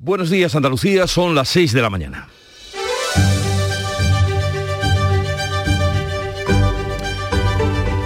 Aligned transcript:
Buenos 0.00 0.30
días 0.30 0.54
Andalucía, 0.54 1.08
son 1.08 1.34
las 1.34 1.48
6 1.48 1.72
de 1.72 1.82
la 1.82 1.90
mañana. 1.90 2.28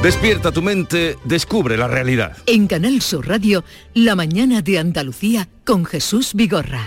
Despierta 0.03 0.53
tu 0.53 0.63
mente, 0.63 1.19
descubre 1.25 1.77
la 1.77 1.89
realidad. 1.89 2.39
En 2.47 2.67
Canal 2.67 3.03
Sur 3.03 3.29
Radio, 3.29 3.63
La 3.93 4.17
mañana 4.17 4.63
de 4.63 4.79
Andalucía 4.79 5.51
con 5.67 5.85
Jesús 5.85 6.33
Vigorra. 6.33 6.81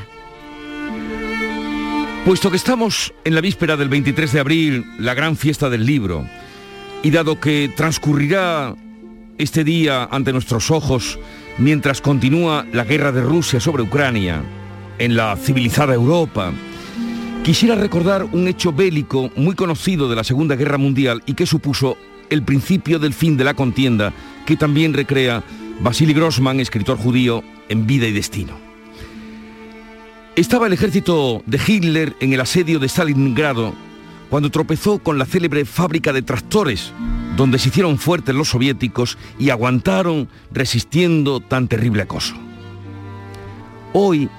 Puesto 2.26 2.50
que 2.50 2.58
estamos 2.58 3.14
en 3.26 3.36
la 3.36 3.42
víspera 3.42 3.78
del 3.78 3.90
23 3.90 4.34
de 4.34 4.40
abril, 4.40 4.86
la 4.98 5.14
gran 5.14 5.38
fiesta 5.38 5.70
del 5.70 5.86
libro, 5.86 6.28
y 7.04 7.12
dado 7.12 7.40
que 7.40 7.72
transcurrirá 7.78 8.76
este 9.38 9.64
día 9.64 10.06
ante 10.06 10.34
nuestros 10.34 10.72
ojos 10.72 11.20
mientras 11.60 12.02
continúa 12.02 12.66
la 12.74 12.86
guerra 12.86 13.12
de 13.12 13.22
Rusia 13.22 13.60
sobre 13.60 13.84
Ucrania, 13.84 14.44
en 15.00 15.16
la 15.16 15.36
civilizada 15.36 15.94
Europa, 15.94 16.54
quisiera 17.44 17.76
recordar 17.76 18.24
un 18.24 18.48
hecho 18.48 18.72
bélico 18.72 19.30
muy 19.36 19.56
conocido 19.56 20.10
de 20.10 20.16
la 20.16 20.24
Segunda 20.24 20.56
Guerra 20.56 20.78
Mundial 20.78 21.22
y 21.26 21.34
que 21.34 21.46
supuso 21.46 21.98
el 22.30 22.44
principio 22.44 23.00
del 23.00 23.14
fin 23.14 23.38
de 23.38 23.44
la 23.44 23.54
contienda 23.54 24.14
que 24.46 24.58
también 24.58 24.94
recrea 24.94 25.44
Vasily 25.80 26.14
Grossman, 26.14 26.60
escritor 26.60 26.98
judío, 26.98 27.44
en 27.70 27.86
Vida 27.86 28.08
y 28.08 28.12
Destino. 28.12 28.54
Estaba 30.36 30.68
el 30.68 30.74
ejército 30.74 31.44
de 31.46 31.60
Hitler 31.66 32.16
en 32.20 32.34
el 32.34 32.42
asedio 32.42 32.80
de 32.80 32.88
Stalingrado 32.88 33.74
cuando 34.30 34.50
tropezó 34.50 35.00
con 35.00 35.18
la 35.18 35.26
célebre 35.26 35.66
fábrica 35.66 36.12
de 36.12 36.22
tractores, 36.22 36.92
donde 37.38 37.60
se 37.60 37.70
hicieron 37.70 37.98
fuertes 37.98 38.36
los 38.36 38.50
soviéticos 38.50 39.18
y 39.40 39.50
aguantaron 39.50 40.28
resistiendo 40.52 41.40
tan 41.40 41.68
terrible 41.68 42.02
acoso. 42.02 42.36
Hoy, 43.94 44.30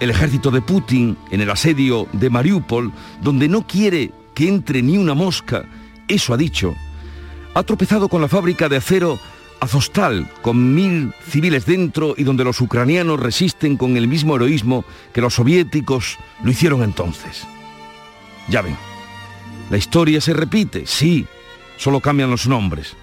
el 0.00 0.10
ejército 0.10 0.50
de 0.50 0.60
Putin 0.60 1.16
en 1.30 1.40
el 1.40 1.50
asedio 1.50 2.06
de 2.12 2.30
Mariupol, 2.30 2.92
donde 3.22 3.48
no 3.48 3.66
quiere 3.66 4.12
que 4.34 4.48
entre 4.48 4.82
ni 4.82 4.98
una 4.98 5.14
mosca, 5.14 5.64
eso 6.08 6.34
ha 6.34 6.36
dicho, 6.36 6.74
ha 7.54 7.62
tropezado 7.62 8.08
con 8.08 8.20
la 8.20 8.28
fábrica 8.28 8.68
de 8.68 8.76
acero 8.76 9.18
Azostal, 9.58 10.30
con 10.42 10.74
mil 10.74 11.14
civiles 11.26 11.64
dentro 11.64 12.14
y 12.16 12.24
donde 12.24 12.44
los 12.44 12.60
ucranianos 12.60 13.18
resisten 13.18 13.78
con 13.78 13.96
el 13.96 14.06
mismo 14.06 14.36
heroísmo 14.36 14.84
que 15.14 15.22
los 15.22 15.34
soviéticos 15.34 16.18
lo 16.42 16.50
hicieron 16.50 16.82
entonces. 16.82 17.46
Ya 18.48 18.60
ven, 18.60 18.76
la 19.70 19.78
historia 19.78 20.20
se 20.20 20.34
repite, 20.34 20.86
sí, 20.86 21.26
solo 21.78 22.00
cambian 22.00 22.30
los 22.30 22.46
nombres. 22.46 22.94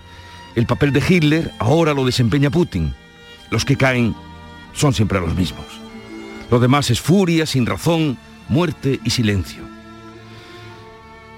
El 0.55 0.67
papel 0.67 0.93
de 0.93 1.03
Hitler 1.07 1.51
ahora 1.57 1.95
lo 1.95 2.05
desempeña 2.05 2.51
Putin. 2.51 2.93
Los 3.49 3.65
que 3.65 3.75
caen 3.75 4.15
son 4.73 4.93
siempre 4.93 5.19
los 5.19 5.33
mismos. 5.33 5.82
Lo 6.51 6.59
demás 6.59 6.89
es 6.91 7.01
furia, 7.01 7.45
sin 7.45 7.65
razón, 7.65 8.17
muerte 8.49 8.99
y 9.03 9.09
silencio. 9.09 9.63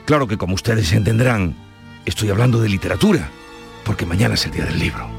Claro 0.05 0.27
que 0.27 0.37
como 0.37 0.55
ustedes 0.55 0.91
entenderán, 0.91 1.55
Estoy 2.05 2.29
hablando 2.29 2.61
de 2.61 2.69
literatura, 2.69 3.31
porque 3.83 4.05
mañana 4.05 4.35
es 4.35 4.45
el 4.45 4.51
día 4.51 4.65
del 4.65 4.77
libro. 4.77 5.09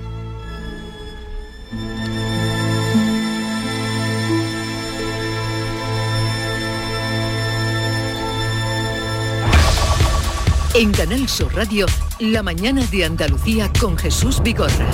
En 10.75 10.93
Canal 10.93 11.29
Sur 11.29 11.53
Radio, 11.57 11.87
la 12.21 12.43
mañana 12.43 12.85
de 12.87 13.05
Andalucía 13.05 13.73
con 13.81 13.97
Jesús 13.97 14.41
Vigorra. 14.41 14.87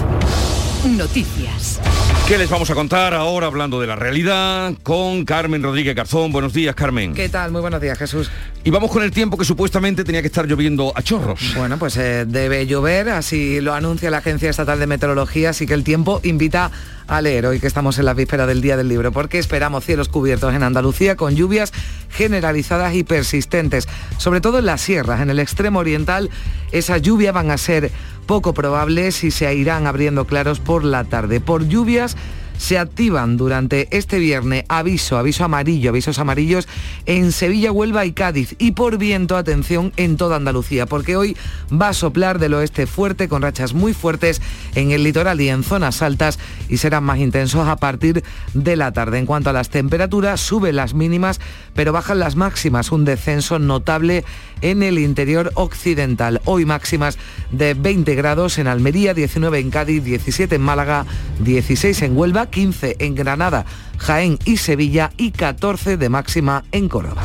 Noticias. 0.85 1.81
¿Qué 2.27 2.37
les 2.37 2.51
vamos 2.51 2.69
a 2.71 2.75
contar 2.75 3.15
ahora 3.15 3.47
hablando 3.47 3.81
de 3.81 3.87
la 3.87 3.95
realidad 3.95 4.75
con 4.83 5.25
Carmen 5.25 5.63
Rodríguez 5.63 5.95
Garzón? 5.95 6.33
Buenos 6.33 6.53
días, 6.53 6.75
Carmen. 6.75 7.15
¿Qué 7.15 7.29
tal? 7.29 7.53
Muy 7.53 7.61
buenos 7.61 7.81
días, 7.81 7.97
Jesús. 7.97 8.33
Y 8.65 8.71
vamos 8.71 8.91
con 8.91 9.05
el 9.05 9.13
tiempo 9.13 9.37
que 9.37 9.45
supuestamente 9.45 10.03
tenía 10.03 10.23
que 10.23 10.27
estar 10.27 10.45
lloviendo 10.47 10.93
a 10.97 11.03
chorros. 11.03 11.55
Bueno, 11.57 11.79
pues 11.79 11.97
eh, 11.99 12.25
debe 12.27 12.67
llover, 12.67 13.11
así 13.11 13.61
lo 13.61 13.75
anuncia 13.75 14.11
la 14.11 14.19
Agencia 14.19 14.51
Estatal 14.51 14.81
de 14.81 14.89
Meteorología, 14.89 15.51
así 15.51 15.67
que 15.67 15.75
el 15.75 15.85
tiempo 15.85 16.21
invita 16.25 16.73
a 17.07 17.21
leer 17.21 17.47
hoy 17.47 17.61
que 17.61 17.69
estamos 17.69 17.99
en 17.99 18.05
la 18.05 18.15
víspera 18.15 18.47
del 18.47 18.61
Día 18.61 18.77
del 18.77 18.89
Libro, 18.89 19.13
porque 19.13 19.39
esperamos 19.39 19.85
cielos 19.85 20.09
cubiertos 20.09 20.53
en 20.53 20.65
Andalucía 20.65 21.15
con 21.17 21.37
lluvias 21.37 21.73
generalizadas 22.11 22.95
y 22.95 23.05
persistentes, 23.05 23.89
sobre 24.17 24.41
todo 24.41 24.59
en 24.59 24.67
las 24.67 24.81
sierras, 24.81 25.21
en 25.21 25.31
el 25.31 25.39
extremo 25.39 25.79
oriental, 25.79 26.31
esas 26.73 27.03
lluvias 27.03 27.35
van 27.35 27.51
a 27.51 27.59
ser 27.59 27.91
poco 28.27 28.55
probables 28.55 29.25
y 29.25 29.31
se 29.31 29.55
irán 29.55 29.87
abriendo 29.87 30.27
claros 30.27 30.61
por 30.61 30.85
la 30.85 31.05
tarde. 31.05 31.41
Por 31.41 31.69
lluvias 31.69 32.17
se 32.63 32.79
activan 32.79 33.37
durante 33.37 33.89
este 33.91 34.21
viernes 34.21 34.65
aviso, 34.69 35.19
aviso 35.19 35.43
amarillo, 35.43 35.91
avisos 35.91 36.21
amarillos 36.21 36.69
en 37.07 37.33
Sevilla, 37.33 37.73
Huelva 37.73 38.07
y 38.07 38.13
Cádiz. 38.13 38.55
Y 38.61 38.71
por 38.71 38.99
viento, 38.99 39.37
atención, 39.37 39.93
en 39.97 40.17
toda 40.17 40.37
Andalucía, 40.37 40.87
porque 40.87 41.17
hoy 41.17 41.37
va 41.73 41.89
a 41.89 41.93
soplar 41.93 42.39
del 42.39 42.55
oeste 42.55 42.87
fuerte 42.87 43.29
con 43.29 43.43
rachas 43.43 43.75
muy 43.75 43.95
fuertes 43.95 44.41
en 44.77 44.93
el 44.93 45.03
litoral 45.03 45.41
y 45.41 45.49
en 45.49 45.65
zonas 45.65 46.03
altas 46.03 46.39
y 46.69 46.77
serán 46.77 47.03
más 47.03 47.19
intensos 47.19 47.67
a 47.67 47.75
partir 47.75 48.23
de 48.55 48.77
la 48.77 48.93
tarde. 48.93 49.19
En 49.19 49.27
cuanto 49.27 49.51
a 49.51 49.53
las 49.53 49.69
temperaturas, 49.69 50.41
suben 50.41 50.77
las 50.77 50.95
mínimas, 50.95 51.41
pero 51.75 51.93
bajan 51.93 52.21
las 52.21 52.37
máximas, 52.37 52.93
un 52.93 53.05
descenso 53.05 53.59
notable 53.59 54.25
en 54.61 54.85
el 54.85 55.01
interior 55.01 55.51
occidental. 55.55 56.41
Hoy 56.45 56.65
máximas 56.65 57.19
de 57.51 57.75
20 57.75 58.15
grados 58.15 58.59
en 58.59 58.69
Almería, 58.69 59.15
19 59.15 59.59
en 59.59 59.71
Cádiz, 59.71 60.05
17 60.05 60.55
en 60.55 60.63
Málaga, 60.63 61.07
16 61.41 62.03
en 62.03 62.17
Huelva, 62.17 62.52
15 62.53 62.99
en 63.01 63.17
Granada, 63.17 63.65
Jaén 63.99 64.39
y 64.45 64.59
Sevilla 64.59 65.11
y 65.17 65.33
14 65.33 65.97
de 65.97 66.09
máxima 66.09 66.63
en 66.71 66.89
Córdoba. 66.89 67.25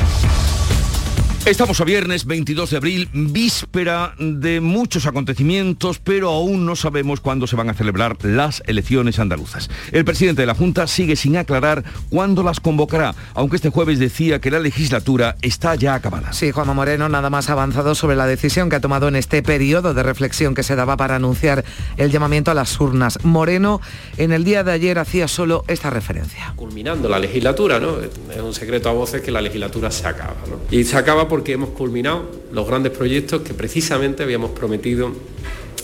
Estamos 1.48 1.80
a 1.80 1.86
viernes 1.86 2.26
22 2.26 2.72
de 2.72 2.76
abril, 2.76 3.10
víspera 3.14 4.14
de 4.20 4.60
muchos 4.60 5.06
acontecimientos, 5.06 5.98
pero 5.98 6.30
aún 6.30 6.66
no 6.66 6.76
sabemos 6.76 7.22
cuándo 7.22 7.48
se 7.48 7.56
van 7.56 7.70
a 7.70 7.74
celebrar 7.74 8.18
las 8.22 8.62
elecciones 8.68 9.18
andaluzas. 9.18 9.70
El 9.94 10.04
presidente 10.04 10.42
de 10.42 10.46
la 10.46 10.56
Junta 10.56 10.88
sigue 10.88 11.16
sin 11.16 11.38
aclarar 11.38 11.86
cuándo 12.10 12.44
las 12.44 12.60
convocará, 12.60 13.16
aunque 13.34 13.56
este 13.56 13.70
jueves 13.70 13.98
decía 13.98 14.42
que 14.42 14.52
la 14.52 14.60
legislatura 14.60 15.38
está 15.42 15.76
ya 15.76 15.96
acabada. 15.96 16.34
Sí, 16.34 16.52
Juanma 16.52 16.74
Moreno 16.74 17.08
nada 17.08 17.30
más 17.30 17.50
avanzado 17.50 17.96
sobre 17.96 18.18
la 18.18 18.28
decisión 18.28 18.70
que 18.70 18.76
ha 18.76 18.82
tomado 18.82 19.08
en 19.08 19.16
este 19.16 19.42
periodo 19.42 19.94
de 19.94 20.04
reflexión 20.04 20.54
que 20.54 20.64
se 20.64 20.76
daba 20.76 20.98
para 20.98 21.16
anunciar 21.16 21.64
el 21.96 22.12
llamamiento 22.12 22.52
a 22.52 22.56
las 22.56 22.78
urnas. 22.82 23.24
Moreno 23.24 23.80
en 24.18 24.34
el 24.34 24.44
día 24.44 24.66
de 24.66 24.74
ayer 24.74 25.00
hacía 25.00 25.30
solo 25.30 25.64
esta 25.70 25.90
referencia. 25.92 26.52
Culminando 26.58 27.08
la 27.08 27.20
legislatura, 27.20 27.80
¿no? 27.80 28.00
Es 28.02 28.42
un 28.42 28.54
secreto 28.54 28.90
a 28.90 28.92
voces 28.92 29.22
que 29.22 29.32
la 29.32 29.40
legislatura 29.40 29.90
se 29.92 30.06
acaba, 30.06 30.36
¿no? 30.50 30.60
Y 30.70 30.84
se 30.84 30.98
acaba 30.98 31.30
por 31.30 31.37
porque 31.38 31.52
hemos 31.52 31.70
culminado 31.70 32.26
los 32.52 32.66
grandes 32.66 32.92
proyectos 32.92 33.44
que 33.44 33.54
precisamente 33.54 34.24
habíamos 34.24 34.50
prometido 34.50 35.12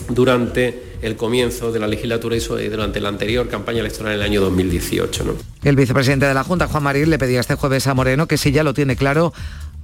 durante 0.09 0.95
el 1.03 1.15
comienzo 1.15 1.71
de 1.71 1.79
la 1.79 1.85
legislatura 1.85 2.35
y 2.35 2.69
durante 2.69 2.99
la 2.99 3.09
anterior 3.09 3.47
campaña 3.47 3.81
electoral 3.81 4.13
en 4.13 4.19
el 4.19 4.25
año 4.25 4.41
2018. 4.41 5.23
¿no? 5.25 5.33
El 5.63 5.75
vicepresidente 5.75 6.25
de 6.25 6.33
la 6.33 6.43
Junta, 6.43 6.65
Juan 6.67 6.81
Marín, 6.81 7.11
le 7.11 7.19
pedía 7.19 7.39
este 7.39 7.53
jueves 7.53 7.85
a 7.85 7.93
Moreno 7.93 8.27
que 8.27 8.39
si 8.39 8.51
ya 8.51 8.63
lo 8.63 8.73
tiene 8.73 8.95
claro, 8.95 9.31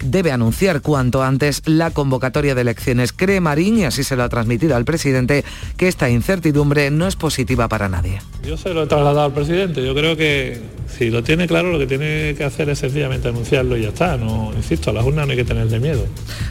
debe 0.04 0.32
anunciar 0.32 0.82
cuanto 0.82 1.24
antes 1.24 1.62
la 1.66 1.92
convocatoria 1.92 2.56
de 2.56 2.62
elecciones. 2.62 3.14
Cree 3.14 3.42
Marín, 3.42 3.78
y 3.78 3.86
así 3.86 4.04
se 4.04 4.16
lo 4.16 4.24
ha 4.24 4.30
transmitido 4.30 4.76
al 4.76 4.86
presidente, 4.86 5.44
que 5.78 5.88
esta 5.88 6.10
incertidumbre 6.10 6.92
no 6.92 7.08
es 7.08 7.16
positiva 7.16 7.68
para 7.68 7.90
nadie. 7.90 8.22
Yo 8.44 8.58
se 8.58 8.74
lo 8.74 8.84
he 8.84 8.88
trasladado 8.88 9.26
al 9.26 9.34
presidente. 9.34 9.86
Yo 9.86 9.94
creo 9.94 10.16
que 10.16 10.62
si 10.98 11.10
lo 11.10 11.24
tiene 11.24 11.48
claro, 11.48 11.72
lo 11.72 11.80
que 11.80 11.88
tiene 11.88 12.36
que 12.36 12.44
hacer 12.44 12.70
es 12.70 12.80
sencillamente 12.80 13.28
anunciarlo 13.28 13.78
y 13.78 13.84
ya 13.84 13.90
está. 13.90 14.18
No, 14.18 14.52
insisto, 14.56 14.90
a 14.90 14.94
las 14.94 15.06
urnas 15.06 15.26
no 15.26 15.32
hay 15.32 15.38
que 15.38 15.46
tenerle 15.46 15.80
miedo. 15.80 16.06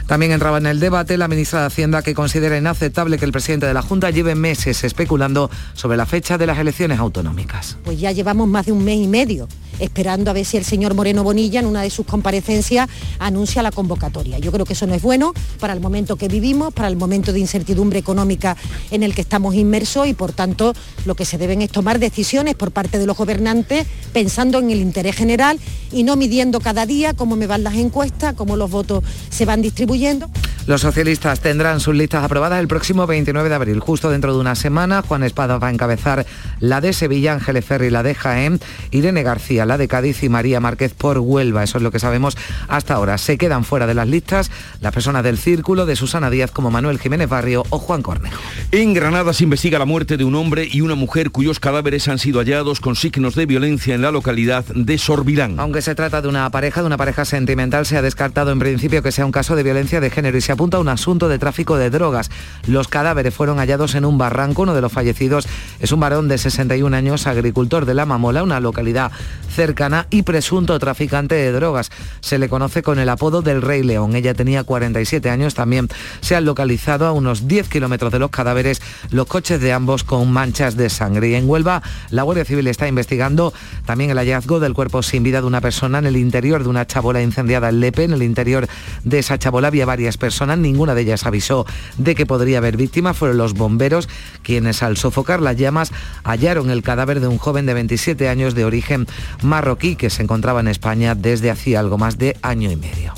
También 0.07 0.31
entraba 0.31 0.57
en 0.57 0.65
el 0.65 0.79
debate 0.79 1.17
la 1.17 1.27
ministra 1.27 1.61
de 1.61 1.65
Hacienda 1.67 2.01
que 2.01 2.13
considera 2.13 2.57
inaceptable 2.57 3.17
que 3.17 3.25
el 3.25 3.31
presidente 3.31 3.65
de 3.65 3.73
la 3.73 3.81
Junta 3.81 4.09
lleve 4.09 4.35
meses 4.35 4.83
especulando 4.83 5.49
sobre 5.73 5.97
la 5.97 6.05
fecha 6.05 6.37
de 6.37 6.47
las 6.47 6.57
elecciones 6.57 6.99
autonómicas. 6.99 7.77
Pues 7.83 7.99
ya 7.99 8.11
llevamos 8.11 8.47
más 8.47 8.65
de 8.65 8.71
un 8.71 8.83
mes 8.83 8.97
y 8.97 9.07
medio 9.07 9.47
esperando 9.79 10.29
a 10.29 10.33
ver 10.33 10.45
si 10.45 10.57
el 10.57 10.65
señor 10.65 10.93
Moreno 10.93 11.23
Bonilla 11.23 11.61
en 11.61 11.65
una 11.65 11.81
de 11.81 11.89
sus 11.89 12.05
comparecencias 12.05 12.89
anuncia 13.17 13.38
la 13.61 13.71
convocatoria. 13.71 14.39
Yo 14.39 14.51
creo 14.51 14.65
que 14.65 14.73
eso 14.73 14.87
no 14.87 14.93
es 14.93 15.01
bueno 15.01 15.33
para 15.59 15.73
el 15.73 15.79
momento 15.79 16.15
que 16.15 16.27
vivimos, 16.27 16.73
para 16.73 16.87
el 16.87 16.95
momento 16.95 17.33
de 17.33 17.39
incertidumbre 17.39 17.99
económica 17.99 18.55
en 18.91 19.03
el 19.03 19.15
que 19.15 19.21
estamos 19.21 19.55
inmersos 19.55 20.07
y 20.07 20.13
por 20.13 20.31
tanto 20.31 20.73
lo 21.05 21.15
que 21.15 21.25
se 21.25 21.37
deben 21.37 21.61
es 21.61 21.71
tomar 21.71 21.99
decisiones 21.99 22.55
por 22.55 22.71
parte 22.71 22.99
de 22.99 23.05
los 23.05 23.17
gobernantes 23.17 23.87
pensando 24.13 24.59
en 24.59 24.71
el 24.71 24.79
interés 24.79 25.15
general 25.15 25.59
y 25.91 26.03
no 26.03 26.15
midiendo 26.15 26.59
cada 26.59 26.85
día 26.85 27.13
cómo 27.13 27.35
me 27.35 27.47
van 27.47 27.63
las 27.63 27.75
encuestas, 27.75 28.33
cómo 28.35 28.55
los 28.55 28.69
votos 28.69 29.03
se 29.29 29.45
van 29.45 29.61
distribuyendo. 29.61 30.29
Los 30.67 30.81
socialistas 30.81 31.39
tendrán 31.39 31.79
sus 31.79 31.95
listas 31.95 32.23
aprobadas 32.23 32.59
el 32.59 32.67
próximo 32.67 33.07
29 33.07 33.49
de 33.49 33.55
abril, 33.55 33.79
justo 33.79 34.11
dentro 34.11 34.33
de 34.33 34.39
una 34.39 34.53
semana. 34.53 35.01
Juan 35.01 35.23
Espada 35.23 35.57
va 35.57 35.69
a 35.69 35.71
encabezar 35.71 36.27
la 36.59 36.79
de 36.79 36.93
Sevilla, 36.93 37.33
Ángeles 37.33 37.65
Ferri 37.65 37.89
la 37.89 38.03
de 38.03 38.13
Jaén, 38.13 38.59
Irene 38.91 39.23
García 39.23 39.65
la 39.65 39.79
de 39.79 39.87
Cádiz 39.87 40.21
y 40.21 40.29
María 40.29 40.59
Márquez 40.59 40.93
por 40.93 41.17
Huelva. 41.17 41.63
Eso 41.63 41.79
es 41.79 41.83
lo 41.83 41.89
que 41.89 41.97
sabemos 41.97 42.37
hasta 42.67 42.93
ahora. 42.93 43.17
Se 43.29 43.37
quedan 43.37 43.63
fuera 43.63 43.85
de 43.85 43.93
las 43.93 44.07
listas 44.07 44.49
las 44.81 44.91
personas 44.91 45.23
del 45.23 45.37
círculo 45.37 45.85
de 45.85 45.95
Susana 45.95 46.31
Díaz 46.31 46.49
como 46.49 46.71
Manuel 46.71 46.97
Jiménez 46.97 47.29
Barrio 47.29 47.63
o 47.69 47.77
Juan 47.77 48.01
Cornejo. 48.01 48.41
En 48.71 48.95
Granada 48.95 49.33
se 49.33 49.43
investiga 49.43 49.77
la 49.77 49.85
muerte 49.85 50.17
de 50.17 50.23
un 50.23 50.33
hombre 50.33 50.67
y 50.71 50.81
una 50.81 50.95
mujer 50.95 51.29
cuyos 51.29 51.59
cadáveres 51.59 52.07
han 52.07 52.17
sido 52.17 52.39
hallados 52.39 52.79
con 52.79 52.95
signos 52.95 53.35
de 53.35 53.45
violencia 53.45 53.93
en 53.93 54.01
la 54.01 54.09
localidad 54.09 54.65
de 54.73 54.97
Sorbilán. 54.97 55.59
Aunque 55.59 55.83
se 55.83 55.93
trata 55.93 56.23
de 56.23 56.27
una 56.27 56.49
pareja, 56.49 56.81
de 56.81 56.87
una 56.87 56.97
pareja 56.97 57.23
sentimental, 57.23 57.85
se 57.85 57.97
ha 57.97 58.01
descartado 58.01 58.51
en 58.51 58.57
principio 58.57 59.03
que 59.03 59.11
sea 59.11 59.27
un 59.27 59.31
caso 59.31 59.55
de 59.55 59.61
violencia 59.61 60.01
de 60.01 60.09
género 60.09 60.35
y 60.35 60.41
se 60.41 60.51
apunta 60.51 60.77
a 60.77 60.79
un 60.79 60.89
asunto 60.89 61.29
de 61.29 61.37
tráfico 61.37 61.77
de 61.77 61.91
drogas. 61.91 62.31
Los 62.65 62.87
cadáveres 62.87 63.35
fueron 63.35 63.59
hallados 63.59 63.93
en 63.93 64.05
un 64.05 64.17
barranco. 64.17 64.63
Uno 64.63 64.73
de 64.73 64.81
los 64.81 64.91
fallecidos 64.91 65.47
es 65.79 65.91
un 65.91 65.99
varón 65.99 66.29
de 66.29 66.39
61 66.39 66.97
años, 66.97 67.27
agricultor 67.27 67.85
de 67.85 67.93
La 67.93 68.07
Mamola, 68.07 68.41
una 68.41 68.59
localidad 68.59 69.11
cercana 69.59 70.07
y 70.09 70.21
presunto 70.21 70.79
traficante 70.79 71.35
de 71.35 71.51
drogas. 71.51 71.91
Se 72.21 72.37
le 72.37 72.47
conoce 72.47 72.81
con 72.81 72.97
el 72.97 73.09
apodo 73.09 73.41
del 73.41 73.61
Rey 73.61 73.83
León. 73.83 74.15
Ella 74.15 74.33
tenía 74.33 74.63
47 74.63 75.29
años. 75.29 75.53
También 75.53 75.89
se 76.21 76.37
han 76.37 76.45
localizado 76.45 77.05
a 77.05 77.11
unos 77.11 77.45
10 77.45 77.67
kilómetros 77.67 78.09
de 78.13 78.19
los 78.19 78.29
cadáveres 78.29 78.81
los 79.11 79.27
coches 79.27 79.59
de 79.59 79.73
ambos 79.73 80.05
con 80.05 80.31
manchas 80.31 80.77
de 80.77 80.89
sangre. 80.89 81.27
Y 81.27 81.35
en 81.35 81.49
Huelva, 81.49 81.83
la 82.09 82.23
Guardia 82.23 82.45
Civil 82.45 82.67
está 82.67 82.87
investigando 82.87 83.51
también 83.85 84.11
el 84.11 84.17
hallazgo 84.17 84.61
del 84.61 84.73
cuerpo 84.73 85.03
sin 85.03 85.23
vida 85.23 85.41
de 85.41 85.47
una 85.47 85.59
persona 85.59 85.99
en 85.99 86.05
el 86.05 86.15
interior 86.15 86.63
de 86.63 86.69
una 86.69 86.87
chabola 86.87 87.21
incendiada 87.21 87.67
en 87.67 87.81
Lepe. 87.81 88.05
En 88.05 88.13
el 88.13 88.23
interior 88.23 88.65
de 89.03 89.19
esa 89.19 89.37
chabola 89.39 89.67
había 89.67 89.85
varias 89.85 90.15
personas, 90.15 90.57
ninguna 90.57 90.95
de 90.95 91.01
ellas 91.01 91.25
avisó 91.25 91.65
de 91.97 92.15
que 92.15 92.25
podría 92.25 92.59
haber 92.59 92.77
víctimas. 92.77 93.17
Fueron 93.17 93.37
los 93.37 93.55
bomberos 93.55 94.07
quienes 94.41 94.83
al 94.83 94.95
sofocar 94.95 95.41
las 95.41 95.57
llamas 95.57 95.91
hallaron 96.23 96.69
el 96.69 96.81
cadáver 96.81 97.19
de 97.19 97.27
un 97.27 97.37
joven 97.37 97.65
de 97.65 97.73
27 97.73 98.29
años 98.29 98.55
de 98.55 98.63
origen 98.63 99.05
marroquí 99.49 99.95
que 99.95 100.09
se 100.09 100.23
encontraba 100.23 100.61
en 100.61 100.67
España 100.67 101.15
desde 101.15 101.51
hacía 101.51 101.79
algo 101.79 101.97
más 101.97 102.17
de 102.17 102.37
año 102.41 102.71
y 102.71 102.75
medio. 102.75 103.13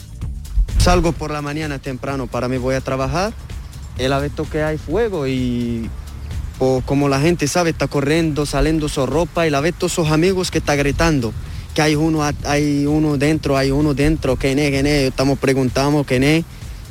Salgo 0.80 1.12
por 1.12 1.30
la 1.30 1.42
mañana 1.42 1.78
temprano 1.78 2.26
para 2.26 2.48
mí 2.48 2.58
voy 2.58 2.76
a 2.76 2.82
trabajar. 2.82 3.34
El 3.98 4.20
visto 4.22 4.50
que 4.50 4.64
hay 4.64 4.80
fuego 4.80 5.28
y 5.28 5.88
pues, 6.58 6.84
como 6.86 7.08
la 7.08 7.20
gente 7.20 7.48
sabe 7.48 7.70
está 7.70 7.88
corriendo, 7.88 8.48
saliendo 8.48 8.90
su 8.90 9.06
ropa 9.06 9.46
y 9.46 9.52
la 9.52 9.62
todos 9.74 9.92
sus 9.92 10.10
amigos 10.10 10.50
que 10.50 10.58
está 10.58 10.76
gritando 10.76 11.34
que 11.74 11.82
hay 11.82 11.96
uno, 11.96 12.22
hay 12.46 12.86
uno 12.86 13.18
dentro, 13.18 13.58
hay 13.58 13.72
uno 13.72 13.94
dentro, 13.94 14.36
que 14.38 14.52
es, 14.52 14.58
que 14.58 15.08
estamos 15.08 15.40
preguntando 15.40 16.04
quién 16.04 16.24
es, 16.24 16.46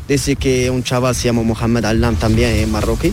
dice 0.08 0.36
que 0.36 0.70
un 0.70 0.82
chaval 0.82 1.14
se 1.14 1.24
llama 1.24 1.42
Mohamed 1.42 1.84
Al-Nam 1.84 2.16
también 2.16 2.50
es 2.50 2.68
marroquí. 2.68 3.12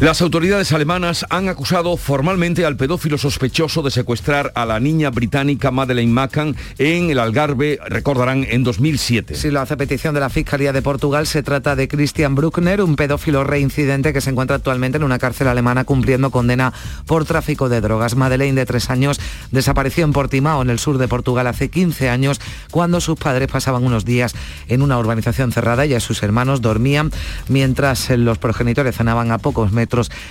Las 0.00 0.20
autoridades 0.20 0.72
alemanas 0.72 1.24
han 1.30 1.48
acusado 1.48 1.96
formalmente 1.96 2.66
al 2.66 2.76
pedófilo 2.76 3.16
sospechoso 3.16 3.80
de 3.82 3.90
secuestrar 3.90 4.52
a 4.54 4.66
la 4.66 4.78
niña 4.78 5.08
británica 5.08 5.70
Madeleine 5.70 6.12
McCann 6.12 6.54
en 6.76 7.08
el 7.08 7.18
Algarve, 7.18 7.78
recordarán, 7.88 8.44
en 8.46 8.62
2007. 8.62 9.36
Si 9.36 9.50
lo 9.50 9.58
hace 9.62 9.78
petición 9.78 10.12
de 10.12 10.20
la 10.20 10.28
Fiscalía 10.28 10.74
de 10.74 10.82
Portugal, 10.82 11.26
se 11.26 11.42
trata 11.42 11.76
de 11.76 11.88
Christian 11.88 12.34
Bruckner, 12.34 12.82
un 12.82 12.94
pedófilo 12.94 13.42
reincidente 13.42 14.12
que 14.12 14.20
se 14.20 14.28
encuentra 14.28 14.56
actualmente 14.56 14.98
en 14.98 15.02
una 15.02 15.18
cárcel 15.18 15.48
alemana 15.48 15.84
cumpliendo 15.84 16.30
condena 16.30 16.74
por 17.06 17.24
tráfico 17.24 17.70
de 17.70 17.80
drogas. 17.80 18.16
Madeleine, 18.16 18.60
de 18.60 18.66
tres 18.66 18.90
años, 18.90 19.18
desapareció 19.50 20.04
en 20.04 20.12
Portimao, 20.12 20.60
en 20.60 20.68
el 20.68 20.78
sur 20.78 20.98
de 20.98 21.08
Portugal, 21.08 21.46
hace 21.46 21.70
15 21.70 22.10
años, 22.10 22.38
cuando 22.70 23.00
sus 23.00 23.18
padres 23.18 23.48
pasaban 23.48 23.82
unos 23.82 24.04
días 24.04 24.34
en 24.68 24.82
una 24.82 24.98
urbanización 24.98 25.52
cerrada 25.52 25.86
y 25.86 25.98
sus 26.00 26.22
hermanos 26.22 26.60
dormían 26.60 27.12
mientras 27.48 28.10
los 28.10 28.36
progenitores 28.36 28.94
cenaban 28.94 29.32
a 29.32 29.38
pocos 29.38 29.72
metros 29.72 29.85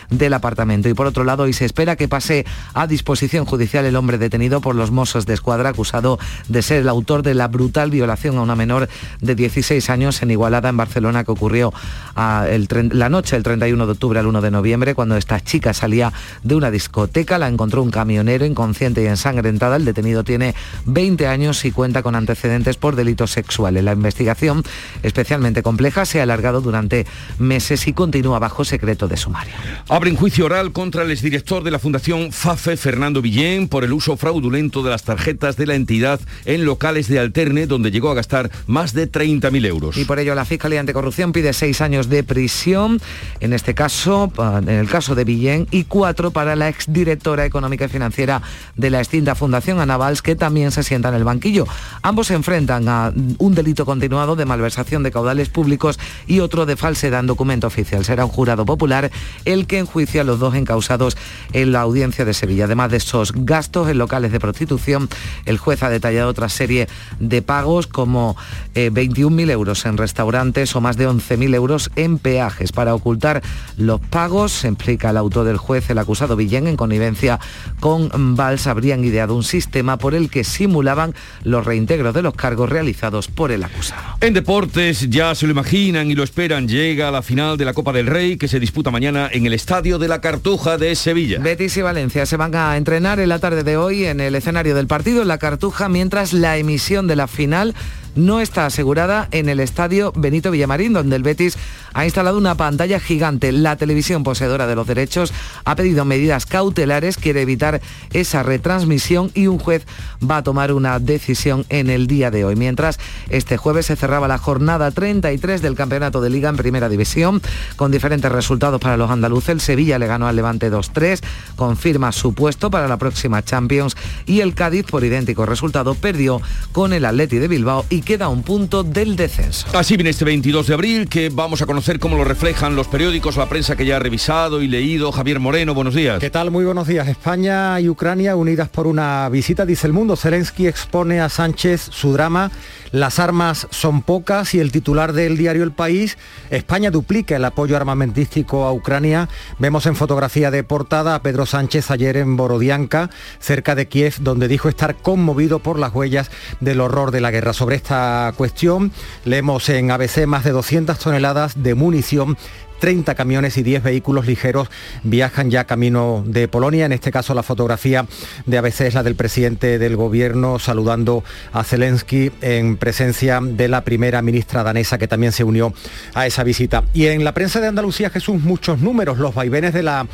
del 0.10 0.34
apartamento. 0.34 0.90
Y 0.90 0.94
por 0.94 1.08
otro 1.08 1.24
lado, 1.24 1.44
hoy 1.44 1.54
se 1.54 1.66
espera 1.66 1.96
que 1.96 2.08
pase 2.08 2.46
a 2.74 2.88
disposición 2.88 3.46
judicial 3.46 3.86
el 3.86 3.96
hombre 3.96 4.18
detenido 4.18 4.62
por 4.62 4.76
los 4.76 4.92
Mossos 4.92 5.26
de 5.26 5.34
Escuadra 5.34 5.70
acusado 5.70 6.20
de 6.48 6.62
ser 6.62 6.82
el 6.82 6.90
autor 6.90 7.24
de 7.24 7.34
la 7.34 7.48
brutal 7.48 7.92
violación 7.92 8.38
a 8.38 8.42
una 8.42 8.56
menor 8.56 8.90
de 9.22 9.36
16 9.36 9.90
años 9.90 10.22
en 10.22 10.32
Igualada, 10.32 10.70
en 10.70 10.78
Barcelona, 10.78 11.24
que 11.24 11.32
ocurrió 11.32 11.74
la 12.16 13.10
noche 13.10 13.36
del 13.36 13.44
31 13.44 13.86
de 13.86 13.92
octubre 13.92 14.20
al 14.20 14.28
1 14.28 14.42
de 14.42 14.52
noviembre, 14.52 14.96
cuando 14.96 15.18
esta 15.18 15.40
chica 15.42 15.74
salía 15.74 16.14
de 16.44 16.56
una 16.56 16.72
discoteca. 16.72 17.38
La 17.38 17.48
encontró 17.48 17.84
un 17.84 17.92
camionero 17.92 18.46
inconsciente 18.46 19.04
y 19.04 19.08
ensangrentada. 19.08 19.76
El 19.76 19.86
detenido 19.86 20.24
tiene 20.24 20.56
20 20.86 21.28
años 21.28 21.64
y 21.66 21.72
cuenta 21.72 22.04
con 22.04 22.16
antecedentes 22.16 22.78
por 22.78 22.96
delitos 22.96 23.32
sexuales. 23.32 23.84
La 23.84 23.94
investigación, 23.94 24.64
especialmente 25.04 25.64
compleja, 25.64 26.06
se 26.06 26.20
ha 26.20 26.24
alargado 26.24 26.62
durante 26.62 27.06
meses 27.40 27.88
y 27.88 27.94
continúa 27.94 28.40
bajo 28.40 28.66
secreto 28.66 29.08
de 29.08 29.18
sumario. 29.18 29.45
Abren 29.88 30.16
juicio 30.16 30.46
oral 30.46 30.72
contra 30.72 31.04
el 31.04 31.12
exdirector 31.12 31.64
de 31.64 31.72
la 31.72 31.80
Fundación 31.80 32.32
FAFE, 32.32 32.78
Fernando 32.78 33.22
Villén, 33.22 33.68
por 33.68 33.84
el 33.84 33.94
uso 33.94 34.18
fraudulento 34.18 34.82
de 34.82 34.90
las 34.90 35.04
tarjetas 35.04 35.58
de 35.58 35.68
la 35.68 35.76
entidad 35.76 36.20
en 36.46 36.66
locales 36.66 37.08
de 37.08 37.20
Alterne, 37.20 37.68
donde 37.68 37.92
llegó 37.92 38.10
a 38.10 38.16
gastar 38.16 38.50
más 38.68 38.94
de 38.94 39.12
30.000 39.12 39.66
euros. 39.66 39.98
Y 39.98 40.06
por 40.06 40.20
ello 40.20 40.34
la 40.34 40.46
Fiscalía 40.46 40.80
Anticorrupción 40.80 41.32
pide 41.32 41.54
seis 41.54 41.82
años 41.82 42.10
de 42.10 42.24
prisión, 42.24 43.00
en 43.40 43.54
este 43.54 43.76
caso, 43.76 44.32
en 44.38 44.70
el 44.70 44.90
caso 44.90 45.16
de 45.16 45.24
Villén, 45.24 45.68
y 45.72 45.84
cuatro 45.84 46.32
para 46.32 46.56
la 46.56 46.70
exdirectora 46.70 47.46
económica 47.46 47.86
y 47.86 47.90
financiera 47.90 48.42
de 48.76 48.90
la 48.90 49.00
extinta 49.00 49.36
Fundación 49.36 49.80
Ana 49.80 49.98
Valls, 49.98 50.22
que 50.22 50.36
también 50.36 50.72
se 50.72 50.84
sienta 50.84 51.10
en 51.10 51.16
el 51.16 51.24
banquillo. 51.24 51.68
Ambos 52.02 52.28
se 52.28 52.34
enfrentan 52.34 52.88
a 52.88 53.14
un 53.38 53.56
delito 53.56 53.86
continuado 53.86 54.36
de 54.36 54.46
malversación 54.46 55.04
de 55.04 55.12
caudales 55.12 55.50
públicos 55.50 56.00
y 56.28 56.40
otro 56.40 56.66
de 56.66 56.76
falsedad 56.76 57.20
en 57.20 57.28
documento 57.28 57.68
oficial. 57.68 58.04
Será 58.04 58.26
un 58.26 58.32
jurado 58.32 58.66
popular 58.66 59.12
el 59.44 59.68
que 59.68 59.80
enjuicia 59.80 60.22
a 60.22 60.24
los 60.24 60.40
dos 60.40 60.56
encausados 60.56 61.18
en 61.54 61.72
la 61.72 61.82
audiencia 61.82 62.26
de 62.26 62.34
Sevilla. 62.34 62.66
Además 62.66 62.92
de 62.92 62.98
esos 62.98 63.34
gastos 63.34 63.90
en 63.90 63.98
locales 63.98 64.32
de 64.32 64.40
prostitución, 64.40 65.10
el 65.46 65.58
juez 65.58 65.84
ha 65.84 65.90
detallado 65.90 66.30
otra 66.30 66.50
serie 66.50 66.88
de 67.20 67.42
pagos 67.42 67.88
como 67.88 68.36
21.000 68.76 69.50
eh, 69.50 69.52
euros 69.52 69.86
en 69.86 69.98
restaurantes 69.98 70.76
o 70.76 70.82
más 70.82 70.98
de 70.98 71.08
11.000 71.08 71.56
euros 71.56 71.92
en 71.96 72.18
peajes. 72.18 72.72
Para 72.72 72.96
ocultar 72.96 73.42
los 73.78 74.00
pagos, 74.00 74.52
se 74.52 74.68
implica 74.68 75.10
el 75.10 75.18
autor 75.18 75.46
del 75.46 75.58
juez, 75.58 75.90
el 75.90 75.98
acusado 75.98 76.36
Villén, 76.36 76.68
en 76.68 76.78
connivencia 76.78 77.40
con 77.80 78.36
Valls, 78.36 78.68
habrían 78.68 79.04
ideado 79.04 79.36
un 79.36 79.44
sistema 79.44 79.98
por 79.98 80.16
el 80.16 80.30
que 80.30 80.44
simulaban 80.44 81.14
los 81.44 81.66
reintegros 81.66 82.14
de 82.14 82.22
los 82.22 82.34
cargos 82.34 82.70
realizados 82.70 83.28
por 83.28 83.52
el 83.52 83.64
acusado. 83.64 84.18
En 84.22 84.34
deportes 84.34 85.10
ya 85.10 85.36
se 85.36 85.46
lo 85.46 85.52
imaginan 85.52 86.10
y 86.10 86.16
lo 86.16 86.24
esperan, 86.24 86.68
llega 86.68 87.12
la 87.12 87.22
final 87.22 87.58
de 87.58 87.66
la 87.66 87.74
Copa 87.74 87.94
del 87.94 88.08
Rey 88.08 88.38
que 88.38 88.48
se 88.48 88.60
disputa 88.60 88.92
mañana 88.92 89.25
en 89.32 89.46
el 89.46 89.54
Estadio 89.54 90.00
de 90.00 90.08
la 90.08 90.22
Cartuja 90.22 90.78
de 90.78 90.96
Sevilla. 90.96 91.40
Betis 91.40 91.78
y 91.78 91.82
Valencia 91.82 92.26
se 92.26 92.38
van 92.38 92.56
a 92.56 92.78
entrenar 92.78 93.20
en 93.20 93.30
la 93.30 93.40
tarde 93.40 93.64
de 93.64 93.78
hoy 93.78 94.06
en 94.06 94.20
el 94.20 94.36
escenario 94.36 94.76
del 94.76 94.88
partido 94.88 95.22
en 95.22 95.28
la 95.28 95.38
Cartuja, 95.38 95.90
mientras 95.90 96.34
la 96.34 96.58
emisión 96.58 97.08
de 97.08 97.16
la 97.16 97.28
final 97.28 97.76
no 98.16 98.40
está 98.40 98.66
asegurada 98.66 99.28
en 99.32 99.50
el 99.50 99.60
estadio 99.60 100.12
Benito 100.16 100.52
Villamarín, 100.52 100.94
donde 100.94 101.16
el 101.16 101.24
Betis 101.24 101.58
ha 101.94 102.06
instalado 102.06 102.38
una 102.38 102.56
pantalla 102.56 103.00
gigante. 103.00 103.52
La 103.52 103.76
televisión 103.76 104.24
poseedora 104.24 104.68
de 104.68 104.76
los 104.76 104.88
derechos 104.88 105.34
ha 105.64 105.76
pedido 105.76 106.06
medidas 106.06 106.46
cautelares, 106.46 107.18
quiere 107.18 107.42
evitar 107.42 107.82
esa 108.14 108.44
retransmisión 108.44 109.32
y 109.34 109.48
un 109.48 109.60
juez 109.60 109.86
va 110.30 110.38
a 110.38 110.44
tomar 110.44 110.72
una 110.72 111.00
decisión 111.00 111.66
en 111.70 111.90
el 111.90 112.08
día 112.08 112.32
de 112.32 112.46
hoy. 112.46 112.56
Mientras 112.56 113.00
este 113.30 113.58
jueves 113.58 113.86
se 113.86 113.96
cerraba 113.96 114.28
la 114.28 114.38
jornada 114.38 114.92
33 114.92 115.62
del 115.62 115.76
Campeonato 115.76 116.22
de 116.22 116.30
Liga 116.30 116.50
en 116.50 116.58
Primera 116.58 116.90
División, 116.90 117.42
con 117.76 117.92
diferentes 117.92 118.32
resultados 118.32 118.82
para 118.82 118.98
los 118.98 119.12
andaluces. 119.12 119.50
El 119.50 119.62
Sevilla 119.62 120.00
le 120.00 120.08
ganó 120.08 120.28
al 120.28 120.36
Levante 120.36 120.72
2-3, 120.72 121.22
confirma 121.56 122.12
su 122.12 122.34
puesto 122.34 122.72
para 122.72 122.88
la 122.88 122.98
próxima 122.98 123.44
Champions 123.44 123.96
y 124.26 124.42
el 124.42 124.54
Cádiz, 124.54 124.86
por 124.86 125.04
idéntico 125.04 125.46
resultado, 125.46 125.96
perdió 125.96 126.42
con 126.72 126.94
el 126.94 127.06
Atleti 127.06 127.38
de 127.38 127.48
Bilbao 127.48 127.86
y 127.90 128.02
queda 128.06 128.30
un 128.30 128.44
punto 128.44 128.84
del 128.84 129.16
descenso. 129.16 129.68
Así 129.74 129.98
viene 129.98 130.12
este 130.12 130.24
22 130.24 130.68
de 130.68 130.74
abril, 130.76 131.10
que 131.10 131.30
vamos 131.30 131.62
a 131.62 131.66
conocer 131.66 132.00
cómo 132.00 132.16
lo 132.16 132.24
reflejan 132.24 132.76
los 132.76 132.88
periódicos, 132.88 133.36
la 133.36 133.50
prensa 133.50 133.76
que 133.76 133.86
ya 133.86 133.98
ha 133.98 134.00
revisado 134.00 134.62
y 134.62 134.68
leído. 134.68 135.12
Javier 135.12 135.40
Moreno, 135.40 135.74
buenos 135.74 135.96
días. 135.96 136.20
¿Qué 136.20 136.30
tal? 136.30 136.52
Muy 136.52 136.64
buenos 136.64 136.88
días. 136.88 137.08
España 137.08 137.80
y 137.82 137.90
Ucrania 137.90 138.36
unidas 138.36 138.70
por 138.70 138.86
una 138.88 139.28
visita, 139.30 139.66
dice 139.66 139.88
el 139.88 139.94
mundo. 139.94 140.16
Zelensky 140.16 140.68
expone 140.68 141.20
a 141.20 141.30
Sánchez 141.30 141.90
su 141.92 142.14
drama 142.14 142.52
las 142.96 143.20
armas 143.20 143.68
son 143.72 144.02
pocas 144.02 144.54
y 144.54 144.62
el 144.62 144.72
titular 144.72 145.12
del 145.12 145.36
diario 145.36 145.64
El 145.64 145.74
País, 145.74 146.18
España 146.50 146.92
duplica 146.92 147.36
el 147.36 147.44
apoyo 147.44 147.76
armamentístico 147.76 148.64
a 148.64 148.72
Ucrania. 148.72 149.28
Vemos 149.60 149.86
en 149.86 149.98
fotografía 149.98 150.50
de 150.50 150.64
portada 150.64 151.14
a 151.14 151.22
Pedro 151.22 151.46
Sánchez 151.46 151.92
ayer 151.92 152.16
en 152.16 152.38
Borodianka, 152.38 153.10
cerca 153.40 153.76
de 153.76 153.90
Kiev, 153.90 154.16
donde 154.22 154.48
dijo 154.48 154.70
estar 154.70 154.96
conmovido 154.96 155.60
por 155.60 155.78
las 155.78 155.94
huellas 155.94 156.32
del 156.62 156.80
horror 156.80 157.12
de 157.12 157.20
la 157.20 157.32
guerra. 157.32 157.52
Sobre 157.52 157.76
esta 157.76 157.95
cuestión, 158.36 158.92
leemos 159.24 159.70
en 159.70 159.92
ABC 159.92 160.26
más 160.26 160.44
de 160.44 160.52
200 160.52 160.98
toneladas 160.98 161.62
de 161.62 161.76
munición 161.76 162.38
30 162.86 163.16
camiones 163.16 163.58
y 163.58 163.64
10 163.64 163.82
vehículos 163.82 164.28
ligeros 164.28 164.70
viajan 165.02 165.50
ya 165.50 165.64
camino 165.64 166.24
de 166.28 166.48
Polonia. 166.48 166.86
En 166.86 166.92
este 166.92 167.12
caso 167.12 167.34
la 167.34 167.42
fotografía 167.42 168.06
de 168.46 168.60
ABC 168.60 168.82
es 168.82 168.94
la 168.94 169.02
del 169.02 169.16
presidente 169.16 169.80
del 169.80 169.96
gobierno 169.96 170.60
saludando 170.60 171.24
a 171.52 171.64
Zelensky 171.64 172.32
en 172.42 172.78
presencia 172.78 173.40
de 173.42 173.70
la 173.70 173.84
primera 173.84 174.22
ministra 174.22 174.62
danesa 174.62 175.00
que 175.00 175.08
también 175.08 175.32
se 175.32 175.44
unió 175.44 175.74
a 176.14 176.28
esa 176.28 176.44
visita. 176.44 176.84
Y 176.94 177.08
en 177.08 177.24
la 177.24 177.34
prensa 177.34 177.60
de 177.60 177.66
Andalucía, 177.66 178.12
Jesús, 178.12 178.40
muchos 178.40 178.78
números, 178.78 179.18
los 179.18 179.34
vaivenes 179.34 179.74
de 179.74 179.82
la, 179.82 180.06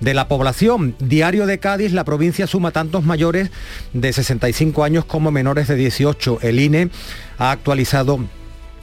de 0.00 0.14
la 0.14 0.26
población. 0.26 0.96
Diario 1.00 1.44
de 1.44 1.58
Cádiz, 1.58 1.92
la 1.92 2.04
provincia 2.04 2.46
suma 2.46 2.70
tantos 2.70 3.04
mayores 3.04 3.50
de 3.92 4.10
65 4.14 4.82
años 4.82 5.04
como 5.04 5.30
menores 5.30 5.68
de 5.68 5.74
18. 5.74 6.38
El 6.40 6.58
INE 6.58 6.88
ha 7.36 7.50
actualizado 7.50 8.18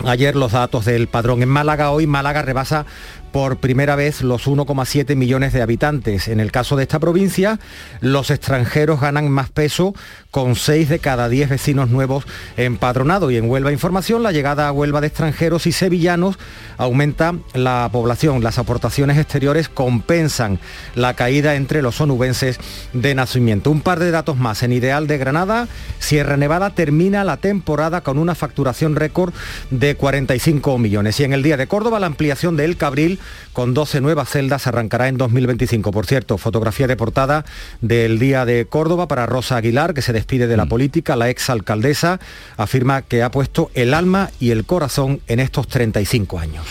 ayer 0.05 0.35
los 0.35 0.51
datos 0.51 0.85
del 0.85 1.07
padrón. 1.07 1.41
En 1.43 1.49
Málaga 1.49 1.91
hoy, 1.91 2.07
Málaga 2.07 2.41
rebasa 2.41 2.85
por 3.31 3.57
primera 3.57 3.95
vez 3.95 4.21
los 4.21 4.47
1,7 4.47 5.15
millones 5.15 5.53
de 5.53 5.61
habitantes. 5.61 6.27
En 6.27 6.39
el 6.39 6.51
caso 6.51 6.75
de 6.75 6.83
esta 6.83 6.99
provincia, 6.99 7.59
los 8.01 8.29
extranjeros 8.29 8.99
ganan 9.01 9.29
más 9.29 9.49
peso 9.49 9.93
con 10.31 10.55
6 10.55 10.89
de 10.89 10.99
cada 10.99 11.29
10 11.29 11.49
vecinos 11.49 11.89
nuevos 11.89 12.25
empadronados. 12.57 13.31
Y 13.31 13.37
en 13.37 13.49
Huelva 13.49 13.71
Información, 13.71 14.23
la 14.23 14.31
llegada 14.31 14.67
a 14.67 14.71
Huelva 14.71 15.01
de 15.01 15.07
extranjeros 15.07 15.67
y 15.67 15.71
sevillanos 15.71 16.37
aumenta 16.77 17.35
la 17.53 17.89
población. 17.91 18.43
Las 18.43 18.57
aportaciones 18.57 19.17
exteriores 19.17 19.69
compensan 19.69 20.59
la 20.95 21.13
caída 21.13 21.55
entre 21.55 21.81
los 21.81 22.01
onubenses 22.01 22.59
de 22.93 23.15
nacimiento. 23.15 23.71
Un 23.71 23.81
par 23.81 23.99
de 23.99 24.11
datos 24.11 24.37
más. 24.37 24.63
En 24.63 24.73
Ideal 24.73 25.07
de 25.07 25.17
Granada, 25.17 25.67
Sierra 25.99 26.37
Nevada 26.37 26.71
termina 26.71 27.23
la 27.23 27.37
temporada 27.37 28.01
con 28.01 28.17
una 28.17 28.35
facturación 28.35 28.95
récord 28.95 29.33
de 29.69 29.95
45 29.95 30.77
millones. 30.77 31.19
Y 31.19 31.23
en 31.23 31.33
el 31.33 31.43
día 31.43 31.57
de 31.57 31.67
Córdoba, 31.67 31.99
la 31.99 32.07
ampliación 32.07 32.57
de 32.57 32.65
El 32.65 32.77
Cabril 32.77 33.19
con 33.53 33.73
12 33.73 34.01
nuevas 34.01 34.29
celdas 34.29 34.67
arrancará 34.67 35.07
en 35.07 35.17
2025. 35.17 35.91
Por 35.91 36.05
cierto, 36.05 36.37
fotografía 36.37 36.87
de 36.87 36.95
portada 36.95 37.45
del 37.81 38.19
Día 38.19 38.45
de 38.45 38.65
Córdoba 38.65 39.07
para 39.07 39.25
Rosa 39.25 39.57
Aguilar, 39.57 39.93
que 39.93 40.01
se 40.01 40.13
despide 40.13 40.47
de 40.47 40.57
la 40.57 40.65
mm. 40.65 40.69
política. 40.69 41.15
La 41.15 41.29
ex 41.29 41.49
alcaldesa 41.49 42.19
afirma 42.57 43.01
que 43.01 43.23
ha 43.23 43.31
puesto 43.31 43.71
el 43.73 43.93
alma 43.93 44.29
y 44.39 44.51
el 44.51 44.65
corazón 44.65 45.21
en 45.27 45.39
estos 45.39 45.67
35 45.67 46.39
años. 46.39 46.65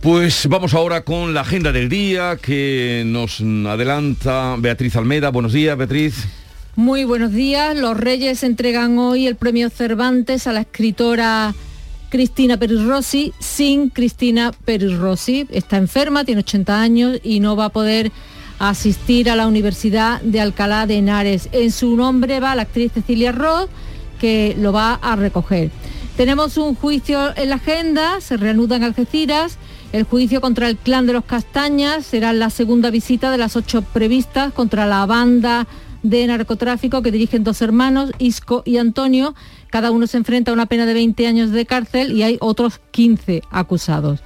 Pues 0.00 0.46
vamos 0.48 0.74
ahora 0.74 1.02
con 1.02 1.34
la 1.34 1.40
agenda 1.40 1.72
del 1.72 1.88
día 1.88 2.36
que 2.40 3.02
nos 3.04 3.40
adelanta 3.40 4.54
Beatriz 4.58 4.94
Almeda. 4.94 5.30
Buenos 5.30 5.52
días, 5.52 5.76
Beatriz. 5.76 6.24
Muy 6.76 7.02
buenos 7.02 7.32
días. 7.32 7.76
Los 7.76 7.96
Reyes 7.96 8.44
entregan 8.44 8.98
hoy 8.98 9.26
el 9.26 9.34
premio 9.34 9.68
Cervantes 9.68 10.46
a 10.46 10.52
la 10.52 10.60
escritora 10.60 11.52
Cristina 12.08 12.56
Peris 12.56 12.82
Rossi 12.84 13.32
sin 13.38 13.90
Cristina 13.90 14.52
Peris 14.64 14.96
Rossi. 14.96 15.46
Está 15.50 15.76
enferma, 15.76 16.24
tiene 16.24 16.40
80 16.40 16.80
años 16.80 17.20
y 17.22 17.40
no 17.40 17.56
va 17.56 17.66
a 17.66 17.68
poder 17.68 18.10
asistir 18.58 19.30
a 19.30 19.36
la 19.36 19.46
Universidad 19.46 20.20
de 20.22 20.40
Alcalá 20.40 20.86
de 20.86 20.96
Henares. 20.96 21.48
En 21.52 21.70
su 21.70 21.96
nombre 21.96 22.40
va 22.40 22.54
la 22.54 22.62
actriz 22.62 22.92
Cecilia 22.92 23.32
Roth, 23.32 23.70
que 24.20 24.56
lo 24.58 24.72
va 24.72 24.94
a 24.94 25.16
recoger. 25.16 25.70
Tenemos 26.16 26.56
un 26.56 26.74
juicio 26.74 27.36
en 27.36 27.50
la 27.50 27.56
agenda, 27.56 28.20
se 28.20 28.36
reanuda 28.36 28.76
en 28.76 28.84
Algeciras. 28.84 29.58
El 29.92 30.02
juicio 30.02 30.40
contra 30.40 30.68
el 30.68 30.76
clan 30.76 31.06
de 31.06 31.12
los 31.12 31.24
Castañas 31.24 32.04
será 32.04 32.32
la 32.32 32.50
segunda 32.50 32.90
visita 32.90 33.30
de 33.30 33.38
las 33.38 33.54
ocho 33.56 33.82
previstas 33.82 34.52
contra 34.52 34.86
la 34.86 35.06
banda 35.06 35.66
de 36.02 36.26
narcotráfico 36.26 37.02
que 37.02 37.10
dirigen 37.10 37.44
dos 37.44 37.62
hermanos, 37.62 38.10
Isco 38.18 38.62
y 38.64 38.78
Antonio. 38.78 39.34
Cada 39.70 39.90
uno 39.90 40.06
se 40.06 40.16
enfrenta 40.16 40.50
a 40.50 40.54
una 40.54 40.66
pena 40.66 40.86
de 40.86 40.94
20 40.94 41.26
años 41.26 41.50
de 41.50 41.66
cárcel 41.66 42.12
y 42.12 42.22
hay 42.22 42.38
otros 42.40 42.80
15 42.90 43.42
acusados. 43.50 44.20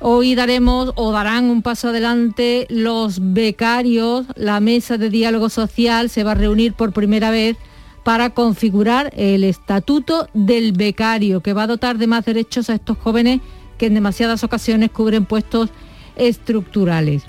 Hoy 0.00 0.34
daremos 0.34 0.92
o 0.96 1.12
darán 1.12 1.46
un 1.46 1.62
paso 1.62 1.88
adelante 1.88 2.66
los 2.68 3.32
becarios. 3.32 4.26
La 4.36 4.60
mesa 4.60 4.98
de 4.98 5.08
diálogo 5.08 5.48
social 5.48 6.10
se 6.10 6.24
va 6.24 6.32
a 6.32 6.34
reunir 6.34 6.74
por 6.74 6.92
primera 6.92 7.30
vez 7.30 7.56
para 8.04 8.30
configurar 8.30 9.10
el 9.16 9.44
estatuto 9.44 10.28
del 10.34 10.72
becario, 10.72 11.40
que 11.40 11.54
va 11.54 11.62
a 11.62 11.68
dotar 11.68 11.96
de 11.96 12.06
más 12.06 12.24
derechos 12.24 12.68
a 12.68 12.74
estos 12.74 12.98
jóvenes 12.98 13.40
que 13.78 13.86
en 13.86 13.94
demasiadas 13.94 14.44
ocasiones 14.44 14.90
cubren 14.90 15.24
puestos 15.24 15.70
estructurales. 16.16 17.24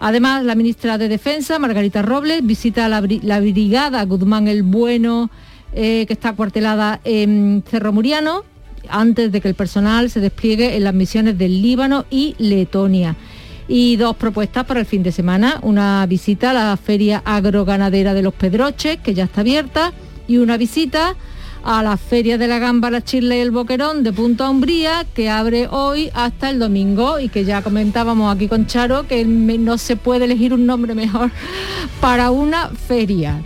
Además, 0.00 0.44
la 0.44 0.54
ministra 0.54 0.96
de 0.96 1.08
Defensa, 1.08 1.58
Margarita 1.58 2.02
Robles, 2.02 2.44
visita 2.44 2.88
la, 2.88 3.00
brigada 3.00 4.04
Guzmán 4.04 4.46
el 4.46 4.62
Bueno, 4.62 5.30
eh, 5.72 6.04
que 6.06 6.12
está 6.12 6.34
cuartelada 6.34 7.00
en 7.04 7.64
Cerro 7.68 7.92
Muriano, 7.92 8.44
antes 8.88 9.32
de 9.32 9.40
que 9.40 9.48
el 9.48 9.54
personal 9.54 10.08
se 10.08 10.20
despliegue 10.20 10.76
en 10.76 10.84
las 10.84 10.94
misiones 10.94 11.36
del 11.36 11.60
Líbano 11.60 12.06
y 12.10 12.36
Letonia. 12.38 13.16
Y 13.66 13.96
dos 13.96 14.16
propuestas 14.16 14.64
para 14.64 14.80
el 14.80 14.86
fin 14.86 15.02
de 15.02 15.12
semana, 15.12 15.58
una 15.62 16.06
visita 16.06 16.52
a 16.52 16.54
la 16.54 16.76
Feria 16.76 17.20
Agroganadera 17.24 18.14
de 18.14 18.22
los 18.22 18.32
Pedroches, 18.34 18.98
que 18.98 19.14
ya 19.14 19.24
está 19.24 19.42
abierta, 19.42 19.92
y 20.26 20.38
una 20.38 20.56
visita 20.56 21.16
a 21.68 21.82
la 21.82 21.98
Feria 21.98 22.38
de 22.38 22.48
la 22.48 22.58
Gamba, 22.58 22.90
la 22.90 23.04
Chile 23.04 23.36
y 23.36 23.40
el 23.40 23.50
Boquerón 23.50 24.02
de 24.02 24.10
Punta 24.10 24.48
Umbría, 24.48 25.04
que 25.12 25.28
abre 25.28 25.68
hoy 25.70 26.10
hasta 26.14 26.48
el 26.48 26.58
domingo 26.58 27.18
y 27.20 27.28
que 27.28 27.44
ya 27.44 27.60
comentábamos 27.60 28.34
aquí 28.34 28.48
con 28.48 28.66
Charo 28.66 29.06
que 29.06 29.22
no 29.26 29.76
se 29.76 29.96
puede 29.96 30.24
elegir 30.24 30.54
un 30.54 30.64
nombre 30.64 30.94
mejor 30.94 31.30
para 32.00 32.30
una 32.30 32.70
feria. 32.70 33.42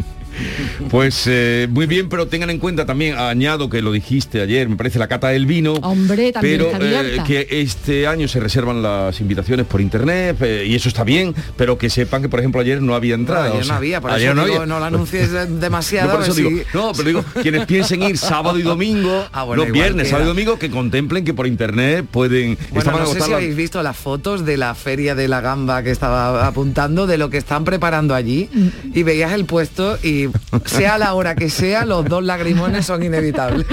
Pues 0.91 1.25
eh, 1.27 1.67
muy 1.71 1.87
bien, 1.87 2.09
pero 2.09 2.27
tengan 2.27 2.51
en 2.51 2.59
cuenta 2.59 2.87
también, 2.87 3.19
añado 3.19 3.69
que 3.71 3.83
lo 3.83 3.93
dijiste 3.93 4.41
ayer, 4.41 4.69
me 4.69 4.77
parece 4.77 4.99
la 4.99 5.09
cata 5.09 5.29
del 5.29 5.47
vino. 5.47 5.75
Hombre, 5.75 6.33
pero 6.41 6.71
eh, 6.81 7.19
que 7.27 7.47
este 7.51 8.07
año 8.07 8.29
se 8.29 8.41
reservan 8.41 8.83
las 8.83 9.21
invitaciones 9.21 9.67
por 9.67 9.81
internet 9.81 10.37
eh, 10.41 10.65
y 10.67 10.75
eso 10.75 10.89
está 10.89 11.05
bien, 11.05 11.35
pero 11.57 11.79
que 11.79 11.91
sepan 11.91 12.23
que 12.23 12.29
por 12.29 12.41
ejemplo 12.41 12.61
ayer 12.61 12.83
no 12.83 12.95
había 12.95 13.15
entrada. 13.15 13.49
No, 13.49 13.55
ayer 13.55 13.67
no 13.67 13.75
había, 13.75 14.01
por 14.01 14.19
eso 14.19 14.35
no, 14.35 14.45
digo, 14.45 14.67
no 14.67 14.79
lo 14.79 14.85
anuncies 14.85 15.31
demasiado. 15.61 16.19
No, 16.19 16.35
digo, 16.35 16.51
no, 16.75 16.93
pero 16.93 17.09
digo, 17.09 17.25
quienes 17.43 17.67
piensen 17.67 18.03
ir 18.03 18.19
sábado 18.19 18.59
y 18.59 18.62
domingo, 18.62 19.27
ah, 19.33 19.47
los 19.55 19.71
viernes, 19.71 20.09
sábado 20.09 20.27
y 20.27 20.29
domingo, 20.29 20.59
que 20.59 20.71
contemplen 20.71 21.25
que 21.25 21.35
por 21.35 21.47
internet 21.47 22.07
pueden. 22.11 22.59
Bueno, 22.71 22.93
no 22.93 23.07
sé 23.07 23.21
si 23.21 23.33
habéis 23.33 23.57
visto 23.57 23.83
las 23.83 23.97
fotos 23.97 24.45
de 24.45 24.57
la 24.57 24.75
feria 24.75 25.15
de 25.15 25.29
la 25.29 25.41
gamba 25.41 25.83
que 25.83 25.91
estaba 25.91 26.47
apuntando 26.47 27.07
de 27.07 27.19
lo 27.19 27.31
que 27.31 27.39
están 27.39 27.65
preparando 27.65 28.15
allí 28.15 28.49
mm. 28.53 28.69
y 28.95 29.03
veías 29.03 29.33
el 29.33 29.45
puesto 29.45 29.99
y 30.03 30.22
sea 30.67 30.99
la 30.99 31.14
hora 31.14 31.35
que 31.35 31.50
sea, 31.50 31.85
los 31.85 32.05
dos 32.05 32.23
lagrimones 32.23 32.87
son 32.87 33.02
inevitables. 33.02 33.67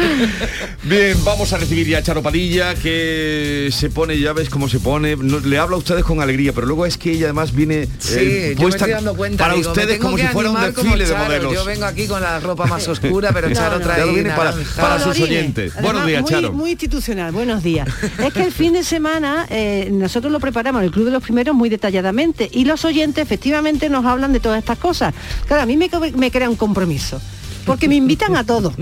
Bien, 0.84 1.18
vamos 1.24 1.53
a 1.53 1.58
recibir 1.58 1.88
ya 1.88 2.00
a 2.00 2.03
Charo 2.03 2.22
Padilla, 2.22 2.75
que 2.75 3.70
se 3.72 3.89
pone, 3.89 4.20
ya 4.20 4.34
ves 4.34 4.50
cómo 4.50 4.70
se 4.70 4.79
pone, 4.79 5.15
le 5.15 5.58
habla 5.58 5.75
a 5.75 5.79
ustedes 5.79 6.03
con 6.03 6.22
alegría, 6.22 6.53
pero 6.53 6.68
luego 6.68 6.86
es 6.86 6.98
que 6.98 7.12
ella 7.12 7.25
además 7.25 7.53
viene 7.53 7.88
eh, 8.12 8.56
puesta 8.58 8.88
dando 8.88 9.15
cuenta, 9.15 9.46
para 9.46 9.56
ustedes 9.56 10.00
como 10.00 10.18
si 10.18 10.27
fuera 10.27 10.51
un 10.51 10.62
desfile 10.62 11.06
de 11.06 11.15
modelos. 11.15 11.53
Yo 11.53 11.65
vengo 11.65 11.86
aquí 11.86 12.08
con 12.08 12.22
la 12.22 12.39
ropa 12.39 12.65
más 12.65 12.88
oscura, 12.88 13.32
pero 13.34 13.51
Charo 13.51 13.79
trae 13.79 14.10
viene 14.12 14.32
para, 14.32 15.00
sus 15.00 15.20
oyentes. 15.20 15.74
buenos 15.82 16.06
días, 16.06 16.24
Charo. 16.25 16.53
Muy 16.53 16.72
institucional, 16.72 17.32
buenos 17.32 17.63
días. 17.63 17.88
es 18.18 18.34
que 18.34 18.44
el 18.44 18.51
fin 18.51 18.74
de 18.74 18.84
semana 18.84 19.46
eh, 19.50 19.89
nosotros 19.91 20.32
lo 20.32 20.39
preparamos, 20.39 20.84
el 20.84 20.91
Club 20.91 21.06
de 21.06 21.12
los 21.12 21.24
Primeros, 21.24 21.56
muy 21.56 21.70
detalladamente, 21.70 22.50
y 22.51 22.65
los 22.65 22.86
oyentes 22.86 23.24
efectivamente 23.24 23.89
nos 23.89 24.06
hablan 24.06 24.34
de 24.34 24.39
todas 24.39 24.60
estas 24.60 24.77
cosas. 24.77 25.13
Claro, 25.48 25.63
a 25.63 25.65
mí 25.65 25.77
me, 25.77 25.89
me 26.15 26.32
crea 26.39 26.50
un 26.50 26.55
compromiso. 26.55 27.19
compromiso 27.19 27.38
porque 27.70 27.88
me 27.88 27.96
invitan 27.96 28.36
a 28.36 28.44
todo. 28.44 28.74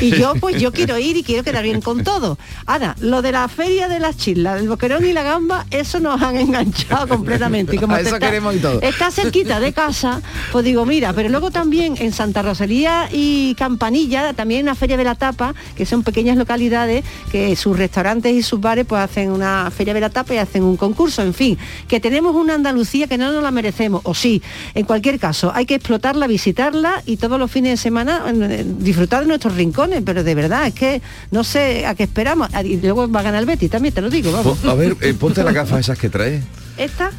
Y 0.00 0.12
yo, 0.12 0.34
pues 0.40 0.60
yo 0.60 0.72
quiero 0.72 0.96
ir 0.96 1.16
y 1.16 1.24
quiero 1.24 1.42
quedar 1.42 1.64
bien 1.64 1.80
con 1.80 2.04
todo. 2.04 2.38
Ahora, 2.66 2.94
lo 3.00 3.20
de 3.20 3.32
la 3.32 3.48
feria 3.48 3.88
de 3.88 3.98
las 3.98 4.16
chislas, 4.16 4.60
del 4.60 4.68
boquerón 4.68 5.04
y 5.04 5.12
la 5.12 5.24
gamba, 5.24 5.66
eso 5.72 5.98
nos 5.98 6.22
han 6.22 6.36
enganchado 6.36 7.08
completamente. 7.08 7.74
Y 7.74 7.78
como 7.80 7.96
eso 7.96 8.14
está, 8.14 8.20
queremos 8.20 8.54
y 8.54 8.60
todo. 8.60 8.80
Está 8.80 9.10
cerquita 9.10 9.58
de 9.58 9.72
casa, 9.72 10.22
pues 10.52 10.64
digo, 10.64 10.86
mira, 10.86 11.12
pero 11.14 11.28
luego 11.28 11.50
también 11.50 11.96
en 11.98 12.12
Santa 12.12 12.42
Rosalía 12.42 13.08
y 13.10 13.56
Campanilla, 13.56 14.32
también 14.34 14.62
una 14.62 14.76
feria 14.76 14.96
de 14.96 15.04
la 15.04 15.16
tapa, 15.16 15.52
que 15.76 15.84
son 15.84 16.04
pequeñas 16.04 16.36
localidades 16.36 17.04
que 17.32 17.56
sus 17.56 17.76
restaurantes 17.76 18.32
y 18.32 18.44
sus 18.44 18.60
bares 18.60 18.86
pues 18.86 19.02
hacen 19.02 19.32
una 19.32 19.68
feria 19.72 19.94
de 19.94 20.00
la 20.00 20.10
tapa 20.10 20.34
y 20.34 20.38
hacen 20.38 20.62
un 20.62 20.76
concurso, 20.76 21.22
en 21.22 21.34
fin, 21.34 21.58
que 21.88 21.98
tenemos 21.98 22.36
una 22.36 22.54
Andalucía 22.54 23.08
que 23.08 23.18
no 23.18 23.32
nos 23.32 23.42
la 23.42 23.50
merecemos, 23.50 24.00
o 24.04 24.14
sí, 24.14 24.40
en 24.76 24.84
cualquier 24.84 25.18
caso, 25.18 25.50
hay 25.52 25.66
que 25.66 25.74
explotarla, 25.74 26.28
visitarla 26.28 27.02
y 27.04 27.16
todos 27.16 27.40
los 27.40 27.50
fines 27.50 27.72
de 27.72 27.76
semana 27.78 28.27
disfrutar 28.32 29.20
de 29.22 29.26
nuestros 29.26 29.54
rincones, 29.54 30.02
pero 30.04 30.22
de 30.22 30.34
verdad 30.34 30.66
es 30.66 30.74
que 30.74 31.02
no 31.30 31.44
sé 31.44 31.86
a 31.86 31.94
qué 31.94 32.04
esperamos. 32.04 32.48
Y 32.64 32.76
luego 32.78 33.10
va 33.10 33.20
a 33.20 33.22
ganar 33.22 33.40
el 33.40 33.46
Betty, 33.46 33.68
también 33.68 33.94
te 33.94 34.00
lo 34.00 34.10
digo. 34.10 34.32
Vamos. 34.32 34.64
A 34.64 34.74
ver, 34.74 34.96
eh, 35.00 35.14
ponte 35.14 35.42
las 35.42 35.54
gafas 35.54 35.80
esas 35.80 35.98
que 35.98 36.08
trae. 36.08 36.42
¿Esta? 36.76 37.10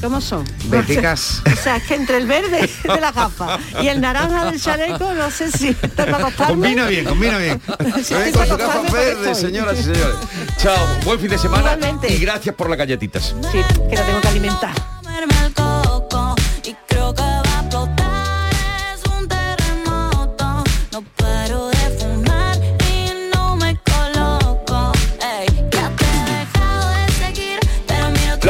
¿Cómo 0.00 0.20
son? 0.20 0.44
Béticas. 0.68 1.42
O 1.52 1.56
sea, 1.56 1.76
es 1.76 1.84
que 1.84 1.94
entre 1.94 2.18
el 2.18 2.26
verde 2.26 2.68
de 2.82 3.00
la 3.00 3.10
gafa 3.12 3.58
y 3.82 3.88
el 3.88 4.00
naranja 4.00 4.44
del 4.50 4.60
chaleco, 4.60 5.14
no 5.14 5.30
sé 5.30 5.50
si 5.50 5.74
Combina 6.46 6.86
bien, 6.86 7.04
combina 7.04 7.38
bien. 7.38 7.60
Si 8.04 8.14
con 8.32 8.46
sus 8.46 8.56
gafas 8.56 8.92
verdes, 8.92 9.38
señoras 9.38 9.80
y 9.80 9.82
señores. 9.82 10.16
Chao, 10.58 10.76
buen 11.04 11.18
fin 11.18 11.30
de 11.30 11.38
semana 11.38 11.76
y 12.08 12.18
gracias 12.18 12.54
por 12.54 12.68
las 12.68 12.78
galletitas. 12.78 13.34
Sí, 13.50 13.58
que 13.88 13.96
la 13.96 14.02
tengo 14.04 14.20
que 14.20 14.28
alimentar. 14.28 14.74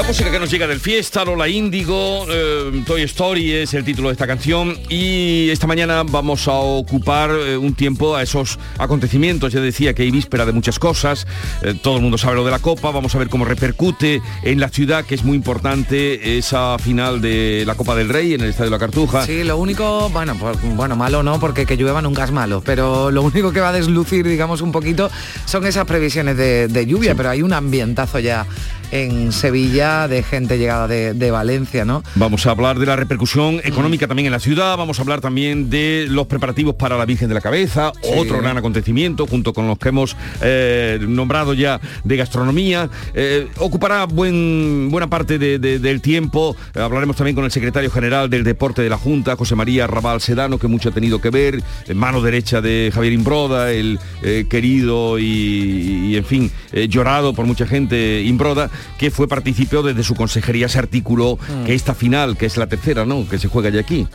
Que 0.06 0.38
nos 0.38 0.50
llega 0.50 0.68
del 0.68 0.78
Fiesta, 0.78 1.24
Lola 1.24 1.48
Índigo, 1.48 2.26
eh, 2.30 2.82
Toy 2.86 3.02
Story 3.02 3.52
es 3.52 3.74
el 3.74 3.84
título 3.84 4.08
de 4.08 4.12
esta 4.12 4.26
canción 4.26 4.78
y 4.88 5.50
esta 5.50 5.66
mañana 5.66 6.04
vamos 6.04 6.46
a 6.46 6.52
ocupar 6.52 7.30
eh, 7.32 7.56
un 7.56 7.74
tiempo 7.74 8.14
a 8.14 8.22
esos 8.22 8.58
acontecimientos. 8.78 9.52
Ya 9.52 9.60
decía 9.60 9.94
que 9.94 10.04
hay 10.04 10.12
víspera 10.12 10.46
de 10.46 10.52
muchas 10.52 10.78
cosas, 10.78 11.26
eh, 11.62 11.74
todo 11.82 11.96
el 11.96 12.02
mundo 12.02 12.18
sabe 12.18 12.36
lo 12.36 12.44
de 12.44 12.52
la 12.52 12.60
Copa, 12.60 12.92
vamos 12.92 13.16
a 13.16 13.18
ver 13.18 13.28
cómo 13.28 13.44
repercute 13.44 14.22
en 14.44 14.60
la 14.60 14.68
ciudad, 14.68 15.04
que 15.04 15.16
es 15.16 15.24
muy 15.24 15.36
importante 15.36 16.38
esa 16.38 16.78
final 16.78 17.20
de 17.20 17.64
la 17.66 17.74
Copa 17.74 17.96
del 17.96 18.08
Rey 18.08 18.34
en 18.34 18.42
el 18.42 18.50
Estadio 18.50 18.70
de 18.70 18.76
la 18.76 18.80
Cartuja. 18.80 19.26
Sí, 19.26 19.42
lo 19.42 19.58
único, 19.58 20.08
bueno, 20.10 20.36
pues, 20.38 20.56
bueno, 20.76 20.94
malo 20.94 21.24
no, 21.24 21.40
porque 21.40 21.66
que 21.66 21.76
llueva 21.76 22.00
nunca 22.00 22.22
es 22.22 22.30
malo, 22.30 22.62
pero 22.64 23.10
lo 23.10 23.22
único 23.22 23.52
que 23.52 23.60
va 23.60 23.70
a 23.70 23.72
deslucir, 23.72 24.26
digamos, 24.26 24.60
un 24.60 24.70
poquito 24.70 25.10
son 25.46 25.66
esas 25.66 25.84
previsiones 25.84 26.36
de, 26.36 26.68
de 26.68 26.86
lluvia, 26.86 27.16
pero 27.16 27.28
hay 27.30 27.42
un 27.42 27.52
ambientazo 27.52 28.20
ya 28.20 28.46
en 28.90 29.32
Sevilla 29.32 30.08
de 30.08 30.22
gente 30.22 30.58
llegada 30.58 30.88
de, 30.88 31.14
de, 31.14 31.30
Valencia, 31.30 31.84
¿no? 31.84 32.02
Vamos 32.14 32.46
a 32.46 32.50
hablar 32.50 32.78
de 32.78 32.86
la 32.86 32.96
repercusión 32.96 33.60
económica 33.64 34.06
también 34.06 34.26
en 34.26 34.32
la 34.32 34.40
ciudad, 34.40 34.76
vamos 34.76 34.98
a 34.98 35.02
hablar 35.02 35.20
también 35.20 35.70
de 35.70 36.06
los 36.08 36.26
preparativos 36.26 36.74
para 36.76 36.96
la 36.96 37.04
Virgen 37.04 37.28
de 37.28 37.34
la 37.34 37.40
Cabeza, 37.40 37.92
sí. 38.02 38.10
otro 38.16 38.38
gran 38.40 38.56
acontecimiento 38.56 39.26
junto 39.26 39.52
con 39.52 39.66
los 39.66 39.78
que 39.78 39.88
hemos 39.88 40.16
eh, 40.40 40.98
nombrado 41.06 41.54
ya 41.54 41.80
de 42.04 42.16
gastronomía. 42.16 42.88
Eh, 43.14 43.48
ocupará 43.58 44.04
buen, 44.06 44.88
buena 44.90 45.08
parte 45.08 45.38
de, 45.38 45.58
de, 45.58 45.78
del 45.78 46.00
tiempo. 46.00 46.56
hablaremos 46.74 47.16
también 47.16 47.34
con 47.34 47.44
el 47.44 47.50
secretario 47.50 47.90
general 47.90 48.30
del 48.30 48.44
Deporte 48.44 48.82
de 48.82 48.90
la 48.90 48.98
Junta, 48.98 49.36
José 49.36 49.54
María 49.54 49.86
Raval 49.86 50.20
Sedano, 50.20 50.58
que 50.58 50.68
mucho 50.68 50.90
ha 50.90 50.92
tenido 50.92 51.20
que 51.20 51.30
ver, 51.30 51.62
mano 51.94 52.20
derecha 52.20 52.60
de 52.60 52.90
Javier 52.94 53.12
Imbroda, 53.12 53.72
el 53.72 53.98
eh, 54.22 54.46
querido 54.48 55.18
y, 55.18 56.10
y, 56.10 56.16
en 56.16 56.24
fin, 56.24 56.50
llorado 56.88 57.34
por 57.34 57.46
mucha 57.46 57.66
gente 57.66 58.22
Imbroda 58.22 58.70
que 58.98 59.10
fue 59.10 59.28
participó 59.28 59.82
desde 59.82 60.02
su 60.02 60.14
consejería 60.14 60.68
se 60.68 60.78
articuló 60.78 61.36
mm. 61.36 61.64
que 61.64 61.74
esta 61.74 61.94
final, 61.94 62.36
que 62.36 62.46
es 62.46 62.56
la 62.56 62.66
tercera, 62.66 63.04
¿no? 63.04 63.28
Que 63.28 63.38
se 63.38 63.48
juega 63.48 63.70
ya 63.70 63.80
aquí. 63.80 64.06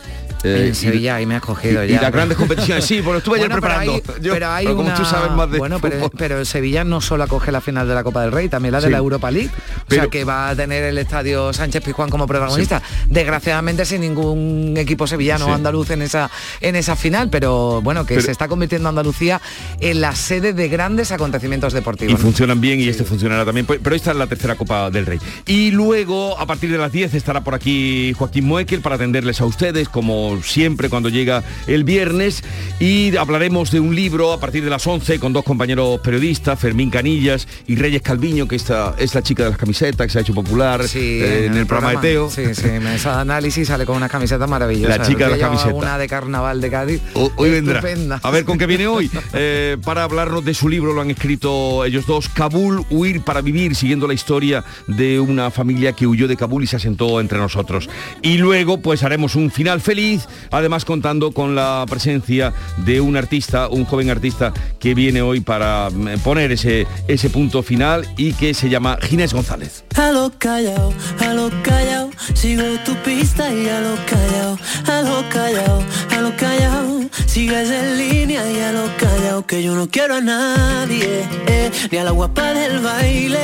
Eh, 0.44 0.66
en 0.68 0.74
Sevilla 0.74 1.20
y 1.20 1.26
me 1.26 1.36
has 1.36 1.42
cogido 1.42 1.84
y, 1.84 1.88
ya. 1.88 1.98
Y 1.98 2.00
las 2.00 2.12
grandes 2.12 2.36
competiciones, 2.36 2.84
sí, 2.84 3.00
bueno, 3.00 3.18
estuve 3.18 3.38
bueno, 3.38 3.54
ayer 3.54 3.60
preparando. 3.60 4.02
Pero 4.02 4.14
hay, 4.14 4.22
Yo, 4.22 4.32
pero 4.32 4.48
hay 4.50 4.66
como 4.66 4.80
una... 4.80 4.94
tú 4.94 5.04
sabes 5.04 5.30
más 5.32 5.50
de 5.50 5.58
Bueno, 5.58 5.78
pero, 5.80 6.10
pero, 6.10 6.38
el 6.40 6.46
Sevilla 6.46 6.84
no 6.84 7.00
solo 7.00 7.24
acoge 7.24 7.52
la 7.52 7.60
final 7.60 7.86
de 7.86 7.94
la 7.94 8.02
Copa 8.02 8.22
del 8.22 8.32
Rey, 8.32 8.48
también 8.48 8.72
la 8.72 8.80
de 8.80 8.86
sí. 8.86 8.92
la 8.92 8.98
Europa 8.98 9.30
League. 9.30 9.50
O 9.88 9.94
sea, 9.94 10.08
que 10.08 10.24
va 10.24 10.50
a 10.50 10.56
tener 10.56 10.82
el 10.84 10.98
estadio 10.98 11.52
Sánchez 11.52 11.84
Pizjuán 11.84 12.10
como 12.10 12.26
protagonista. 12.26 12.80
Sí. 12.80 13.06
Desgraciadamente 13.10 13.84
sin 13.84 14.00
ningún 14.00 14.74
equipo 14.76 15.06
sevillano 15.06 15.46
o 15.46 15.52
andaluz 15.52 15.90
en 15.90 16.02
esa, 16.02 16.30
en 16.60 16.76
esa 16.76 16.96
final, 16.96 17.30
pero 17.30 17.80
bueno, 17.82 18.04
que 18.04 18.20
se 18.20 18.30
está 18.30 18.48
convirtiendo 18.48 18.88
Andalucía 18.88 19.40
en 19.80 20.00
la 20.00 20.14
sede 20.14 20.52
de 20.52 20.68
grandes 20.68 21.12
acontecimientos 21.12 21.72
deportivos. 21.72 22.18
Y 22.18 22.22
funcionan 22.22 22.60
bien 22.60 22.80
y 22.80 22.88
este 22.88 23.04
funcionará 23.04 23.44
también. 23.44 23.66
Pero 23.66 23.94
esta 23.94 24.10
es 24.10 24.16
la 24.16 24.26
tercera 24.26 24.51
Copa 24.54 24.90
del 24.90 25.06
Rey. 25.06 25.18
Y 25.46 25.70
luego, 25.70 26.38
a 26.38 26.46
partir 26.46 26.70
de 26.70 26.78
las 26.78 26.92
10, 26.92 27.14
estará 27.14 27.42
por 27.42 27.54
aquí 27.54 28.12
Joaquín 28.14 28.46
Moekel 28.46 28.80
para 28.80 28.96
atenderles 28.96 29.40
a 29.40 29.44
ustedes, 29.44 29.88
como 29.88 30.40
siempre 30.42 30.88
cuando 30.88 31.08
llega 31.08 31.42
el 31.66 31.84
viernes. 31.84 32.42
Y 32.78 33.16
hablaremos 33.16 33.70
de 33.70 33.80
un 33.80 33.94
libro 33.94 34.32
a 34.32 34.40
partir 34.40 34.64
de 34.64 34.70
las 34.70 34.86
11 34.86 35.18
con 35.18 35.32
dos 35.32 35.44
compañeros 35.44 36.00
periodistas, 36.00 36.58
Fermín 36.58 36.90
Canillas 36.90 37.46
y 37.66 37.76
Reyes 37.76 38.02
Calviño, 38.02 38.48
que 38.48 38.56
esta 38.56 38.94
es 38.98 39.14
la 39.14 39.22
chica 39.22 39.44
de 39.44 39.50
las 39.50 39.58
camisetas, 39.58 40.06
que 40.06 40.12
se 40.12 40.18
ha 40.18 40.22
hecho 40.22 40.34
popular 40.34 40.86
sí, 40.86 40.98
eh, 40.98 41.46
en, 41.46 41.52
el, 41.52 41.58
el 41.58 41.66
programa, 41.66 42.00
programa, 42.00 42.00
de 42.00 42.08
Teo. 42.08 42.30
Sí, 42.30 42.54
sí, 42.54 42.68
mesa 42.80 43.16
de 43.16 43.20
análisis 43.22 43.68
sale 43.68 43.86
con 43.86 43.96
una 43.96 44.08
camiseta 44.08 44.46
maravillosa. 44.46 44.96
La 44.98 45.06
chica 45.06 45.24
de 45.24 45.30
las 45.32 45.40
camisetas. 45.40 45.74
Una 45.74 45.98
de 45.98 46.08
carnaval 46.08 46.60
de 46.60 46.70
Cádiz. 46.70 47.02
O, 47.14 47.30
hoy 47.36 47.50
vendrá. 47.50 47.82
A 48.22 48.30
ver 48.30 48.44
con 48.44 48.58
qué 48.58 48.66
viene 48.66 48.86
hoy. 48.86 49.10
Eh, 49.34 49.78
para 49.82 50.02
hablarnos 50.02 50.44
de 50.44 50.52
su 50.52 50.68
libro, 50.68 50.92
lo 50.92 51.00
han 51.00 51.10
escrito 51.10 51.84
ellos 51.84 52.06
dos, 52.06 52.28
Kabul, 52.28 52.84
Huir 52.90 53.22
para 53.22 53.40
Vivir, 53.40 53.74
siguiendo 53.74 54.06
la 54.06 54.14
historia 54.14 54.41
de 54.88 55.20
una 55.20 55.50
familia 55.50 55.92
que 55.92 56.06
huyó 56.06 56.26
de 56.26 56.36
Kabul 56.36 56.64
y 56.64 56.66
se 56.66 56.76
asentó 56.76 57.20
entre 57.20 57.38
nosotros. 57.38 57.88
Y 58.22 58.38
luego 58.38 58.80
pues 58.80 59.02
haremos 59.02 59.36
un 59.36 59.50
final 59.50 59.80
feliz, 59.80 60.26
además 60.50 60.84
contando 60.84 61.32
con 61.32 61.54
la 61.54 61.84
presencia 61.88 62.52
de 62.78 63.00
un 63.00 63.16
artista, 63.16 63.68
un 63.68 63.84
joven 63.84 64.10
artista 64.10 64.52
que 64.80 64.94
viene 64.94 65.22
hoy 65.22 65.40
para 65.40 65.88
poner 66.24 66.52
ese, 66.52 66.86
ese 67.06 67.30
punto 67.30 67.62
final 67.62 68.06
y 68.16 68.32
que 68.32 68.54
se 68.54 68.68
llama 68.68 68.98
Ginés 69.00 69.32
González. 69.32 69.84
A 69.96 70.10
lo 70.10 70.32
callao, 70.38 70.92
a 71.20 71.32
lo 71.34 71.50
callao, 71.62 72.10
sigo 72.34 72.64
tu 72.84 72.94
pista 72.96 73.52
y 73.52 73.68
a 73.68 73.80
lo 73.80 73.94
callao, 74.06 74.58
a 74.86 75.02
lo 75.02 75.28
callao, 75.28 75.82
a 76.10 76.20
lo 76.20 76.36
callao, 76.36 77.01
sigues 77.26 77.70
en 77.70 77.98
línea 77.98 78.50
y 78.50 78.60
a 78.60 78.72
lo 78.72 78.84
callao, 78.96 79.46
que 79.46 79.62
yo 79.62 79.74
no 79.74 79.88
quiero 79.88 80.16
a 80.16 80.20
nadie, 80.20 81.24
eh, 81.46 81.70
ni 81.90 81.98
a 81.98 82.04
la 82.04 82.10
guapa 82.10 82.52
del 82.52 82.80
baile, 82.80 83.38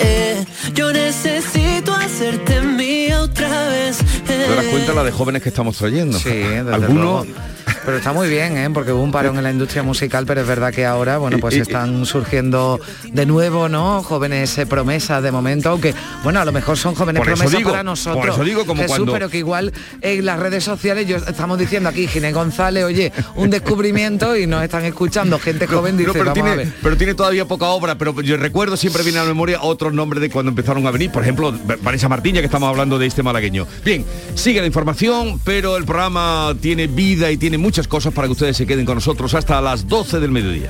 eh, 0.00 0.44
yo 0.74 0.92
necesito 0.92 1.94
hacerte 1.94 2.62
mía 2.62 3.22
otra 3.22 3.68
vez. 3.68 3.98
¿Te 4.26 4.38
das 4.38 4.66
cuenta 4.66 4.92
la 4.94 5.04
de 5.04 5.12
jóvenes 5.12 5.42
que 5.42 5.48
estamos 5.48 5.76
trayendo? 5.76 6.18
Sí, 6.18 6.30
desde 6.30 6.74
Algunos... 6.74 7.26
Pero 7.84 7.96
está 7.96 8.12
muy 8.12 8.28
bien, 8.28 8.56
¿eh? 8.56 8.70
porque 8.70 8.92
hubo 8.92 9.02
un 9.02 9.10
parón 9.10 9.36
en 9.38 9.42
la 9.42 9.50
industria 9.50 9.82
musical, 9.82 10.24
pero 10.24 10.40
es 10.40 10.46
verdad 10.46 10.72
que 10.72 10.86
ahora, 10.86 11.18
bueno, 11.18 11.38
pues 11.38 11.56
están 11.56 12.06
surgiendo 12.06 12.80
de 13.12 13.26
nuevo, 13.26 13.68
¿no? 13.68 14.04
Jóvenes 14.04 14.56
eh, 14.58 14.66
promesas 14.66 15.20
de 15.20 15.32
momento, 15.32 15.70
aunque, 15.70 15.92
bueno, 16.22 16.40
a 16.40 16.44
lo 16.44 16.52
mejor 16.52 16.76
son 16.76 16.94
jóvenes 16.94 17.22
promesas 17.22 17.50
digo, 17.50 17.70
para 17.70 17.82
nosotros. 17.82 18.24
Por 18.24 18.34
eso 18.34 18.44
digo 18.44 18.64
como 18.66 18.82
Jesús, 18.82 18.98
cuando... 18.98 19.12
pero 19.12 19.28
que 19.28 19.38
igual 19.38 19.72
en 20.00 20.24
las 20.24 20.38
redes 20.38 20.62
sociales 20.62 21.08
yo 21.08 21.16
estamos 21.16 21.58
diciendo 21.58 21.88
aquí, 21.88 22.06
Ginés 22.06 22.34
González, 22.34 22.84
oye, 22.84 23.12
un 23.34 23.50
descubrimiento 23.50 24.36
y 24.36 24.46
nos 24.46 24.62
están 24.62 24.84
escuchando 24.84 25.40
gente 25.40 25.66
joven, 25.66 25.96
dice, 25.96 26.08
no, 26.08 26.12
pero, 26.12 26.24
vamos 26.26 26.34
tiene, 26.34 26.50
a 26.50 26.54
ver. 26.54 26.72
pero 26.82 26.96
tiene 26.96 27.14
todavía 27.14 27.46
poca 27.46 27.66
obra, 27.66 27.98
pero 27.98 28.20
yo 28.20 28.36
recuerdo, 28.36 28.76
siempre 28.76 29.02
viene 29.02 29.18
a 29.18 29.22
la 29.22 29.28
memoria 29.28 29.60
otros 29.60 29.92
nombres 29.92 30.20
de 30.20 30.30
cuando 30.30 30.50
empezaron 30.50 30.86
a 30.86 30.92
venir, 30.92 31.10
por 31.10 31.22
ejemplo, 31.22 31.52
Vanessa 31.82 32.08
Martín, 32.08 32.36
ya 32.36 32.40
que 32.42 32.46
estamos 32.46 32.68
hablando 32.68 32.98
de 33.00 33.06
este 33.06 33.24
malagueño. 33.24 33.66
Bien, 33.84 34.04
sigue 34.36 34.60
la 34.60 34.66
información, 34.66 35.40
pero 35.44 35.76
el 35.76 35.84
programa 35.84 36.54
tiene 36.60 36.86
vida 36.86 37.30
y 37.32 37.36
tiene 37.36 37.58
muchas 37.72 37.88
cosas 37.88 38.12
para 38.12 38.28
que 38.28 38.32
ustedes 38.32 38.54
se 38.54 38.66
queden 38.66 38.84
con 38.84 38.96
nosotros 38.96 39.32
hasta 39.32 39.58
las 39.62 39.88
12 39.88 40.20
del 40.20 40.30
mediodía. 40.30 40.68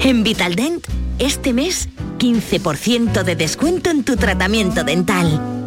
En 0.00 0.24
Vitaldent, 0.24 0.86
este 1.18 1.52
mes, 1.52 1.90
15% 2.16 3.24
de 3.24 3.36
descuento 3.36 3.90
en 3.90 4.04
tu 4.04 4.16
tratamiento 4.16 4.84
dental. 4.84 5.57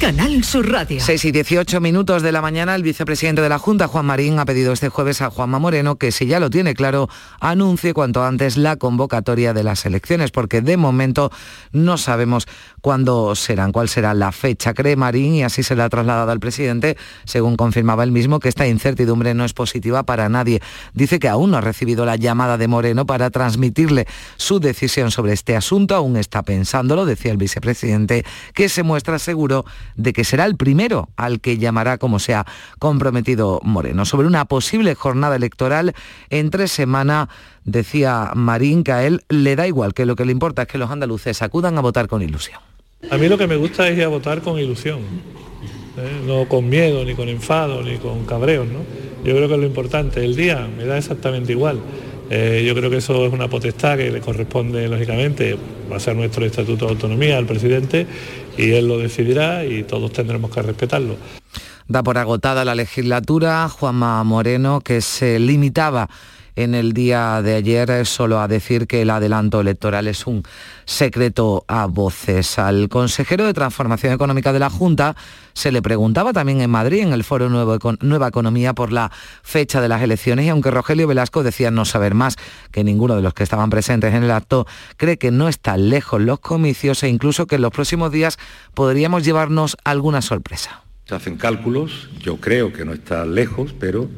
Canal 0.00 0.42
Sur 0.44 0.72
Radio. 0.72 0.98
6 0.98 1.26
y 1.26 1.30
18 1.30 1.78
minutos 1.78 2.22
de 2.22 2.32
la 2.32 2.40
mañana, 2.40 2.74
el 2.74 2.82
vicepresidente 2.82 3.42
de 3.42 3.50
la 3.50 3.58
Junta, 3.58 3.86
Juan 3.86 4.06
Marín, 4.06 4.38
ha 4.38 4.46
pedido 4.46 4.72
este 4.72 4.88
jueves 4.88 5.20
a 5.20 5.28
Juanma 5.28 5.58
Moreno 5.58 5.96
que, 5.96 6.10
si 6.10 6.24
ya 6.24 6.40
lo 6.40 6.48
tiene 6.48 6.72
claro, 6.72 7.10
anuncie 7.38 7.92
cuanto 7.92 8.24
antes 8.24 8.56
la 8.56 8.76
convocatoria 8.76 9.52
de 9.52 9.62
las 9.62 9.84
elecciones, 9.84 10.30
porque 10.30 10.62
de 10.62 10.78
momento 10.78 11.30
no 11.72 11.98
sabemos 11.98 12.48
cuándo 12.80 13.34
serán, 13.34 13.72
cuál 13.72 13.90
será 13.90 14.14
la 14.14 14.32
fecha. 14.32 14.72
Cree 14.72 14.96
Marín, 14.96 15.34
y 15.34 15.42
así 15.42 15.62
se 15.62 15.76
le 15.76 15.82
ha 15.82 15.90
trasladado 15.90 16.32
al 16.32 16.40
presidente, 16.40 16.96
según 17.24 17.56
confirmaba 17.56 18.02
él 18.02 18.10
mismo, 18.10 18.40
que 18.40 18.48
esta 18.48 18.66
incertidumbre 18.66 19.34
no 19.34 19.44
es 19.44 19.52
positiva 19.52 20.04
para 20.04 20.30
nadie. 20.30 20.62
Dice 20.94 21.18
que 21.18 21.28
aún 21.28 21.50
no 21.50 21.58
ha 21.58 21.60
recibido 21.60 22.06
la 22.06 22.16
llamada 22.16 22.56
de 22.56 22.68
Moreno 22.68 23.04
para 23.04 23.28
transmitirle 23.28 24.06
su 24.38 24.60
decisión 24.60 25.10
sobre 25.10 25.34
este 25.34 25.56
asunto, 25.56 25.94
aún 25.94 26.16
está 26.16 26.42
pensándolo, 26.42 27.04
decía 27.04 27.32
el 27.32 27.36
vicepresidente, 27.36 28.24
que 28.54 28.70
se 28.70 28.82
muestra 28.82 29.18
seguro 29.18 29.66
de 29.96 30.12
que 30.12 30.24
será 30.24 30.44
el 30.44 30.56
primero 30.56 31.08
al 31.16 31.40
que 31.40 31.58
llamará 31.58 31.98
como 31.98 32.18
se 32.18 32.34
ha 32.34 32.46
comprometido 32.78 33.60
Moreno. 33.62 34.04
Sobre 34.04 34.26
una 34.26 34.44
posible 34.44 34.94
jornada 34.94 35.36
electoral 35.36 35.94
entre 36.30 36.68
semana, 36.68 37.28
decía 37.64 38.32
Marín 38.34 38.84
que 38.84 38.92
a 38.92 39.06
él 39.06 39.22
le 39.28 39.56
da 39.56 39.66
igual, 39.66 39.94
que 39.94 40.06
lo 40.06 40.16
que 40.16 40.24
le 40.24 40.32
importa 40.32 40.62
es 40.62 40.68
que 40.68 40.78
los 40.78 40.90
andaluces 40.90 41.42
acudan 41.42 41.78
a 41.78 41.80
votar 41.80 42.08
con 42.08 42.22
ilusión. 42.22 42.60
A 43.10 43.16
mí 43.16 43.28
lo 43.28 43.38
que 43.38 43.46
me 43.46 43.56
gusta 43.56 43.88
es 43.88 43.96
ir 43.96 44.04
a 44.04 44.08
votar 44.08 44.42
con 44.42 44.58
ilusión, 44.58 44.98
¿eh? 45.96 46.20
no 46.26 46.46
con 46.48 46.68
miedo, 46.68 47.04
ni 47.04 47.14
con 47.14 47.28
enfado, 47.28 47.82
ni 47.82 47.96
con 47.96 48.24
cabreos. 48.26 48.66
¿no? 48.66 48.80
Yo 49.24 49.34
creo 49.34 49.48
que 49.48 49.54
es 49.54 49.60
lo 49.60 49.66
importante. 49.66 50.24
El 50.24 50.36
día 50.36 50.68
me 50.76 50.84
da 50.84 50.98
exactamente 50.98 51.52
igual, 51.52 51.80
Eh, 52.32 52.62
yo 52.64 52.76
creo 52.76 52.88
que 52.88 52.98
eso 52.98 53.26
es 53.26 53.32
una 53.32 53.48
potestad 53.48 53.96
que 53.96 54.08
le 54.08 54.20
corresponde, 54.20 54.86
lógicamente, 54.86 55.58
va 55.90 55.96
a 55.96 56.00
ser 56.00 56.14
nuestro 56.14 56.46
estatuto 56.46 56.86
de 56.86 56.92
autonomía 56.92 57.36
al 57.36 57.44
presidente 57.44 58.06
y 58.56 58.72
él 58.72 58.88
lo 58.88 58.98
decidirá 58.98 59.64
y 59.64 59.82
todos 59.84 60.12
tendremos 60.12 60.50
que 60.50 60.62
respetarlo. 60.62 61.16
Da 61.88 62.02
por 62.02 62.18
agotada 62.18 62.64
la 62.64 62.74
legislatura 62.74 63.68
Juanma 63.68 64.22
Moreno, 64.22 64.80
que 64.80 65.00
se 65.00 65.38
limitaba 65.38 66.08
en 66.56 66.74
el 66.74 66.92
día 66.92 67.42
de 67.42 67.54
ayer 67.54 68.06
solo 68.06 68.40
a 68.40 68.48
decir 68.48 68.86
que 68.86 69.02
el 69.02 69.10
adelanto 69.10 69.60
electoral 69.60 70.06
es 70.08 70.26
un 70.26 70.42
secreto 70.84 71.64
a 71.68 71.86
voces. 71.86 72.58
Al 72.58 72.88
consejero 72.88 73.44
de 73.44 73.54
Transformación 73.54 74.12
Económica 74.12 74.52
de 74.52 74.58
la 74.58 74.70
Junta 74.70 75.16
se 75.52 75.72
le 75.72 75.82
preguntaba 75.82 76.32
también 76.32 76.60
en 76.60 76.70
Madrid, 76.70 77.00
en 77.00 77.12
el 77.12 77.24
foro 77.24 77.48
Nueva 77.48 78.28
Economía, 78.28 78.74
por 78.74 78.92
la 78.92 79.10
fecha 79.42 79.80
de 79.80 79.88
las 79.88 80.02
elecciones 80.02 80.46
y 80.46 80.48
aunque 80.48 80.70
Rogelio 80.70 81.06
Velasco 81.06 81.42
decía 81.42 81.70
no 81.70 81.84
saber 81.84 82.14
más 82.14 82.36
que 82.70 82.84
ninguno 82.84 83.16
de 83.16 83.22
los 83.22 83.34
que 83.34 83.42
estaban 83.42 83.70
presentes 83.70 84.14
en 84.14 84.24
el 84.24 84.30
acto, 84.30 84.66
cree 84.96 85.18
que 85.18 85.30
no 85.30 85.48
están 85.48 85.88
lejos 85.88 86.20
los 86.20 86.40
comicios 86.40 87.02
e 87.02 87.08
incluso 87.08 87.46
que 87.46 87.56
en 87.56 87.62
los 87.62 87.72
próximos 87.72 88.12
días 88.12 88.38
podríamos 88.74 89.24
llevarnos 89.24 89.76
alguna 89.84 90.22
sorpresa. 90.22 90.82
Se 91.06 91.14
hacen 91.14 91.36
cálculos, 91.36 92.08
yo 92.20 92.36
creo 92.36 92.72
que 92.72 92.84
no 92.84 92.92
está 92.92 93.24
lejos, 93.26 93.74
pero 93.78 94.08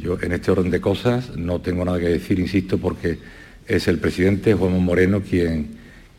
yo 0.00 0.18
en 0.20 0.32
este 0.32 0.50
orden 0.50 0.70
de 0.70 0.80
cosas 0.80 1.36
no 1.36 1.60
tengo 1.60 1.84
nada 1.84 1.98
que 1.98 2.08
decir, 2.08 2.38
insisto, 2.38 2.78
porque 2.78 3.18
es 3.66 3.88
el 3.88 3.98
presidente 3.98 4.54
Juan 4.54 4.82
Moreno 4.82 5.20
quien, 5.20 5.68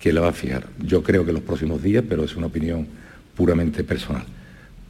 quien 0.01 0.15
la 0.15 0.21
va 0.21 0.29
a 0.29 0.33
fijar. 0.33 0.67
Yo 0.79 1.03
creo 1.03 1.25
que 1.25 1.33
los 1.33 1.41
próximos 1.41 1.81
días, 1.81 2.03
pero 2.07 2.23
es 2.23 2.35
una 2.35 2.47
opinión 2.47 2.87
puramente 3.35 3.83
personal. 3.83 4.25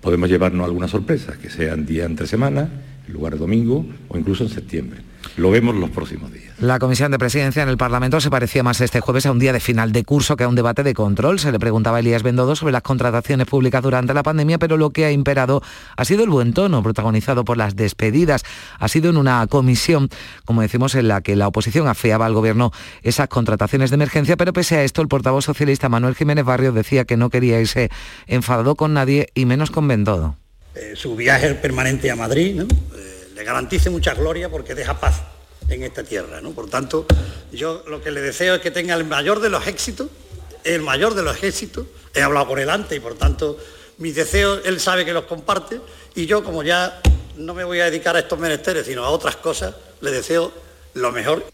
Podemos 0.02 0.30
llevarnos 0.30 0.66
alguna 0.66 0.88
sorpresa, 0.88 1.38
que 1.42 1.50
sean 1.50 1.86
día 1.86 2.06
entre 2.06 2.28
semana, 2.28 2.70
en 3.08 3.14
lugar 3.14 3.34
de 3.34 3.40
domingo 3.40 3.86
o 4.08 4.18
incluso 4.18 4.44
en 4.44 4.50
septiembre. 4.50 5.07
Lo 5.38 5.52
vemos 5.52 5.76
los 5.76 5.92
próximos 5.92 6.34
días. 6.34 6.60
La 6.60 6.80
Comisión 6.80 7.12
de 7.12 7.20
Presidencia 7.20 7.62
en 7.62 7.70
el 7.70 7.78
Parlamento 7.78 8.20
se 8.20 8.32
parecía 8.32 8.64
más 8.64 8.82
este 8.82 9.02
jueves 9.02 9.28
a 9.28 9.32
un 9.32 9.38
día 9.38 9.54
de 9.54 9.60
final 9.60 9.92
de 9.92 10.04
curso 10.04 10.36
que 10.36 10.44
a 10.44 10.48
un 10.48 10.56
debate 10.56 10.82
de 10.82 10.96
control. 10.96 11.38
Se 11.38 11.52
le 11.52 11.60
preguntaba 11.60 11.98
a 11.98 12.00
Elías 12.00 12.24
Bendodo 12.24 12.56
sobre 12.56 12.74
las 12.74 12.82
contrataciones 12.82 13.46
públicas 13.46 13.84
durante 13.84 14.16
la 14.16 14.24
pandemia, 14.24 14.58
pero 14.58 14.78
lo 14.78 14.90
que 14.90 15.06
ha 15.06 15.12
imperado 15.12 15.62
ha 15.96 16.06
sido 16.06 16.24
el 16.24 16.32
buen 16.32 16.54
tono, 16.54 16.82
protagonizado 16.82 17.46
por 17.46 17.56
las 17.56 17.76
despedidas. 17.76 18.44
Ha 18.80 18.88
sido 18.88 19.12
en 19.12 19.18
una 19.18 19.46
comisión, 19.46 20.10
como 20.44 20.64
decimos, 20.64 20.96
en 20.96 21.08
la 21.08 21.22
que 21.22 21.36
la 21.36 21.48
oposición 21.48 21.88
afeaba 21.88 22.26
al 22.26 22.34
gobierno 22.34 22.72
esas 23.04 23.28
contrataciones 23.28 23.92
de 23.92 23.96
emergencia, 23.96 24.38
pero 24.38 24.54
pese 24.54 24.78
a 24.78 24.84
esto, 24.84 25.04
el 25.04 25.08
portavoz 25.08 25.46
socialista 25.46 25.88
Manuel 25.88 26.16
Jiménez 26.16 26.46
Barrio 26.46 26.72
decía 26.72 27.06
que 27.06 27.16
no 27.16 27.30
quería 27.30 27.62
irse 27.62 27.92
enfadado 28.26 28.74
con 28.74 28.96
nadie 28.96 29.28
y 29.36 29.46
menos 29.46 29.70
con 29.70 29.88
Bendodo. 29.88 30.36
Eh, 30.74 30.94
su 30.96 31.16
viaje 31.16 31.54
permanente 31.54 32.10
a 32.10 32.16
Madrid, 32.16 32.56
¿no? 32.56 32.64
Eh, 32.64 33.17
le 33.38 33.44
garantice 33.44 33.92
mucha 33.92 34.16
gloria 34.16 34.50
porque 34.50 34.74
deja 34.74 35.00
paz 35.00 35.22
en 35.70 35.84
esta 35.84 36.04
tierra. 36.04 36.42
¿no? 36.42 36.52
Por 36.52 36.70
tanto, 36.70 37.06
yo 37.52 37.84
lo 37.88 38.02
que 38.02 38.10
le 38.10 38.20
deseo 38.22 38.56
es 38.56 38.62
que 38.62 38.72
tenga 38.72 38.96
el 38.96 39.06
mayor 39.06 39.40
de 39.40 39.50
los 39.50 39.68
éxitos, 39.68 40.08
el 40.64 40.82
mayor 40.82 41.14
de 41.14 41.22
los 41.22 41.44
éxitos, 41.44 41.86
he 42.16 42.22
hablado 42.24 42.48
por 42.48 42.60
él 42.60 42.70
antes 42.70 42.98
y 42.98 43.00
por 43.00 43.14
tanto 43.14 43.58
mis 44.00 44.16
deseos 44.16 44.62
él 44.66 44.80
sabe 44.80 45.06
que 45.06 45.14
los 45.14 45.26
comparte 45.26 45.80
y 46.16 46.26
yo 46.26 46.44
como 46.44 46.64
ya 46.64 47.00
no 47.36 47.54
me 47.54 47.64
voy 47.64 47.80
a 47.80 47.86
dedicar 47.86 48.16
a 48.16 48.20
estos 48.20 48.40
menesteres 48.40 48.88
sino 48.88 49.06
a 49.06 49.10
otras 49.10 49.36
cosas, 49.36 49.76
le 50.02 50.12
deseo 50.12 50.52
lo 50.96 51.12
mejor. 51.12 51.46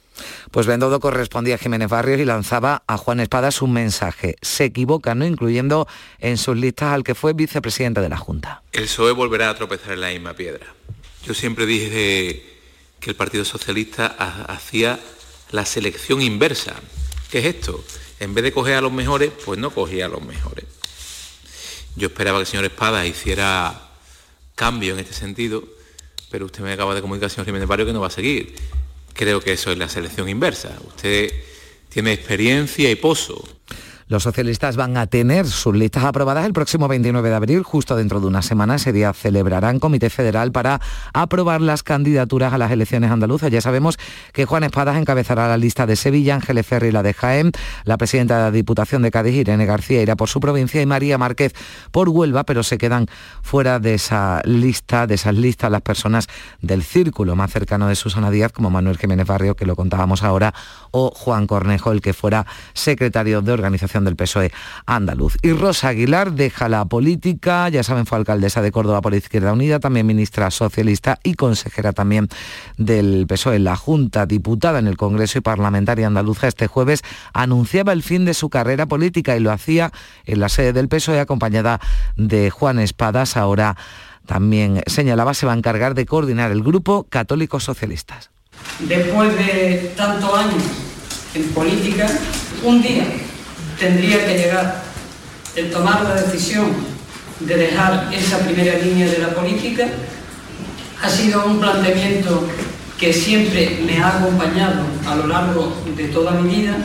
Pues 0.52 0.68
Bendodo 0.68 1.00
correspondía 1.02 1.56
a 1.56 1.58
Jiménez 1.58 1.90
Barrios 1.90 2.20
y 2.20 2.26
lanzaba 2.26 2.84
a 2.88 2.98
Juan 2.98 3.20
Espadas 3.20 3.62
un 3.62 3.74
mensaje. 3.74 4.36
Se 4.42 4.66
equivoca, 4.66 5.16
no 5.16 5.26
incluyendo 5.26 5.88
en 6.20 6.38
sus 6.38 6.56
listas 6.56 6.94
al 6.94 7.04
que 7.04 7.16
fue 7.16 7.34
vicepresidente 7.34 8.00
de 8.00 8.10
la 8.10 8.18
Junta. 8.18 8.62
El 8.72 8.84
PSOE 8.84 9.12
volverá 9.12 9.50
a 9.50 9.56
tropezar 9.56 9.94
en 9.94 10.02
la 10.02 10.10
misma 10.10 10.34
piedra. 10.34 10.68
Yo 11.26 11.34
siempre 11.34 11.66
dije 11.66 12.44
que 13.00 13.10
el 13.10 13.16
Partido 13.16 13.46
Socialista 13.46 14.08
hacía 14.08 15.00
la 15.52 15.66
selección 15.66 16.22
inversa. 16.22 16.76
¿Qué 17.32 17.40
es 17.40 17.46
esto? 17.46 17.84
En 18.20 18.34
vez 18.34 18.44
de 18.44 18.52
coger 18.52 18.76
a 18.76 18.82
los 18.82 18.92
mejores, 18.92 19.32
pues 19.46 19.58
no 19.60 19.72
cogía 19.72 20.06
a 20.06 20.10
los 20.10 20.22
mejores. 20.22 20.66
Yo 21.96 22.08
esperaba 22.08 22.40
que 22.40 22.42
el 22.42 22.48
señor 22.48 22.66
Espada 22.66 23.06
hiciera 23.06 23.90
cambio 24.56 24.94
en 24.94 25.00
este 25.00 25.14
sentido, 25.14 25.64
pero 26.30 26.46
usted 26.46 26.62
me 26.62 26.74
acaba 26.74 26.94
de 26.96 27.02
comunicar, 27.02 27.30
señor 27.30 27.46
Jiménez 27.46 27.68
Barrio, 27.68 27.86
que 27.86 27.94
no 27.94 28.02
va 28.02 28.08
a 28.08 28.12
seguir. 28.12 28.56
Creo 29.14 29.40
que 29.40 29.54
eso 29.54 29.72
es 29.72 29.78
la 29.78 29.88
selección 29.88 30.28
inversa. 30.28 30.78
Usted 30.88 31.32
tiene 31.90 32.14
experiencia 32.14 32.90
y 32.90 32.96
pozo. 32.96 33.44
Los 34.14 34.22
socialistas 34.22 34.76
van 34.76 34.96
a 34.96 35.08
tener 35.08 35.48
sus 35.48 35.76
listas 35.76 36.04
aprobadas 36.04 36.46
el 36.46 36.54
próximo 36.54 36.88
29 36.88 37.30
de 37.30 37.36
abril, 37.36 37.64
justo 37.64 37.96
dentro 37.96 38.20
de 38.20 38.28
una 38.28 38.44
semana. 38.44 38.76
Ese 38.76 38.94
día 38.94 39.12
celebrarán 39.12 39.80
Comité 39.80 40.12
Federal 40.12 40.52
para 40.52 40.80
aprobar 41.16 41.62
las 41.62 41.82
candidaturas 41.82 42.54
a 42.54 42.60
las 42.60 42.72
elecciones 42.72 43.10
andaluzas. 43.10 43.50
Ya 43.50 43.60
sabemos 43.60 43.98
que 44.32 44.46
Juan 44.46 44.66
Espadas 44.66 44.98
encabezará 44.98 45.48
la 45.48 45.58
lista 45.58 45.88
de 45.88 45.96
Sevilla, 45.96 46.36
Ángeles 46.36 46.68
Ferri 46.68 46.92
la 46.92 47.02
de 47.02 47.16
Jaén, 47.16 47.54
la 47.86 47.98
presidenta 47.98 48.38
de 48.38 48.44
la 48.44 48.52
Diputación 48.52 49.02
de 49.02 49.10
Cádiz, 49.10 49.34
Irene 49.34 49.66
García, 49.66 50.04
irá 50.04 50.16
por 50.16 50.30
su 50.30 50.40
provincia 50.40 50.80
y 50.80 50.86
María 50.86 51.18
Márquez 51.18 51.56
por 51.90 52.08
Huelva, 52.08 52.44
pero 52.44 52.62
se 52.62 52.78
quedan 52.78 53.08
fuera 53.42 53.80
de 53.80 53.96
esa 53.96 54.44
lista, 54.46 55.08
de 55.08 55.16
esas 55.16 55.34
listas 55.34 55.72
las 55.72 55.82
personas 55.82 56.28
del 56.62 56.84
círculo 56.84 57.36
más 57.36 57.52
cercano 57.52 57.88
de 57.88 57.96
Susana 57.96 58.30
Díaz, 58.30 58.52
como 58.52 58.70
Manuel 58.70 59.00
Jiménez 59.00 59.26
Barrio, 59.26 59.56
que 59.56 59.66
lo 59.66 59.76
contábamos 59.76 60.22
ahora, 60.22 60.54
o 60.92 61.10
Juan 61.10 61.48
Cornejo, 61.48 61.92
el 61.92 62.02
que 62.02 62.14
fuera 62.14 62.46
secretario 62.74 63.42
de 63.42 63.52
organización 63.52 64.03
del 64.06 64.16
PSOE 64.16 64.52
andaluz. 64.86 65.38
Y 65.42 65.52
Rosa 65.54 65.90
Aguilar 65.90 66.34
deja 66.34 66.70
la 66.70 66.86
política, 66.86 67.70
ya 67.70 67.84
saben, 67.84 68.06
fue 68.06 68.18
alcaldesa 68.18 68.62
de 68.62 68.72
Córdoba 68.72 69.02
por 69.02 69.14
Izquierda 69.14 69.54
Unida, 69.54 69.80
también 69.80 70.06
ministra 70.06 70.52
socialista 70.52 71.20
y 71.24 71.36
consejera 71.36 71.94
también 71.94 72.30
del 72.78 73.26
PSOE 73.28 73.60
la 73.60 73.76
Junta, 73.76 74.26
diputada 74.26 74.80
en 74.80 74.88
el 74.88 74.98
Congreso 74.98 75.38
y 75.38 75.42
parlamentaria 75.42 76.08
andaluza 76.08 76.48
este 76.48 76.68
jueves, 76.68 77.02
anunciaba 77.34 77.94
el 77.94 78.04
fin 78.04 78.26
de 78.26 78.34
su 78.34 78.50
carrera 78.50 78.86
política 78.86 79.36
y 79.36 79.40
lo 79.40 79.52
hacía 79.52 79.92
en 80.26 80.40
la 80.40 80.50
sede 80.50 80.74
del 80.74 80.88
PSOE 80.88 81.20
acompañada 81.20 81.80
de 82.16 82.50
Juan 82.50 82.80
Espadas, 82.80 83.38
ahora 83.38 83.76
también 84.26 84.82
señalaba 84.88 85.34
se 85.34 85.46
va 85.46 85.54
a 85.54 85.58
encargar 85.58 85.96
de 85.96 86.06
coordinar 86.06 86.52
el 86.52 86.64
grupo 86.64 87.06
Católicos 87.10 87.64
Socialistas. 87.64 88.32
Después 88.80 89.36
de 89.38 89.94
tantos 89.98 90.34
años 90.34 90.64
en 91.34 91.50
política, 91.50 92.08
un 92.64 92.82
día 92.82 93.06
tendría 93.80 94.26
que 94.26 94.38
llegar 94.38 94.84
el 95.56 95.72
tomar 95.72 96.04
la 96.04 96.16
decisión 96.16 96.74
de 97.40 97.56
dejar 97.56 98.10
esa 98.14 98.40
primera 98.40 98.78
línea 98.80 99.08
de 99.08 99.18
la 99.20 99.30
política. 99.30 99.88
Ha 101.02 101.10
sido 101.10 101.46
un 101.46 101.60
planteamiento 101.60 102.48
que 102.98 103.12
siempre 103.12 103.82
me 103.86 104.02
ha 104.02 104.18
acompañado 104.18 104.84
a 105.06 105.16
lo 105.16 105.28
largo 105.28 105.76
de 105.96 106.06
toda 106.06 106.32
mi 106.32 106.56
vida 106.56 106.78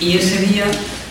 y 0.00 0.18
ese 0.18 0.38
día, 0.38 0.64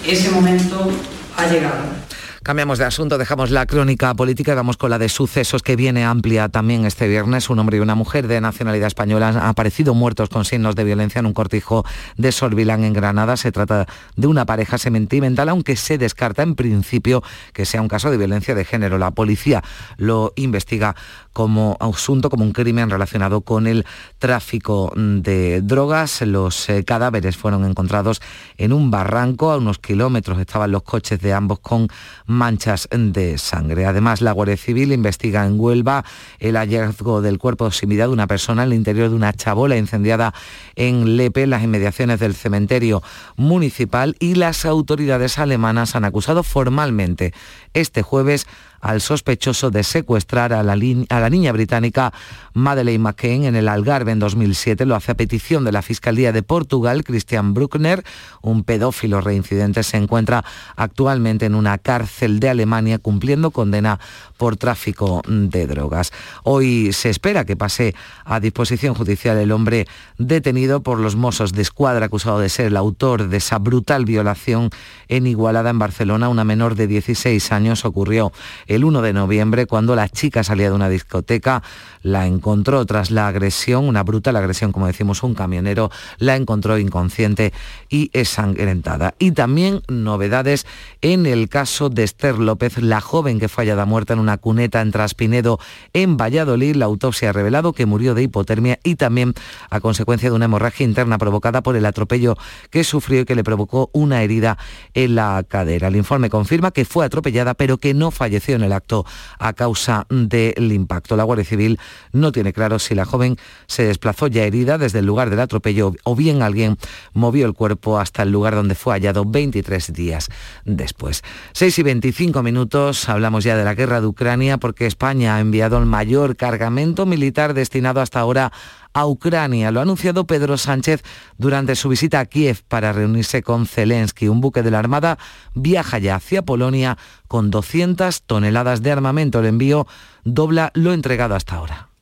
ese 0.06 0.30
momento 0.30 0.92
ha 1.36 1.48
llegado. 1.48 2.03
Cambiamos 2.44 2.78
de 2.78 2.84
asunto, 2.84 3.18
dejamos 3.18 3.52
la 3.52 3.66
crónica 3.66 4.14
política 4.16 4.52
y 4.52 4.56
vamos 4.56 4.76
con 4.76 4.90
la 4.90 5.00
de 5.00 5.08
sucesos 5.08 5.64
que 5.64 5.78
viene 5.78 6.04
amplia 6.04 6.50
también 6.50 6.86
este 6.86 7.08
viernes. 7.08 7.50
Un 7.50 7.60
hombre 7.60 7.78
y 7.78 7.80
una 7.80 7.96
mujer 7.96 8.28
de 8.28 8.42
nacionalidad 8.42 8.88
española 8.88 9.30
han 9.30 9.38
aparecido 9.38 9.94
muertos 9.94 10.28
con 10.28 10.44
signos 10.44 10.76
de 10.76 10.84
violencia 10.84 11.20
en 11.20 11.26
un 11.26 11.32
cortijo 11.32 11.86
de 12.18 12.34
Sorbilán 12.34 12.84
en 12.84 12.92
Granada. 12.92 13.38
Se 13.38 13.54
trata 13.54 13.88
de 14.18 14.28
una 14.28 14.46
pareja 14.46 14.78
sentimental, 14.78 15.48
aunque 15.48 15.78
se 15.78 15.98
descarta 15.98 16.44
en 16.44 16.56
principio 16.56 17.24
que 17.54 17.64
sea 17.64 17.82
un 17.82 17.88
caso 17.88 18.12
de 18.12 18.18
violencia 18.18 18.56
de 18.56 18.66
género. 18.66 18.98
La 18.98 19.12
policía 19.12 19.64
lo 19.96 20.34
investiga 20.36 20.98
como 21.34 21.78
asunto, 21.80 22.30
como 22.30 22.44
un 22.44 22.54
crimen 22.54 22.90
relacionado 22.90 23.42
con 23.42 23.68
el 23.68 23.86
tráfico 24.20 24.94
de 24.96 25.62
drogas. 25.62 26.22
Los 26.22 26.70
eh, 26.70 26.84
cadáveres 26.84 27.38
fueron 27.38 27.66
encontrados 27.66 28.22
en 28.58 28.72
un 28.74 28.92
barranco, 28.92 29.52
a 29.52 29.58
unos 29.58 29.80
kilómetros 29.80 30.40
estaban 30.40 30.72
los 30.72 30.84
coches 30.84 31.20
de 31.20 31.34
ambos 31.34 31.60
con 31.60 31.90
manchas 32.26 32.88
de 32.92 33.38
sangre. 33.38 33.86
Además, 33.86 34.22
la 34.22 34.32
Guardia 34.32 34.58
Civil 34.58 34.92
investiga 34.94 35.46
en 35.46 35.60
Huelva 35.60 36.06
el 36.40 36.56
hallazgo 36.56 37.22
del 37.22 37.40
cuerpo 37.40 37.70
vida 37.88 38.08
de 38.08 38.14
una 38.14 38.28
persona 38.28 38.64
en 38.64 38.72
el 38.72 38.76
interior 38.76 39.10
de 39.10 39.16
una 39.16 39.34
chabola 39.34 39.78
incendiada 39.78 40.34
en 40.76 41.18
Lepe, 41.18 41.44
en 41.44 41.50
las 41.50 41.64
inmediaciones 41.64 42.20
del 42.20 42.36
cementerio 42.36 43.02
municipal, 43.36 44.16
y 44.20 44.36
las 44.36 44.66
autoridades 44.66 45.40
alemanas 45.40 45.96
han 45.96 46.06
acusado 46.06 46.44
formalmente 46.44 47.34
este 47.74 48.02
jueves 48.04 48.48
al 48.84 49.00
sospechoso 49.00 49.72
de 49.72 49.82
secuestrar 49.84 50.52
a 50.52 50.62
la, 50.62 50.76
niña 50.76 51.52
británica 51.54 52.14
Madeleine 52.54 53.02
McCain 53.02 53.46
en 53.46 53.56
el 53.56 53.70
Algarve 53.70 54.12
en 54.12 54.20
2007. 54.20 54.86
Lo 54.86 54.96
hace 54.96 55.14
a 55.14 55.16
petición 55.16 55.64
de 55.64 55.72
la 55.72 55.82
Fiscalía 55.82 56.34
de 56.34 56.44
Portugal. 56.44 57.06
Christian 57.06 57.54
Bruckner, 57.54 58.04
un 58.42 58.66
pedófilo 58.66 59.22
reincidente, 59.22 59.84
se 59.84 59.96
encuentra 59.96 60.44
actualmente 60.76 61.46
en 61.46 61.56
una 61.56 61.78
cárcel 61.78 62.42
de 62.42 62.50
Alemania 62.50 63.00
cumpliendo 63.00 63.52
condena 63.52 64.02
por 64.36 64.58
tráfico 64.58 65.22
de 65.28 65.66
drogas. 65.66 66.12
Hoy 66.44 66.92
se 66.92 67.10
espera 67.10 67.46
que 67.46 67.56
pase 67.56 67.96
a 68.26 68.42
disposición 68.42 68.96
judicial 68.96 69.38
el 69.38 69.54
hombre 69.54 69.88
detenido 70.18 70.84
por 70.84 71.00
los 71.00 71.16
mozos 71.16 71.54
de 71.54 71.62
escuadra 71.62 72.08
acusado 72.08 72.40
de 72.40 72.50
ser 72.50 72.66
el 72.66 72.76
autor 72.76 73.30
de 73.30 73.38
esa 73.38 73.60
brutal 73.60 74.04
violación 74.04 74.72
en 75.08 75.26
Igualada, 75.26 75.70
en 75.70 75.80
Barcelona. 75.80 76.28
Una 76.28 76.44
menor 76.44 76.76
de 76.76 76.88
16 76.88 77.50
años 77.54 77.86
ocurrió 77.86 78.34
el 78.74 78.84
1 78.84 79.02
de 79.02 79.14
noviembre 79.14 79.66
cuando 79.66 79.96
la 79.96 80.10
chica 80.10 80.44
salía 80.44 80.70
de 80.70 80.76
una 80.76 80.90
discoteca, 80.90 81.64
la 82.02 82.28
encontró 82.28 82.86
tras 82.86 83.12
la 83.12 83.28
agresión, 83.28 83.88
una 83.88 84.04
brutal 84.04 84.36
agresión, 84.36 84.72
como 84.72 84.88
decimos, 84.88 85.24
un 85.24 85.34
camionero, 85.34 85.92
la 86.18 86.36
encontró 86.36 86.78
inconsciente 86.78 87.54
y 87.90 88.10
ensangrentada. 88.14 89.16
Y 89.20 89.32
también 89.32 89.82
novedades 89.88 90.66
en 91.02 91.26
el 91.26 91.50
caso 91.50 91.90
de 91.90 92.04
Esther 92.04 92.38
López, 92.38 92.78
la 92.78 93.02
joven 93.02 93.40
que 93.40 93.50
fue 93.50 93.64
hallada 93.64 93.86
muerta 93.86 94.14
en 94.14 94.20
una 94.20 94.38
cuneta 94.38 94.82
en 94.82 94.92
Traspinedo, 94.92 95.60
en 95.94 96.18
Valladolid. 96.18 96.76
La 96.76 96.86
autopsia 96.86 97.30
ha 97.30 97.34
revelado 97.34 97.74
que 97.74 97.86
murió 97.86 98.14
de 98.14 98.24
hipotermia 98.24 98.80
y 98.84 98.96
también 98.96 99.34
a 99.70 99.80
consecuencia 99.80 100.30
de 100.30 100.36
una 100.36 100.46
hemorragia 100.46 100.86
interna 100.86 101.18
provocada 101.18 101.64
por 101.64 101.76
el 101.76 101.86
atropello 101.86 102.36
que 102.70 102.84
sufrió 102.84 103.22
y 103.22 103.26
que 103.26 103.36
le 103.36 103.44
provocó 103.44 103.90
una 103.94 104.24
herida 104.24 104.58
en 104.94 105.16
la 105.16 105.44
cadera. 105.48 105.88
El 105.88 105.96
informe 105.96 106.30
confirma 106.30 106.72
que 106.72 106.86
fue 106.86 107.06
atropellada, 107.06 107.54
pero 107.54 107.78
que 107.78 107.94
no 107.94 108.12
falleció 108.12 108.56
en 108.56 108.63
el 108.64 108.74
acto 108.74 109.06
a 109.40 109.54
causa 109.54 110.06
del 110.10 110.72
impacto. 110.72 111.16
La 111.16 111.24
Guardia 111.24 111.46
Civil 111.46 111.80
no 112.12 112.32
tiene 112.32 112.54
claro 112.54 112.80
si 112.80 112.96
la 112.96 113.06
joven 113.06 113.38
se 113.68 113.86
desplazó 113.86 114.28
ya 114.28 114.44
herida 114.44 114.78
desde 114.78 115.00
el 115.00 115.06
lugar 115.06 115.30
del 115.30 115.40
atropello 115.40 115.94
o 116.04 116.16
bien 116.16 116.42
alguien 116.42 116.78
movió 117.14 117.46
el 117.46 117.54
cuerpo 117.54 118.00
hasta 118.00 118.24
el 118.24 118.32
lugar 118.32 118.56
donde 118.56 118.76
fue 118.76 118.94
hallado 118.94 119.26
23 119.26 119.94
días 119.94 120.30
después. 120.66 121.24
6 121.54 121.80
y 121.80 121.84
25 121.84 122.44
minutos, 122.44 123.10
hablamos 123.10 123.44
ya 123.44 123.56
de 123.56 123.64
la 123.64 123.76
guerra 123.76 124.02
de 124.02 124.08
Ucrania 124.08 124.58
porque 124.58 124.86
España 124.86 125.36
ha 125.36 125.40
enviado 125.40 125.78
el 125.78 125.86
mayor 125.86 126.36
cargamento 126.36 127.06
militar 127.06 127.54
destinado 127.54 128.02
hasta 128.02 128.20
ahora 128.20 128.52
a 128.94 129.06
Ucrania. 129.06 129.72
Lo 129.72 129.80
ha 129.80 129.84
anunciado 129.84 130.26
Pedro 130.26 130.58
Sánchez 130.58 131.04
durante 131.38 131.76
su 131.76 131.90
visita 131.90 132.20
a 132.20 132.26
Kiev 132.26 132.64
para 132.68 132.94
reunirse 132.94 133.44
con 133.44 133.66
Zelensky. 133.66 134.28
Un 134.28 134.42
buque 134.42 134.64
de 134.64 134.72
la 134.72 134.80
Armada 134.80 135.18
viaja 135.54 136.00
ya 136.00 136.16
hacia 136.16 136.44
Polonia 136.44 136.98
con 137.28 137.52
200 137.52 138.24
toneladas 138.24 138.82
de 138.82 138.92
armamento. 138.92 139.40
El 139.40 139.48
envío 139.48 139.88
dobla 140.24 140.72
lo 140.74 140.94
entregado 140.94 141.36
hasta 141.36 141.56
ahora. 141.56 141.93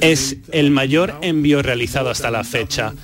Es 0.00 0.36
el 0.50 0.70
mayor 0.70 1.14
envío 1.22 1.62
realizado 1.62 2.10
hasta 2.10 2.30
la 2.30 2.44
fecha. 2.44 2.94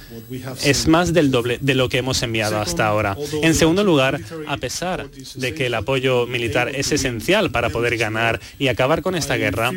Es 0.62 0.86
más 0.88 1.12
del 1.12 1.30
doble 1.30 1.58
de 1.60 1.74
lo 1.74 1.88
que 1.88 1.98
hemos 1.98 2.22
enviado 2.22 2.60
hasta 2.60 2.86
ahora. 2.86 3.16
En 3.42 3.54
segundo 3.54 3.84
lugar, 3.84 4.20
a 4.46 4.56
pesar 4.56 5.08
de 5.10 5.54
que 5.54 5.66
el 5.66 5.74
apoyo 5.74 6.26
militar 6.26 6.74
es 6.74 6.92
esencial 6.92 7.50
para 7.50 7.70
poder 7.70 7.96
ganar 7.96 8.40
y 8.58 8.68
acabar 8.68 9.02
con 9.02 9.14
esta 9.14 9.36
guerra, 9.36 9.72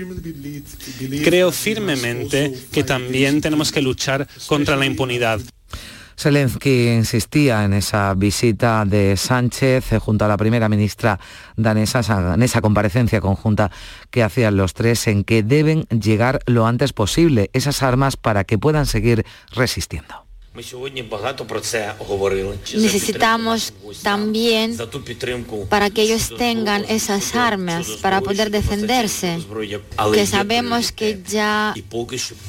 creo 1.23 1.51
firmemente 1.51 2.53
que 2.71 2.83
también 2.83 3.41
tenemos 3.41 3.71
que 3.71 3.81
luchar 3.81 4.27
contra 4.47 4.75
la 4.75 4.85
impunidad. 4.85 5.39
Zelensky 6.21 6.89
insistía 6.89 7.65
en 7.65 7.73
esa 7.73 8.13
visita 8.13 8.85
de 8.85 9.17
Sánchez 9.17 9.91
eh, 9.91 9.97
junto 9.97 10.23
a 10.23 10.27
la 10.27 10.37
primera 10.37 10.69
ministra 10.69 11.19
danesa, 11.57 12.01
en 12.35 12.43
esa 12.43 12.61
comparecencia 12.61 13.19
conjunta 13.19 13.71
que 14.11 14.21
hacían 14.21 14.55
los 14.55 14.75
tres, 14.75 15.07
en 15.07 15.23
que 15.23 15.41
deben 15.41 15.85
llegar 15.85 16.41
lo 16.45 16.67
antes 16.67 16.93
posible 16.93 17.49
esas 17.53 17.81
armas 17.81 18.17
para 18.17 18.43
que 18.43 18.59
puedan 18.59 18.85
seguir 18.85 19.25
resistiendo. 19.51 20.30
Necesitamos 22.73 23.73
también 24.03 24.77
para 25.69 25.89
que 25.89 26.01
ellos 26.01 26.33
tengan 26.37 26.83
esas 26.89 27.35
armas 27.35 27.87
para 28.01 28.19
poder 28.19 28.51
defenderse, 28.51 29.39
que 30.13 30.25
sabemos 30.25 30.91
que 30.91 31.21
ya 31.25 31.73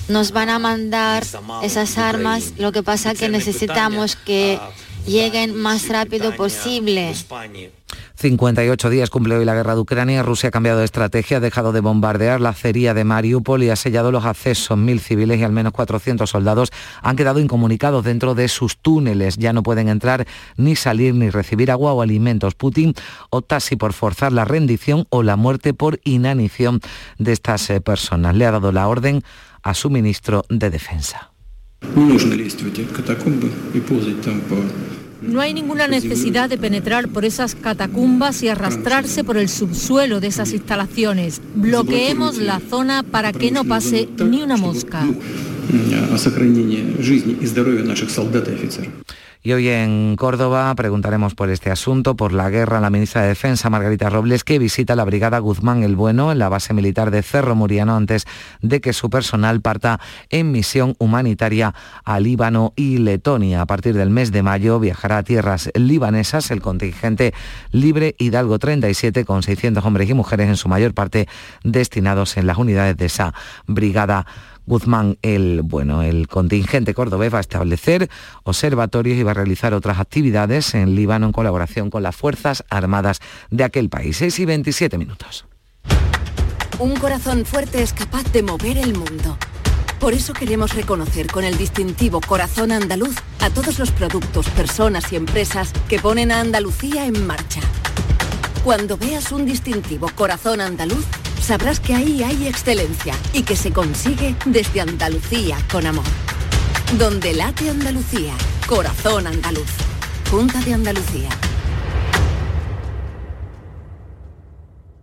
nos 0.08 0.32
van 0.32 0.50
a 0.50 0.58
mandar 0.58 1.24
esas 1.62 1.96
armas, 1.96 2.54
lo 2.58 2.72
que 2.72 2.82
pasa 2.82 3.12
es 3.12 3.20
que 3.20 3.28
necesitamos 3.28 4.16
que 4.16 4.58
lleguen 5.06 5.54
más 5.54 5.88
rápido 5.88 6.34
posible. 6.34 7.14
58 8.16 8.90
días 8.90 9.10
cumple 9.10 9.36
hoy 9.36 9.44
la 9.44 9.54
guerra 9.54 9.74
de 9.74 9.80
Ucrania. 9.80 10.22
Rusia 10.22 10.48
ha 10.48 10.52
cambiado 10.52 10.78
de 10.78 10.84
estrategia, 10.84 11.38
ha 11.38 11.40
dejado 11.40 11.72
de 11.72 11.80
bombardear 11.80 12.40
la 12.40 12.50
acería 12.50 12.94
de 12.94 13.04
Mariupol 13.04 13.62
y 13.62 13.70
ha 13.70 13.76
sellado 13.76 14.12
los 14.12 14.24
accesos. 14.24 14.78
Mil 14.78 15.00
civiles 15.00 15.40
y 15.40 15.44
al 15.44 15.52
menos 15.52 15.72
400 15.72 16.28
soldados 16.28 16.70
han 17.02 17.16
quedado 17.16 17.40
incomunicados 17.40 18.04
dentro 18.04 18.34
de 18.34 18.48
sus 18.48 18.76
túneles. 18.78 19.36
Ya 19.36 19.52
no 19.52 19.62
pueden 19.62 19.88
entrar 19.88 20.26
ni 20.56 20.76
salir 20.76 21.14
ni 21.14 21.30
recibir 21.30 21.70
agua 21.70 21.92
o 21.92 22.02
alimentos. 22.02 22.54
Putin 22.54 22.94
opta 23.30 23.56
así 23.56 23.76
por 23.76 23.92
forzar 23.92 24.32
la 24.32 24.44
rendición 24.44 25.06
o 25.10 25.22
la 25.22 25.36
muerte 25.36 25.74
por 25.74 26.00
inanición 26.04 26.80
de 27.18 27.32
estas 27.32 27.68
eh, 27.70 27.80
personas. 27.80 28.34
Le 28.36 28.46
ha 28.46 28.52
dado 28.52 28.72
la 28.72 28.88
orden 28.88 29.22
a 29.62 29.74
su 29.74 29.90
ministro 29.90 30.44
de 30.48 30.70
Defensa. 30.70 31.32
Hay 35.40 35.54
ninguna 35.54 35.88
necesidad 35.88 36.48
de 36.48 36.58
penetrar 36.58 37.08
por 37.08 37.24
esas 37.24 37.54
catacumbas 37.54 38.42
y 38.42 38.48
arrastrarse 38.48 39.24
por 39.24 39.36
el 39.36 39.48
subsuelo 39.48 40.20
de 40.20 40.28
esas 40.28 40.52
instalaciones. 40.52 41.40
Bloqueemos 41.54 42.38
la 42.38 42.60
zona 42.60 43.02
para 43.02 43.32
que 43.32 43.50
no 43.50 43.64
pase 43.64 44.08
ni 44.18 44.42
una 44.42 44.56
mosca. 44.56 45.06
Y 49.44 49.54
hoy 49.54 49.68
en 49.70 50.14
Córdoba 50.14 50.72
preguntaremos 50.76 51.34
por 51.34 51.50
este 51.50 51.72
asunto, 51.72 52.14
por 52.14 52.32
la 52.32 52.48
guerra, 52.48 52.80
la 52.80 52.90
ministra 52.90 53.22
de 53.22 53.28
Defensa, 53.28 53.70
Margarita 53.70 54.08
Robles, 54.08 54.44
que 54.44 54.60
visita 54.60 54.94
la 54.94 55.04
Brigada 55.04 55.40
Guzmán 55.40 55.82
el 55.82 55.96
Bueno 55.96 56.30
en 56.30 56.38
la 56.38 56.48
base 56.48 56.74
militar 56.74 57.10
de 57.10 57.24
Cerro 57.24 57.56
Muriano 57.56 57.96
antes 57.96 58.24
de 58.60 58.80
que 58.80 58.92
su 58.92 59.10
personal 59.10 59.60
parta 59.60 59.98
en 60.30 60.52
misión 60.52 60.94
humanitaria 60.98 61.74
a 62.04 62.20
Líbano 62.20 62.72
y 62.76 62.98
Letonia. 62.98 63.62
A 63.62 63.66
partir 63.66 63.96
del 63.96 64.10
mes 64.10 64.30
de 64.30 64.44
mayo 64.44 64.78
viajará 64.78 65.18
a 65.18 65.22
tierras 65.24 65.72
libanesas 65.74 66.52
el 66.52 66.62
contingente 66.62 67.34
Libre 67.72 68.14
Hidalgo 68.18 68.60
37 68.60 69.24
con 69.24 69.42
600 69.42 69.84
hombres 69.84 70.08
y 70.08 70.14
mujeres, 70.14 70.50
en 70.50 70.56
su 70.56 70.68
mayor 70.68 70.94
parte 70.94 71.26
destinados 71.64 72.36
en 72.36 72.46
las 72.46 72.58
unidades 72.58 72.96
de 72.96 73.06
esa 73.06 73.34
brigada 73.66 74.24
Guzmán 74.66 75.18
el, 75.22 75.62
bueno, 75.62 76.02
el 76.02 76.28
contingente 76.28 76.94
cordobés 76.94 77.32
va 77.32 77.38
a 77.38 77.40
establecer 77.40 78.08
observatorios 78.44 79.18
y 79.18 79.22
va 79.22 79.32
a 79.32 79.34
realizar 79.34 79.74
otras 79.74 79.98
actividades 79.98 80.74
en 80.74 80.94
Líbano 80.94 81.26
en 81.26 81.32
colaboración 81.32 81.90
con 81.90 82.02
las 82.02 82.16
Fuerzas 82.16 82.64
Armadas 82.70 83.20
de 83.50 83.64
aquel 83.64 83.88
país. 83.88 84.16
6 84.16 84.38
y 84.38 84.44
27 84.44 84.98
minutos. 84.98 85.46
Un 86.78 86.96
corazón 86.96 87.44
fuerte 87.44 87.82
es 87.82 87.92
capaz 87.92 88.24
de 88.32 88.42
mover 88.42 88.78
el 88.78 88.94
mundo. 88.94 89.36
Por 90.00 90.14
eso 90.14 90.32
queremos 90.32 90.74
reconocer 90.74 91.28
con 91.28 91.44
el 91.44 91.56
distintivo 91.56 92.20
Corazón 92.20 92.72
Andaluz 92.72 93.14
a 93.38 93.50
todos 93.50 93.78
los 93.78 93.92
productos, 93.92 94.48
personas 94.48 95.12
y 95.12 95.16
empresas 95.16 95.72
que 95.88 96.00
ponen 96.00 96.32
a 96.32 96.40
Andalucía 96.40 97.06
en 97.06 97.24
marcha. 97.24 97.60
Cuando 98.64 98.96
veas 98.96 99.32
un 99.32 99.44
distintivo 99.44 100.08
Corazón 100.14 100.60
Andaluz, 100.60 101.04
sabrás 101.40 101.80
que 101.80 101.94
ahí 101.94 102.22
hay 102.22 102.46
excelencia 102.46 103.12
y 103.32 103.42
que 103.42 103.56
se 103.56 103.72
consigue 103.72 104.36
desde 104.46 104.80
Andalucía 104.80 105.58
con 105.70 105.84
amor. 105.84 106.04
Donde 106.96 107.34
late 107.34 107.70
Andalucía, 107.70 108.34
corazón 108.68 109.26
andaluz. 109.26 109.66
Junta 110.30 110.60
de 110.60 110.74
Andalucía. 110.74 111.30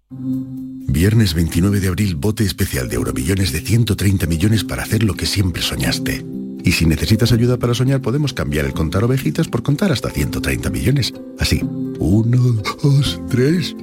Viernes 0.10 1.34
29 1.34 1.82
de 1.82 1.88
abril, 1.90 2.16
bote 2.16 2.46
especial 2.46 2.88
de 2.88 2.96
Euromillones 2.96 3.52
de 3.52 3.60
130 3.60 4.26
millones 4.28 4.64
para 4.64 4.84
hacer 4.84 5.04
lo 5.04 5.16
que 5.16 5.26
siempre 5.26 5.62
soñaste. 5.62 6.26
Y 6.64 6.72
si 6.72 6.86
necesitas 6.86 7.34
ayuda 7.34 7.58
para 7.58 7.74
soñar, 7.74 8.02
podemos 8.02 8.34
cambiar 8.34 8.66
el 8.66 8.74
contar 8.74 9.04
ovejitas 9.04 9.50
por 9.50 9.64
contar 9.64 9.92
hasta 9.92 10.10
130 10.10 10.70
millones. 10.70 11.14
Así, 11.40 11.62
uno, 12.00 12.62
dos, 12.82 13.22
tres. 13.30 13.76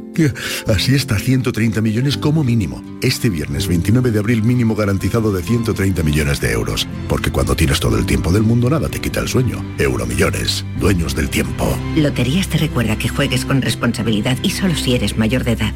Así 0.67 0.95
está 0.95 1.19
130 1.19 1.81
millones 1.83 2.17
como 2.17 2.43
mínimo. 2.43 2.83
Este 3.03 3.29
viernes 3.29 3.69
29 3.69 4.11
de 4.11 4.19
abril 4.19 4.43
mínimo 4.43 4.75
garantizado 4.75 5.33
de 5.33 5.43
130 5.43 6.03
millones 6.03 6.41
de 6.41 6.53
euros. 6.53 6.89
Porque 7.09 7.31
cuando 7.31 7.55
tienes 7.55 7.81
todo 7.81 7.99
el 7.99 8.07
tiempo 8.07 8.33
del 8.33 8.43
mundo 8.43 8.71
nada 8.71 8.89
te 8.89 9.01
quita 9.01 9.21
el 9.21 9.29
sueño. 9.29 9.63
Euromillones, 9.79 10.65
dueños 10.81 11.15
del 11.15 11.29
tiempo. 11.29 11.79
Loterías 11.97 12.49
te 12.49 12.59
recuerda 12.59 12.97
que 12.97 13.09
juegues 13.09 13.45
con 13.45 13.61
responsabilidad 13.63 14.39
y 14.43 14.51
solo 14.51 14.75
si 14.75 14.95
eres 14.95 15.17
mayor 15.19 15.45
de 15.45 15.53
edad. 15.53 15.75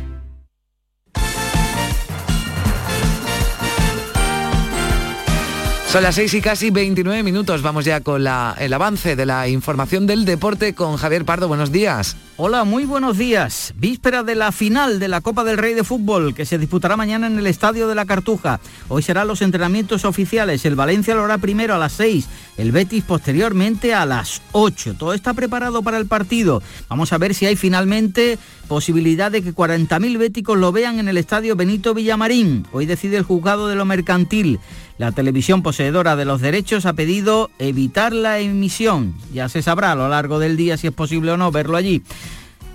Son 5.90 6.04
las 6.04 6.14
6 6.14 6.34
y 6.34 6.40
casi 6.40 6.70
29 6.70 7.24
minutos. 7.24 7.62
Vamos 7.62 7.84
ya 7.84 8.00
con 8.00 8.22
la, 8.22 8.54
el 8.60 8.72
avance 8.72 9.16
de 9.16 9.26
la 9.26 9.48
información 9.48 10.06
del 10.06 10.24
deporte 10.24 10.72
con 10.72 10.96
Javier 10.96 11.24
Pardo. 11.24 11.48
Buenos 11.48 11.72
días. 11.72 12.16
Hola, 12.42 12.64
muy 12.64 12.86
buenos 12.86 13.18
días. 13.18 13.74
Víspera 13.76 14.22
de 14.22 14.34
la 14.34 14.50
final 14.50 14.98
de 14.98 15.08
la 15.08 15.20
Copa 15.20 15.44
del 15.44 15.58
Rey 15.58 15.74
de 15.74 15.84
Fútbol 15.84 16.34
que 16.34 16.46
se 16.46 16.56
disputará 16.56 16.96
mañana 16.96 17.26
en 17.26 17.38
el 17.38 17.46
Estadio 17.46 17.86
de 17.86 17.94
la 17.94 18.06
Cartuja. 18.06 18.60
Hoy 18.88 19.02
serán 19.02 19.28
los 19.28 19.42
entrenamientos 19.42 20.06
oficiales. 20.06 20.64
El 20.64 20.74
Valencia 20.74 21.14
lo 21.14 21.22
hará 21.22 21.36
primero 21.36 21.74
a 21.74 21.78
las 21.78 21.92
6, 21.92 22.26
el 22.56 22.72
Betis 22.72 23.04
posteriormente 23.04 23.92
a 23.92 24.06
las 24.06 24.40
8. 24.52 24.94
Todo 24.98 25.12
está 25.12 25.34
preparado 25.34 25.82
para 25.82 25.98
el 25.98 26.06
partido. 26.06 26.62
Vamos 26.88 27.12
a 27.12 27.18
ver 27.18 27.34
si 27.34 27.44
hay 27.44 27.56
finalmente 27.56 28.38
posibilidad 28.68 29.30
de 29.30 29.42
que 29.42 29.54
40.000 29.54 30.16
béticos 30.16 30.56
lo 30.56 30.72
vean 30.72 30.98
en 30.98 31.08
el 31.08 31.18
Estadio 31.18 31.56
Benito 31.56 31.92
Villamarín. 31.92 32.66
Hoy 32.72 32.86
decide 32.86 33.18
el 33.18 33.24
juzgado 33.24 33.68
de 33.68 33.74
lo 33.74 33.84
mercantil. 33.84 34.60
La 34.96 35.12
televisión 35.12 35.62
poseedora 35.62 36.14
de 36.14 36.26
los 36.26 36.42
derechos 36.42 36.84
ha 36.84 36.92
pedido 36.92 37.50
evitar 37.58 38.12
la 38.12 38.38
emisión. 38.38 39.14
Ya 39.32 39.48
se 39.48 39.62
sabrá 39.62 39.92
a 39.92 39.94
lo 39.96 40.08
largo 40.08 40.38
del 40.38 40.58
día 40.58 40.76
si 40.76 40.86
es 40.86 40.92
posible 40.92 41.32
o 41.32 41.36
no 41.38 41.50
verlo 41.50 41.78
allí. 41.78 42.02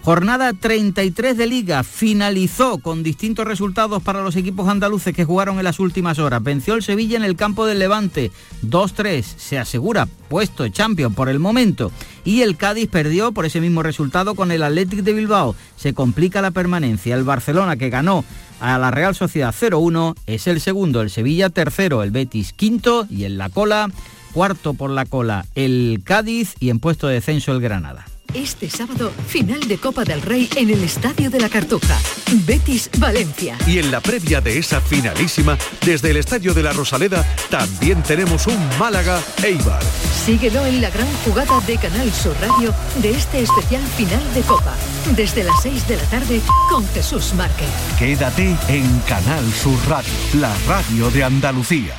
Jornada 0.05 0.53
33 0.53 1.35
de 1.35 1.47
liga 1.47 1.83
finalizó 1.83 2.77
con 2.77 3.01
distintos 3.01 3.43
resultados 3.47 4.03
para 4.03 4.21
los 4.21 4.35
equipos 4.35 4.69
andaluces 4.69 5.15
que 5.15 5.25
jugaron 5.25 5.57
en 5.57 5.63
las 5.63 5.79
últimas 5.79 6.19
horas. 6.19 6.43
Venció 6.43 6.75
el 6.75 6.83
Sevilla 6.83 7.17
en 7.17 7.23
el 7.23 7.35
campo 7.35 7.65
del 7.65 7.79
Levante 7.79 8.31
2-3, 8.61 9.23
se 9.23 9.57
asegura 9.57 10.07
puesto 10.29 10.61
de 10.61 10.71
Champions 10.71 11.15
por 11.15 11.27
el 11.27 11.39
momento. 11.39 11.91
Y 12.23 12.43
el 12.43 12.55
Cádiz 12.55 12.87
perdió 12.87 13.31
por 13.31 13.47
ese 13.47 13.61
mismo 13.61 13.81
resultado 13.81 14.35
con 14.35 14.51
el 14.51 14.61
Athletic 14.61 14.99
de 14.99 15.13
Bilbao. 15.13 15.55
Se 15.75 15.95
complica 15.95 16.39
la 16.39 16.51
permanencia. 16.51 17.15
El 17.15 17.23
Barcelona 17.23 17.75
que 17.75 17.89
ganó 17.89 18.23
a 18.59 18.77
la 18.77 18.91
Real 18.91 19.15
Sociedad 19.15 19.55
0-1 19.59 20.15
es 20.27 20.45
el 20.45 20.61
segundo, 20.61 21.01
el 21.01 21.09
Sevilla 21.09 21.49
tercero, 21.49 22.03
el 22.03 22.11
Betis 22.11 22.53
quinto 22.53 23.07
y 23.09 23.23
en 23.23 23.39
la 23.39 23.49
cola, 23.49 23.89
cuarto 24.33 24.75
por 24.75 24.91
la 24.91 25.05
cola 25.05 25.47
el 25.55 26.01
Cádiz 26.03 26.53
y 26.59 26.69
en 26.69 26.77
puesto 26.77 27.07
de 27.07 27.15
descenso 27.15 27.53
el 27.53 27.59
Granada. 27.61 28.05
Este 28.35 28.69
sábado, 28.69 29.13
final 29.27 29.65
de 29.65 29.77
Copa 29.77 30.03
del 30.03 30.21
Rey 30.21 30.49
en 30.57 30.69
el 30.69 30.83
Estadio 30.83 31.29
de 31.29 31.39
la 31.39 31.47
Cartuja. 31.47 31.97
Betis 32.45 32.89
Valencia. 32.97 33.57
Y 33.65 33.79
en 33.79 33.91
la 33.91 34.01
previa 34.01 34.41
de 34.41 34.57
esa 34.57 34.81
finalísima, 34.81 35.57
desde 35.85 36.11
el 36.11 36.17
Estadio 36.17 36.53
de 36.53 36.61
la 36.61 36.73
Rosaleda, 36.73 37.25
también 37.49 38.03
tenemos 38.03 38.45
un 38.47 38.57
Málaga 38.77 39.21
Eibar. 39.41 39.81
Síguelo 40.25 40.65
en 40.65 40.81
la 40.81 40.89
gran 40.89 41.07
jugada 41.23 41.61
de 41.61 41.77
Canal 41.77 42.11
Sur 42.11 42.35
Radio 42.41 42.73
de 43.01 43.11
este 43.11 43.41
especial 43.41 43.81
final 43.95 44.33
de 44.33 44.41
Copa. 44.41 44.75
Desde 45.15 45.45
las 45.45 45.61
6 45.63 45.87
de 45.87 45.95
la 45.95 46.03
tarde 46.03 46.41
con 46.69 46.85
Jesús 46.89 47.33
Márquez. 47.35 47.69
Quédate 47.97 48.53
en 48.67 48.99
Canal 49.07 49.49
Sur 49.53 49.79
Radio, 49.87 50.11
la 50.33 50.53
radio 50.67 51.09
de 51.09 51.23
Andalucía. 51.23 51.95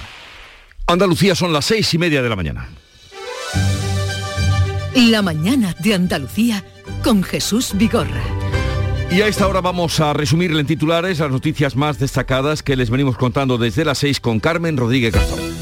Andalucía 0.87 1.35
son 1.35 1.53
las 1.53 1.65
seis 1.65 1.93
y 1.95 1.99
media 1.99 2.23
de 2.23 2.29
la 2.29 2.37
mañana. 2.37 2.69
La 4.97 5.21
mañana 5.21 5.75
de 5.79 5.93
Andalucía 5.93 6.65
con 7.05 7.23
Jesús 7.23 7.73
Vigorra. 7.75 8.23
Y 9.11 9.21
a 9.21 9.29
esta 9.29 9.47
hora 9.47 9.61
vamos 9.61 10.01
a 10.01 10.15
resumir 10.15 10.53
en 10.53 10.67
titulares 10.67 11.19
las 11.19 11.31
noticias 11.31 11.77
más 11.77 11.99
destacadas 11.99 12.63
que 12.63 12.77
les 12.77 12.89
venimos 12.89 13.19
contando 13.19 13.59
desde 13.59 13.85
las 13.85 13.99
6 13.99 14.21
con 14.21 14.41
Carmen 14.41 14.79
Rodríguez 14.79 15.13
Garzón. 15.13 15.56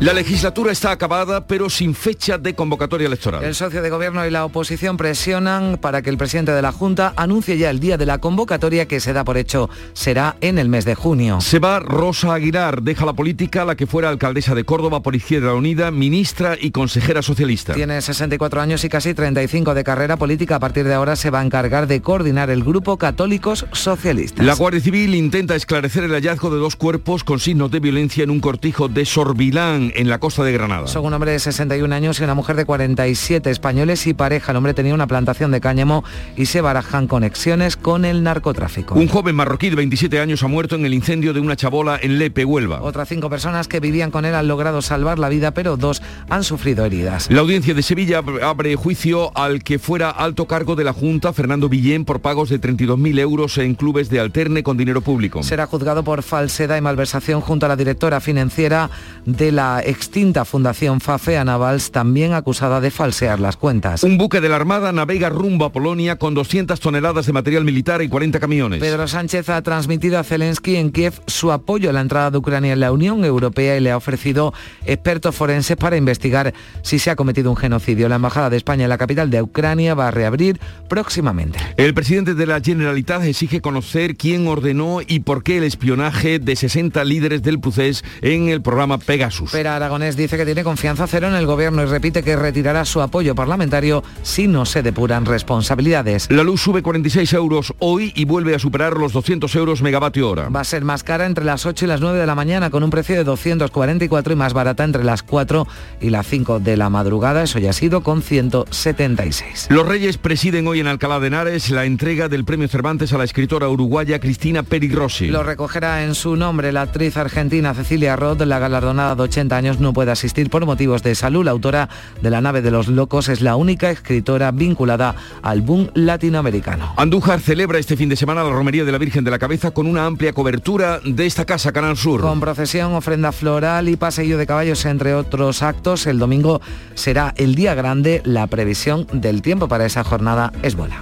La 0.00 0.12
legislatura 0.12 0.72
está 0.72 0.90
acabada, 0.90 1.46
pero 1.46 1.70
sin 1.70 1.94
fecha 1.94 2.36
de 2.36 2.54
convocatoria 2.54 3.06
electoral. 3.06 3.42
El 3.44 3.54
socio 3.54 3.80
de 3.80 3.88
gobierno 3.88 4.26
y 4.26 4.30
la 4.30 4.44
oposición 4.44 4.96
presionan 4.96 5.78
para 5.80 6.02
que 6.02 6.10
el 6.10 6.18
presidente 6.18 6.52
de 6.52 6.60
la 6.60 6.72
Junta 6.72 7.14
anuncie 7.16 7.56
ya 7.56 7.70
el 7.70 7.80
día 7.80 7.96
de 7.96 8.04
la 8.04 8.18
convocatoria 8.18 8.86
que 8.86 9.00
se 9.00 9.12
da 9.12 9.24
por 9.24 9.38
hecho 9.38 9.70
será 9.92 10.36
en 10.40 10.58
el 10.58 10.68
mes 10.68 10.84
de 10.84 10.94
junio. 10.94 11.40
Se 11.40 11.58
va 11.58 11.78
Rosa 11.78 12.34
Aguilar, 12.34 12.82
deja 12.82 13.06
la 13.06 13.12
política, 13.12 13.64
la 13.64 13.76
que 13.76 13.86
fuera 13.86 14.10
alcaldesa 14.10 14.54
de 14.54 14.64
Córdoba 14.64 15.00
por 15.00 15.14
Izquierda 15.14 15.54
Unida, 15.54 15.90
ministra 15.90 16.56
y 16.60 16.70
consejera 16.72 17.22
socialista. 17.22 17.72
Tiene 17.72 18.02
64 18.02 18.60
años 18.60 18.84
y 18.84 18.88
casi 18.88 19.14
35 19.14 19.74
de 19.74 19.84
carrera 19.84 20.16
política. 20.16 20.56
A 20.56 20.60
partir 20.60 20.84
de 20.84 20.94
ahora 20.94 21.16
se 21.16 21.30
va 21.30 21.40
a 21.40 21.44
encargar 21.44 21.86
de 21.86 22.02
coordinar 22.02 22.50
el 22.50 22.64
grupo 22.64 22.98
Católicos 22.98 23.64
Socialistas. 23.72 24.44
La 24.44 24.54
Guardia 24.54 24.80
Civil 24.80 25.14
intenta 25.14 25.54
esclarecer 25.54 26.04
el 26.04 26.12
hallazgo 26.12 26.50
de 26.50 26.58
dos 26.58 26.76
cuerpos 26.76 27.24
con 27.24 27.38
signos 27.38 27.70
de 27.70 27.80
violencia 27.80 28.24
en 28.24 28.30
un 28.30 28.40
cortijo 28.40 28.88
de 28.88 29.04
Sorbilán 29.06 29.83
en 29.94 30.08
la 30.08 30.18
costa 30.18 30.44
de 30.44 30.52
Granada. 30.52 30.86
Son 30.86 31.04
un 31.04 31.12
hombre 31.12 31.32
de 31.32 31.38
61 31.38 31.94
años 31.94 32.20
y 32.20 32.24
una 32.24 32.34
mujer 32.34 32.56
de 32.56 32.64
47 32.64 33.50
españoles 33.50 34.06
y 34.06 34.14
pareja. 34.14 34.52
El 34.52 34.56
hombre 34.56 34.74
tenía 34.74 34.94
una 34.94 35.06
plantación 35.06 35.50
de 35.50 35.60
cáñamo 35.60 36.04
y 36.36 36.46
se 36.46 36.60
barajan 36.60 37.06
conexiones 37.06 37.76
con 37.76 38.04
el 38.04 38.22
narcotráfico. 38.22 38.94
Un 38.94 39.08
joven 39.08 39.36
marroquí 39.36 39.70
de 39.70 39.76
27 39.76 40.20
años 40.20 40.42
ha 40.42 40.48
muerto 40.48 40.76
en 40.76 40.86
el 40.86 40.94
incendio 40.94 41.32
de 41.32 41.40
una 41.40 41.56
chabola 41.56 41.98
en 42.00 42.18
Lepe, 42.18 42.44
Huelva. 42.44 42.82
Otras 42.82 43.08
cinco 43.08 43.30
personas 43.30 43.68
que 43.68 43.80
vivían 43.80 44.10
con 44.10 44.24
él 44.24 44.34
han 44.34 44.48
logrado 44.48 44.82
salvar 44.82 45.18
la 45.18 45.28
vida, 45.28 45.52
pero 45.52 45.76
dos 45.76 46.02
han 46.28 46.44
sufrido 46.44 46.84
heridas. 46.84 47.30
La 47.30 47.40
audiencia 47.40 47.74
de 47.74 47.82
Sevilla 47.82 48.22
abre 48.42 48.76
juicio 48.76 49.36
al 49.36 49.62
que 49.62 49.78
fuera 49.78 50.10
alto 50.10 50.46
cargo 50.46 50.76
de 50.76 50.84
la 50.84 50.92
Junta, 50.92 51.32
Fernando 51.32 51.68
Villén, 51.68 52.04
por 52.04 52.20
pagos 52.20 52.48
de 52.48 52.60
32.000 52.60 53.18
euros 53.18 53.58
en 53.58 53.74
clubes 53.74 54.08
de 54.10 54.20
alterne 54.20 54.62
con 54.62 54.76
dinero 54.76 55.00
público. 55.00 55.42
Será 55.42 55.66
juzgado 55.66 56.04
por 56.04 56.22
falsedad 56.22 56.76
y 56.76 56.80
malversación 56.80 57.40
junto 57.40 57.66
a 57.66 57.68
la 57.68 57.76
directora 57.76 58.20
financiera 58.20 58.90
de 59.24 59.52
la 59.52 59.73
extinta 59.80 60.44
Fundación 60.44 61.00
Fafe 61.00 61.42
Navals, 61.44 61.90
también 61.90 62.32
acusada 62.32 62.80
de 62.80 62.90
falsear 62.90 63.40
las 63.40 63.56
cuentas. 63.56 64.02
Un 64.02 64.18
buque 64.18 64.40
de 64.40 64.48
la 64.48 64.56
Armada 64.56 64.92
navega 64.92 65.28
rumbo 65.28 65.64
a 65.64 65.72
Polonia 65.72 66.16
con 66.16 66.34
200 66.34 66.78
toneladas 66.80 67.26
de 67.26 67.32
material 67.32 67.64
militar 67.64 68.02
y 68.02 68.08
40 68.08 68.40
camiones. 68.40 68.80
Pedro 68.80 69.06
Sánchez 69.08 69.48
ha 69.48 69.62
transmitido 69.62 70.18
a 70.18 70.24
Zelensky 70.24 70.76
en 70.76 70.90
Kiev 70.90 71.14
su 71.26 71.52
apoyo 71.52 71.90
a 71.90 71.92
la 71.92 72.00
entrada 72.00 72.30
de 72.30 72.38
Ucrania 72.38 72.72
en 72.72 72.80
la 72.80 72.92
Unión 72.92 73.24
Europea 73.24 73.76
y 73.76 73.80
le 73.80 73.90
ha 73.90 73.96
ofrecido 73.96 74.52
expertos 74.84 75.34
forenses 75.34 75.76
para 75.76 75.96
investigar 75.96 76.54
si 76.82 76.98
se 76.98 77.10
ha 77.10 77.16
cometido 77.16 77.50
un 77.50 77.56
genocidio. 77.56 78.08
La 78.08 78.16
Embajada 78.16 78.50
de 78.50 78.56
España 78.56 78.84
en 78.84 78.90
la 78.90 78.98
capital 78.98 79.30
de 79.30 79.42
Ucrania 79.42 79.94
va 79.94 80.08
a 80.08 80.10
reabrir 80.10 80.60
próximamente. 80.88 81.58
El 81.76 81.94
presidente 81.94 82.34
de 82.34 82.46
la 82.46 82.60
Generalitat 82.60 83.24
exige 83.24 83.60
conocer 83.60 84.16
quién 84.16 84.46
ordenó 84.46 85.00
y 85.06 85.20
por 85.20 85.42
qué 85.42 85.58
el 85.58 85.64
espionaje 85.64 86.38
de 86.38 86.56
60 86.56 87.04
líderes 87.04 87.42
del 87.42 87.60
procés 87.60 88.04
en 88.22 88.48
el 88.48 88.62
programa 88.62 88.98
Pegasus. 88.98 89.50
Pero 89.52 89.63
Aragonés 89.66 90.16
dice 90.16 90.36
que 90.36 90.44
tiene 90.44 90.64
confianza 90.64 91.06
cero 91.06 91.28
en 91.28 91.34
el 91.34 91.46
gobierno 91.46 91.82
y 91.82 91.86
repite 91.86 92.22
que 92.22 92.36
retirará 92.36 92.84
su 92.84 93.00
apoyo 93.00 93.34
parlamentario 93.34 94.02
si 94.22 94.46
no 94.46 94.64
se 94.64 94.82
depuran 94.82 95.24
responsabilidades. 95.24 96.30
La 96.30 96.42
luz 96.42 96.60
sube 96.60 96.82
46 96.82 97.32
euros 97.34 97.74
hoy 97.78 98.12
y 98.14 98.24
vuelve 98.24 98.54
a 98.54 98.58
superar 98.58 98.96
los 98.96 99.12
200 99.12 99.54
euros 99.56 99.82
megavatio 99.82 100.28
hora. 100.30 100.48
Va 100.48 100.60
a 100.60 100.64
ser 100.64 100.84
más 100.84 101.02
cara 101.02 101.26
entre 101.26 101.44
las 101.44 101.66
8 101.66 101.84
y 101.84 101.88
las 101.88 102.00
9 102.00 102.18
de 102.18 102.26
la 102.26 102.34
mañana 102.34 102.70
con 102.70 102.82
un 102.82 102.90
precio 102.90 103.16
de 103.16 103.24
244 103.24 104.32
y 104.32 104.36
más 104.36 104.52
barata 104.52 104.84
entre 104.84 105.04
las 105.04 105.22
4 105.22 105.66
y 106.00 106.10
las 106.10 106.26
5 106.26 106.60
de 106.60 106.76
la 106.76 106.90
madrugada. 106.90 107.42
Eso 107.42 107.58
ya 107.58 107.70
ha 107.70 107.74
sido 107.74 108.02
con 108.02 108.22
176. 108.22 109.68
Los 109.70 109.86
Reyes 109.86 110.18
presiden 110.18 110.66
hoy 110.66 110.80
en 110.80 110.86
Alcalá 110.86 111.20
de 111.20 111.28
Henares 111.28 111.70
la 111.70 111.84
entrega 111.84 112.28
del 112.28 112.44
premio 112.44 112.68
Cervantes 112.68 113.12
a 113.12 113.18
la 113.18 113.24
escritora 113.24 113.68
uruguaya 113.68 114.20
Cristina 114.20 114.62
Peri 114.62 114.90
Rossi. 114.90 115.28
Lo 115.28 115.42
recogerá 115.42 116.04
en 116.04 116.14
su 116.14 116.36
nombre 116.36 116.72
la 116.72 116.82
actriz 116.82 117.16
argentina 117.16 117.74
Cecilia 117.74 118.16
Roth, 118.16 118.40
la 118.42 118.58
galardonada 118.58 119.14
de 119.14 119.22
80 119.22 119.53
años, 119.54 119.80
no 119.80 119.92
puede 119.92 120.10
asistir 120.10 120.50
por 120.50 120.66
motivos 120.66 121.02
de 121.02 121.14
salud. 121.14 121.44
La 121.44 121.52
autora 121.52 121.88
de 122.20 122.30
La 122.30 122.40
nave 122.40 122.62
de 122.62 122.70
los 122.70 122.88
locos 122.88 123.28
es 123.28 123.40
la 123.40 123.56
única 123.56 123.90
escritora 123.90 124.50
vinculada 124.50 125.14
al 125.42 125.62
boom 125.62 125.90
latinoamericano. 125.94 126.92
Andújar 126.96 127.40
celebra 127.40 127.78
este 127.78 127.96
fin 127.96 128.08
de 128.08 128.16
semana 128.16 128.44
la 128.44 128.50
romería 128.50 128.84
de 128.84 128.92
la 128.92 128.98
Virgen 128.98 129.24
de 129.24 129.30
la 129.30 129.38
Cabeza 129.38 129.70
con 129.70 129.86
una 129.86 130.06
amplia 130.06 130.32
cobertura 130.32 131.00
de 131.04 131.26
esta 131.26 131.44
casa 131.44 131.72
Canal 131.72 131.96
Sur. 131.96 132.20
Con 132.20 132.40
procesión, 132.40 132.94
ofrenda 132.94 133.32
floral 133.32 133.88
y 133.88 133.96
paseillo 133.96 134.38
de 134.38 134.46
caballos, 134.46 134.84
entre 134.84 135.14
otros 135.14 135.62
actos, 135.62 136.06
el 136.06 136.18
domingo 136.18 136.60
será 136.94 137.34
el 137.36 137.54
día 137.54 137.74
grande. 137.74 138.22
La 138.24 138.46
previsión 138.46 139.06
del 139.12 139.42
tiempo 139.42 139.68
para 139.68 139.86
esa 139.86 140.04
jornada 140.04 140.52
es 140.62 140.74
buena. 140.74 141.00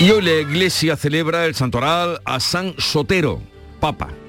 Y 0.00 0.10
hoy 0.12 0.22
la 0.22 0.32
iglesia 0.32 0.96
celebra 0.96 1.44
el 1.44 1.54
santoral 1.54 2.22
a 2.24 2.40
San 2.40 2.72
Sotero, 2.78 3.42
Papa. 3.80 4.19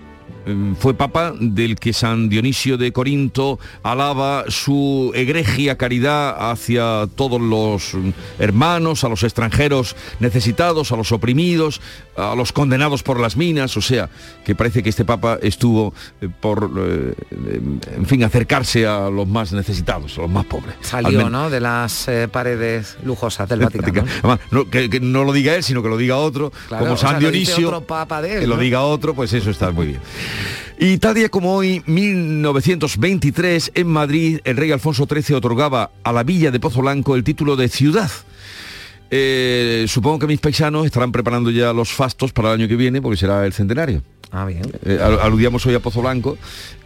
Mm, 0.46 0.74
fue 0.74 0.94
papa 0.94 1.34
del 1.40 1.76
que 1.76 1.94
San 1.94 2.30
Dionisio 2.30 2.78
de 2.78 2.92
Corinto 2.92 3.60
alaba 3.84 4.46
su 4.48 5.12
egregia 5.14 5.78
caridad 5.78 6.52
hacia 6.52 7.08
todos 7.16 7.40
los 7.40 7.94
mm, 7.94 8.10
hermanos, 8.40 9.04
a 9.04 9.10
los 9.10 9.24
extranjeros 9.24 9.96
necesitados, 10.20 10.92
a 10.92 10.96
los 10.96 11.12
oprimidos, 11.12 11.82
a 12.18 12.36
los 12.36 12.52
condenados 12.52 13.04
por 13.04 13.20
las 13.20 13.38
minas, 13.38 13.78
o 13.78 13.82
sea, 13.82 14.10
que 14.44 14.56
parece 14.56 14.82
que 14.82 14.90
este 14.90 15.06
papa 15.06 15.38
estuvo 15.42 15.94
eh, 16.22 16.30
por, 16.40 16.72
eh, 16.78 17.14
en 17.96 18.06
fin, 18.06 18.24
acercarse 18.24 18.88
a 18.88 19.10
los 19.10 19.28
más 19.28 19.54
necesitados, 19.54 20.18
a 20.18 20.22
los 20.22 20.30
más 20.30 20.46
pobres. 20.46 20.76
Salió, 20.82 21.30
¿no?, 21.30 21.50
de 21.50 21.60
las 21.60 22.08
eh, 22.08 22.28
paredes 22.28 22.98
lujosas 23.04 23.48
del 23.48 23.60
Vaticano. 23.60 24.08
Además, 24.20 24.40
no, 24.50 24.70
que, 24.70 24.90
que 24.90 25.00
no 25.00 25.24
lo 25.24 25.34
diga 25.34 25.56
él, 25.56 25.64
sino 25.64 25.84
que 25.84 25.90
lo 25.90 25.98
diga 25.98 26.18
otro, 26.18 26.52
Claro, 26.68 26.86
como 26.86 26.96
o 26.96 26.98
sea, 26.98 27.12
San 27.12 27.22
lo 27.22 27.30
Dionisio, 27.30 27.68
otro 27.68 27.82
papa 27.82 28.22
de 28.22 28.36
él, 28.36 28.40
que 28.42 28.48
lo 28.48 28.56
¿no? 28.56 28.62
diga 28.62 28.82
otro, 28.82 29.14
pues 29.14 29.34
eso 29.34 29.50
está 29.52 29.72
muy 29.72 29.88
bien. 29.88 30.00
Y 30.80 30.98
tal 30.98 31.14
día 31.16 31.30
como 31.30 31.54
hoy, 31.56 31.84
1923, 31.86 33.72
en 33.76 33.88
Madrid, 33.88 34.40
el 34.44 34.58
rey 34.58 34.72
Alfonso 34.72 35.08
XIII 35.10 35.36
otorgaba 35.36 35.92
a 36.04 36.12
la 36.12 36.24
villa 36.24 36.52
de 36.52 36.60
Pozo 36.60 36.82
Blanco 36.82 37.16
el 37.16 37.24
título 37.24 37.56
de 37.56 37.68
ciudad. 37.70 38.10
Eh, 39.14 39.86
supongo 39.88 40.20
que 40.20 40.28
mis 40.28 40.40
paisanos 40.40 40.86
estarán 40.86 41.12
preparando 41.12 41.52
ya 41.52 41.74
los 41.74 41.92
fastos 41.92 42.32
para 42.32 42.50
el 42.54 42.62
año 42.62 42.68
que 42.68 42.76
viene, 42.76 43.02
porque 43.02 43.18
será 43.18 43.46
el 43.46 43.54
centenario. 43.54 44.02
Ah, 44.32 44.46
bien. 44.46 44.62
Eh, 44.86 44.98
al- 45.04 45.20
aludíamos 45.20 45.66
hoy 45.66 45.76
a 45.76 45.82
Pozo 45.82 46.02
Blanco 46.02 46.38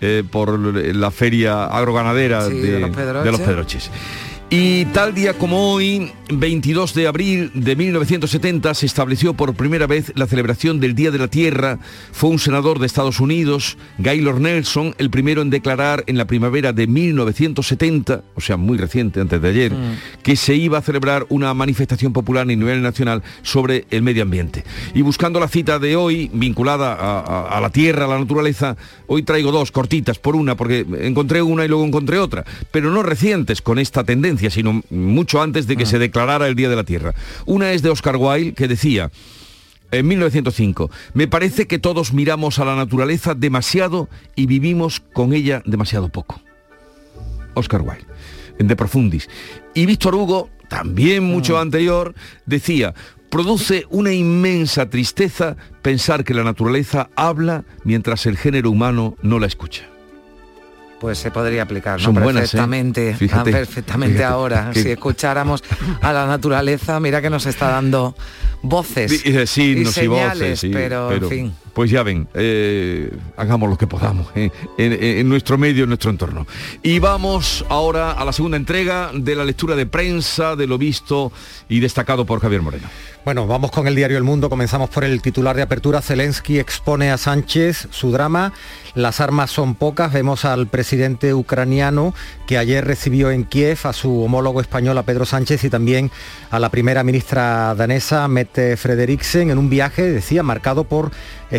eh, 0.01 0.23
por 0.29 0.57
la 0.59 1.11
feria 1.11 1.65
agroganadera 1.65 2.47
Sí, 2.47 2.55
de, 2.55 2.71
de 2.71 2.79
los 2.79 2.89
Pedroches. 2.89 3.23
de 3.23 3.31
los 3.31 3.41
Pedroches. 3.41 3.91
Y 4.51 4.85
tal 4.85 5.15
día 5.15 5.33
como 5.33 5.73
hoy, 5.73 6.11
22 6.31 6.93
de 6.93 7.07
abril 7.07 7.51
de 7.55 7.75
1970, 7.75 8.73
se 8.75 8.85
estableció 8.85 9.33
por 9.33 9.55
primera 9.55 9.87
vez 9.87 10.13
la 10.15 10.27
celebración 10.27 10.79
del 10.79 10.93
Día 10.93 11.09
de 11.09 11.17
la 11.17 11.27
Tierra. 11.27 11.79
Fue 12.11 12.29
un 12.29 12.37
senador 12.37 12.77
de 12.79 12.85
Estados 12.85 13.19
Unidos, 13.19 13.75
Gaylord 13.97 14.39
Nelson, 14.39 14.93
el 14.99 15.09
primero 15.09 15.41
en 15.41 15.49
declarar 15.49 16.03
en 16.07 16.17
la 16.17 16.25
primavera 16.25 16.73
de 16.73 16.85
1970, 16.87 18.21
o 18.35 18.39
sea, 18.39 18.55
muy 18.55 18.77
reciente, 18.77 19.19
antes 19.19 19.41
de 19.41 19.49
ayer, 19.49 19.73
Mm. 19.73 20.21
que 20.21 20.35
se 20.35 20.53
iba 20.55 20.77
a 20.77 20.81
celebrar 20.81 21.25
una 21.29 21.51
manifestación 21.55 22.13
popular 22.13 22.43
a 22.43 22.45
nivel 22.45 22.81
nacional 22.83 23.23
sobre 23.41 23.87
el 23.89 24.03
medio 24.03 24.21
ambiente. 24.23 24.63
Y 24.93 25.01
buscando 25.01 25.39
la 25.39 25.47
cita 25.47 25.79
de 25.79 25.95
hoy, 25.95 26.29
vinculada 26.31 26.93
a, 26.93 27.19
a- 27.19 27.57
a 27.57 27.61
la 27.61 27.71
tierra, 27.71 28.05
a 28.05 28.09
la 28.09 28.19
naturaleza, 28.19 28.77
hoy 29.07 29.23
traigo 29.23 29.51
dos 29.51 29.71
cortitas 29.71 30.19
por 30.19 30.35
una, 30.35 30.55
porque 30.55 30.85
encontré 31.01 31.41
una 31.41 31.65
y 31.65 31.67
luego 31.67 31.83
encontré 31.83 32.19
otra, 32.19 32.45
pero 32.71 32.91
no 32.91 33.01
recientes 33.03 33.61
con 33.61 33.79
esta 33.79 34.03
tendencia, 34.03 34.34
sino 34.37 34.81
mucho 34.89 35.41
antes 35.41 35.67
de 35.67 35.77
que 35.77 35.85
se 35.85 35.99
declarara 35.99 36.47
el 36.47 36.55
Día 36.55 36.69
de 36.69 36.75
la 36.75 36.83
Tierra. 36.83 37.13
Una 37.45 37.71
es 37.71 37.81
de 37.81 37.89
Oscar 37.89 38.17
Wilde, 38.17 38.53
que 38.53 38.67
decía, 38.67 39.11
en 39.91 40.07
1905, 40.07 40.91
me 41.13 41.27
parece 41.27 41.67
que 41.67 41.79
todos 41.79 42.13
miramos 42.13 42.59
a 42.59 42.65
la 42.65 42.75
naturaleza 42.75 43.33
demasiado 43.33 44.09
y 44.35 44.45
vivimos 44.45 44.99
con 44.99 45.33
ella 45.33 45.61
demasiado 45.65 46.09
poco. 46.09 46.41
Oscar 47.53 47.81
Wilde, 47.81 48.05
en 48.59 48.67
De 48.67 48.75
Profundis. 48.75 49.29
Y 49.73 49.85
Víctor 49.85 50.15
Hugo, 50.15 50.49
también 50.69 51.23
mucho 51.23 51.57
anterior, 51.57 52.13
decía, 52.45 52.93
produce 53.29 53.85
una 53.89 54.13
inmensa 54.13 54.89
tristeza 54.89 55.55
pensar 55.81 56.23
que 56.23 56.33
la 56.33 56.43
naturaleza 56.43 57.09
habla 57.15 57.63
mientras 57.83 58.25
el 58.25 58.37
género 58.37 58.71
humano 58.71 59.15
no 59.21 59.39
la 59.39 59.47
escucha. 59.47 59.94
Pues 61.05 61.19
se 61.19 61.29
podría 61.31 61.61
aplicar 61.63 61.99
¿no? 61.99 62.05
Son 62.05 62.13
buenas, 62.15 62.35
¿eh? 62.35 62.39
perfectamente, 62.41 63.13
Fíjate, 63.15 63.51
perfectamente 63.51 64.23
ahora. 64.23 64.71
Que- 64.73 64.81
Si 64.81 64.89
escucháramos 64.91 65.63
a 66.01 66.11
la 66.11 66.25
naturaleza, 66.25 66.99
mira 66.99 67.21
que 67.21 67.29
nos 67.29 67.45
está 67.45 67.69
dando 67.69 68.15
voces 68.63 69.11
Di- 69.23 69.37
eh, 69.37 69.45
sí, 69.45 69.73
y 69.77 69.83
no, 69.83 69.91
sí, 69.91 70.01
señales, 70.01 70.39
voces, 70.39 70.59
sí, 70.59 70.69
pero, 70.73 71.11
en 71.11 71.29
fin. 71.29 71.53
Pues 71.75 71.91
ya 71.91 72.03
ven, 72.03 72.29
eh, 72.33 73.11
hagamos 73.35 73.69
lo 73.69 73.77
que 73.77 73.85
podamos 73.85 74.27
eh, 74.33 74.49
en, 74.77 74.93
en 74.93 75.27
nuestro 75.27 75.57
medio, 75.57 75.83
en 75.83 75.89
nuestro 75.89 76.09
entorno. 76.09 76.47
Y 76.81 76.99
vamos 76.99 77.65
ahora 77.67 78.13
a 78.13 78.23
la 78.23 78.31
segunda 78.31 78.55
entrega 78.55 79.11
de 79.13 79.35
la 79.35 79.43
lectura 79.43 79.75
de 79.75 79.85
prensa 79.85 80.55
de 80.55 80.67
lo 80.67 80.77
visto 80.77 81.33
y 81.67 81.81
destacado 81.81 82.25
por 82.25 82.39
Javier 82.39 82.61
Moreno. 82.61 82.87
Bueno, 83.25 83.47
vamos 83.47 83.71
con 83.71 83.87
el 83.87 83.95
diario 83.95 84.17
El 84.17 84.23
Mundo. 84.23 84.51
Comenzamos 84.51 84.89
por 84.91 85.03
el 85.03 85.19
titular 85.19 85.55
de 85.55 85.63
apertura. 85.63 85.99
Zelensky 85.99 86.59
expone 86.59 87.11
a 87.11 87.17
Sánchez 87.17 87.87
su 87.89 88.11
drama. 88.11 88.53
Las 88.93 89.19
armas 89.19 89.49
son 89.49 89.73
pocas. 89.73 90.13
Vemos 90.13 90.45
al 90.45 90.67
presidente 90.67 91.33
ucraniano 91.33 92.13
que 92.45 92.59
ayer 92.59 92.85
recibió 92.85 93.31
en 93.31 93.43
Kiev 93.43 93.79
a 93.83 93.93
su 93.93 94.21
homólogo 94.21 94.61
español, 94.61 94.97
a 94.99 95.03
Pedro 95.03 95.25
Sánchez, 95.25 95.63
y 95.63 95.71
también 95.71 96.11
a 96.51 96.59
la 96.59 96.69
primera 96.69 97.03
ministra 97.03 97.73
danesa, 97.73 98.27
Mette 98.27 98.77
Frederiksen, 98.77 99.49
en 99.49 99.57
un 99.57 99.71
viaje, 99.71 100.03
decía, 100.03 100.43
marcado 100.43 100.83
por 100.83 101.09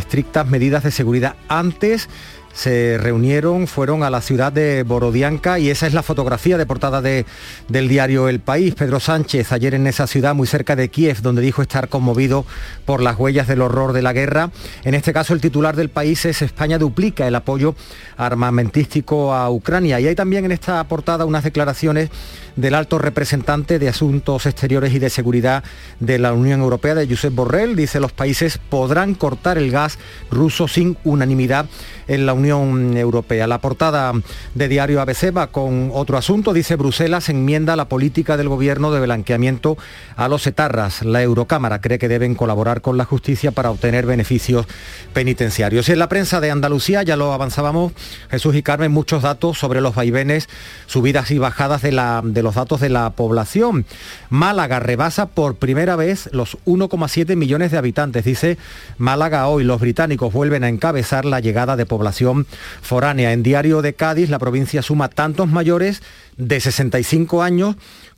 estrictas 0.07 0.49
medidas 0.49 0.85
de 0.85 0.93
seguridad. 0.93 1.35
Antes 1.49 2.09
se 2.57 2.97
reunieron, 2.99 3.67
fueron 3.67 4.03
a 4.03 4.09
la 4.09 4.23
ciudad 4.23 4.51
de 4.51 4.83
Borodianka 4.83 5.59
y 5.59 5.69
esa 5.69 5.87
es 5.87 5.93
la 5.93 6.03
fotografía 6.03 6.57
de 6.57 6.65
portada 6.65 7.03
de- 7.03 7.27
del 7.69 7.87
diario 7.87 8.31
El 8.31 8.41
País. 8.41 8.75
Pedro 8.75 8.99
Sánchez 8.99 9.53
ayer 9.53 9.75
en 9.75 9.87
esa 9.87 10.07
ciudad 10.07 10.35
muy 10.35 10.47
cerca 10.47 10.75
de 10.75 10.89
Kiev, 10.89 11.21
donde 11.21 11.43
dijo 11.43 11.61
estar 11.61 11.91
conmovido 11.91 12.47
por 12.87 13.03
las 13.03 13.19
huellas 13.19 13.47
del 13.47 13.61
horror 13.61 13.93
de 13.93 14.01
la 14.01 14.15
guerra. 14.15 14.51
En 14.85 14.95
este 14.95 15.13
caso 15.13 15.35
el 15.35 15.43
titular 15.43 15.77
del 15.77 15.91
país 15.91 16.25
es 16.25 16.41
España 16.41 16.79
duplica 16.79 17.29
el 17.29 17.35
apoyo 17.35 17.75
armamentístico 18.17 19.35
a 19.35 19.51
Ucrania. 19.51 20.01
Y 20.01 20.07
hay 20.07 20.15
también 20.15 20.47
en 20.47 20.53
esta 20.53 20.83
portada 20.85 21.27
unas 21.27 21.45
declaraciones 21.45 22.09
del 22.57 22.75
alto 22.75 22.99
representante 22.99 23.79
de 23.79 23.91
Asuntos 23.91 24.47
Exteriores 24.47 24.95
y 24.95 24.99
de 24.99 25.11
Seguridad 25.11 25.63
de 26.01 26.19
la 26.19 26.33
Unión 26.33 26.61
Europea, 26.63 26.95
de 26.95 27.07
Josep 27.07 27.35
Borrell. 27.35 27.77
Dice 27.77 28.01
los 28.01 28.13
países 28.13 28.57
podrán 28.71 29.15
cortar 29.15 29.59
el 29.59 29.71
gas 29.71 29.99
ruso 30.31 30.69
sin 30.69 30.97
unanimidad 31.05 31.67
en 32.09 32.25
la 32.25 32.33
Unión 32.33 32.46
Europea. 32.51 33.47
La 33.47 33.61
portada 33.61 34.13
de 34.55 34.69
diario 34.69 35.01
ABC 35.01 35.37
va 35.37 35.49
con 35.49 35.91
otro 35.93 36.17
asunto. 36.17 36.53
Dice 36.53 36.77
Bruselas 36.77 37.29
enmienda 37.29 37.77
la 37.77 37.89
política 37.89 38.37
del 38.37 38.49
gobierno 38.49 38.91
de 38.91 39.01
blanqueamiento 39.01 39.77
a 40.17 40.29
los 40.29 40.47
etarras. 40.47 41.03
La 41.03 41.23
Eurocámara 41.23 41.81
cree 41.81 41.99
que 41.99 42.09
deben 42.09 42.35
colaborar 42.35 42.81
con 42.81 42.97
la 42.97 43.05
justicia 43.05 43.51
para 43.53 43.71
obtener 43.71 44.07
beneficios 44.07 44.67
penitenciarios. 45.13 45.89
Y 45.89 45.93
en 45.93 45.99
la 45.99 46.09
prensa 46.09 46.41
de 46.41 46.51
Andalucía, 46.51 47.03
ya 47.03 47.17
lo 47.17 47.33
avanzábamos, 47.33 47.93
Jesús 48.31 48.55
y 48.55 48.63
Carmen, 48.63 48.93
muchos 48.93 49.23
datos 49.23 49.59
sobre 49.59 49.81
los 49.81 49.95
vaivenes, 49.95 50.49
subidas 50.87 51.31
y 51.31 51.39
bajadas 51.39 51.83
de, 51.83 51.93
la, 51.93 52.23
de 52.25 52.43
los 52.43 52.55
datos 52.55 52.81
de 52.81 52.89
la 52.89 53.11
población. 53.11 53.87
Málaga 54.31 54.81
rebasa 54.81 55.27
por 55.27 55.57
primera 55.57 55.97
vez 55.97 56.29
los 56.33 56.59
1,7 56.67 57.37
millones 57.37 57.71
de 57.71 57.79
habitantes. 57.79 58.25
Dice 58.25 58.59
Málaga 58.99 59.47
hoy, 59.49 59.65
los 59.65 59.81
británicos 59.81 60.33
vuelven 60.33 60.65
a 60.65 60.69
encabezar 60.69 61.25
la 61.25 61.41
llegada 61.41 61.77
de 61.77 61.87
población 61.87 62.36
foránea. 62.83 63.33
En 63.33 63.43
Diario 63.43 63.83
de 63.83 63.95
Cádiz, 63.95 64.29
la 64.29 64.39
provincia 64.39 64.83
suma 64.83 65.09
tantos 65.09 65.49
mayores 65.49 66.03
de 66.37 66.61
65 66.61 67.43
años 67.43 67.77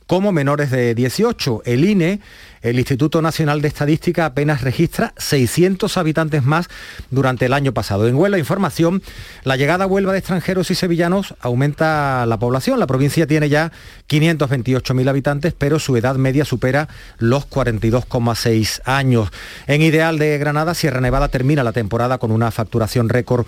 como 0.09 0.31
menores 0.31 0.71
de 0.71 0.95
18. 0.95 1.61
El 1.65 1.85
INE, 1.85 2.19
el 2.63 2.79
Instituto 2.79 3.21
Nacional 3.21 3.61
de 3.61 3.67
Estadística, 3.67 4.25
apenas 4.25 4.61
registra 4.61 5.13
600 5.17 5.97
habitantes 5.97 6.43
más 6.43 6.67
durante 7.11 7.45
el 7.45 7.53
año 7.53 7.75
pasado. 7.75 8.07
En 8.07 8.15
Huelva 8.15 8.39
Información, 8.39 9.03
la 9.43 9.55
llegada 9.55 9.83
a 9.83 9.87
Huelva 9.87 10.11
de 10.11 10.17
extranjeros 10.17 10.71
y 10.71 10.75
sevillanos 10.75 11.35
aumenta 11.41 12.25
la 12.25 12.39
población. 12.39 12.79
La 12.79 12.87
provincia 12.87 13.27
tiene 13.27 13.49
ya 13.49 13.71
528.000 14.09 15.07
habitantes, 15.07 15.53
pero 15.55 15.77
su 15.77 15.95
edad 15.95 16.15
media 16.15 16.43
supera 16.43 16.89
los 17.19 17.47
42,6 17.47 18.81
años. 18.85 19.29
En 19.67 19.83
Ideal 19.83 20.17
de 20.17 20.39
Granada, 20.39 20.73
Sierra 20.73 21.01
Nevada 21.01 21.27
termina 21.27 21.63
la 21.63 21.71
temporada 21.71 22.17
con 22.17 22.31
una 22.31 22.49
facturación 22.49 23.09
récord 23.09 23.45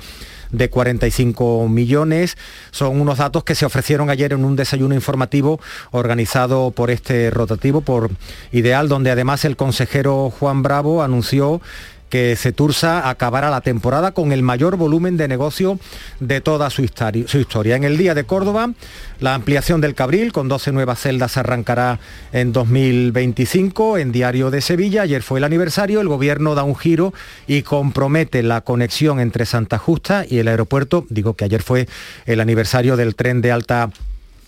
de 0.52 0.70
45 0.70 1.68
millones. 1.68 2.38
Son 2.72 3.00
unos 3.00 3.18
datos 3.18 3.44
que 3.44 3.56
se 3.56 3.66
ofrecieron 3.66 4.10
ayer 4.10 4.34
en 4.34 4.46
un 4.46 4.56
desayuno 4.56 4.96
informativo 4.96 5.60
organizado 5.92 6.72
por 6.72 6.92
este 6.92 7.30
rotativo, 7.30 7.82
por 7.82 8.12
Ideal, 8.52 8.90
donde 8.90 9.12
además 9.12 9.46
el 9.46 9.56
consejero 9.56 10.30
Juan 10.30 10.64
Bravo 10.64 11.04
anunció 11.04 11.62
que 12.12 12.36
Cetursa 12.36 13.10
acabará 13.10 13.50
la 13.50 13.62
temporada 13.62 14.12
con 14.12 14.32
el 14.32 14.44
mayor 14.44 14.76
volumen 14.76 15.18
de 15.18 15.28
negocio 15.28 15.80
de 16.20 16.42
toda 16.42 16.70
su 16.70 16.82
su 17.26 17.38
historia. 17.40 17.76
En 17.78 17.86
el 17.86 17.98
Día 17.98 18.14
de 18.14 18.26
Córdoba, 18.26 18.74
la 19.20 19.34
ampliación 19.34 19.82
del 19.82 19.96
Cabril 19.96 20.34
con 20.34 20.50
12 20.50 20.74
nuevas 20.74 21.00
celdas 21.00 21.38
arrancará 21.38 22.00
en 22.34 22.52
2025. 22.52 23.98
En 23.98 24.12
Diario 24.12 24.52
de 24.52 24.62
Sevilla, 24.62 25.04
ayer 25.04 25.24
fue 25.24 25.40
el 25.40 25.46
aniversario, 25.46 26.02
el 26.02 26.10
gobierno 26.10 26.54
da 26.54 26.64
un 26.64 26.76
giro 26.76 27.14
y 27.48 27.62
compromete 27.62 28.44
la 28.44 28.62
conexión 28.62 29.20
entre 29.20 29.46
Santa 29.46 29.78
Justa 29.78 30.26
y 30.30 30.40
el 30.40 30.50
aeropuerto. 30.50 31.06
Digo 31.10 31.36
que 31.36 31.46
ayer 31.46 31.64
fue 31.64 31.88
el 32.26 32.42
aniversario 32.42 32.98
del 32.98 33.16
tren 33.16 33.42
de 33.42 33.54
alta 33.54 33.90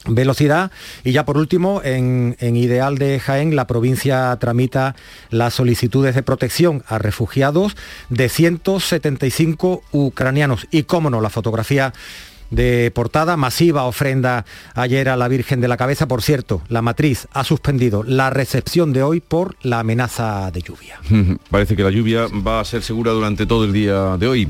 velocidad. 0.06 0.72
Y 1.04 1.12
ya 1.12 1.26
por 1.26 1.38
último, 1.38 1.82
en, 1.84 2.36
en 2.40 2.56
Ideal 2.56 2.98
de 2.98 3.20
Jaén, 3.20 3.56
la 3.56 3.68
provincia 3.68 4.36
tramita 4.40 4.96
las 5.30 5.54
solicitudes 5.54 6.16
de 6.16 6.24
protección 6.24 6.84
a 6.88 6.98
refugiados 6.98 7.76
de 8.10 8.30
175 8.30 9.84
ucranianos. 9.92 10.68
Y 10.72 10.84
cómo 10.84 11.10
no, 11.10 11.22
la 11.22 11.30
fotografía 11.30 11.94
de 12.54 12.92
portada, 12.94 13.36
masiva 13.36 13.86
ofrenda 13.86 14.46
ayer 14.76 15.10
a 15.10 15.18
la 15.18 15.28
Virgen 15.28 15.60
de 15.60 15.68
la 15.68 15.78
Cabeza. 15.78 16.08
Por 16.08 16.22
cierto, 16.22 16.62
la 16.70 16.82
matriz 16.82 17.28
ha 17.34 17.44
suspendido 17.44 18.04
la 18.04 18.30
recepción 18.30 18.94
de 18.94 19.02
hoy 19.02 19.22
por 19.22 19.56
la 19.64 19.80
amenaza 19.80 20.52
de 20.52 20.62
lluvia. 20.62 21.00
Parece 21.50 21.76
que 21.76 21.84
la 21.84 21.90
lluvia 21.90 22.28
va 22.28 22.60
a 22.60 22.66
ser 22.66 22.84
segura 22.84 23.12
durante 23.12 23.46
todo 23.46 23.66
el 23.66 23.74
día 23.74 24.18
de 24.18 24.28
hoy. 24.28 24.48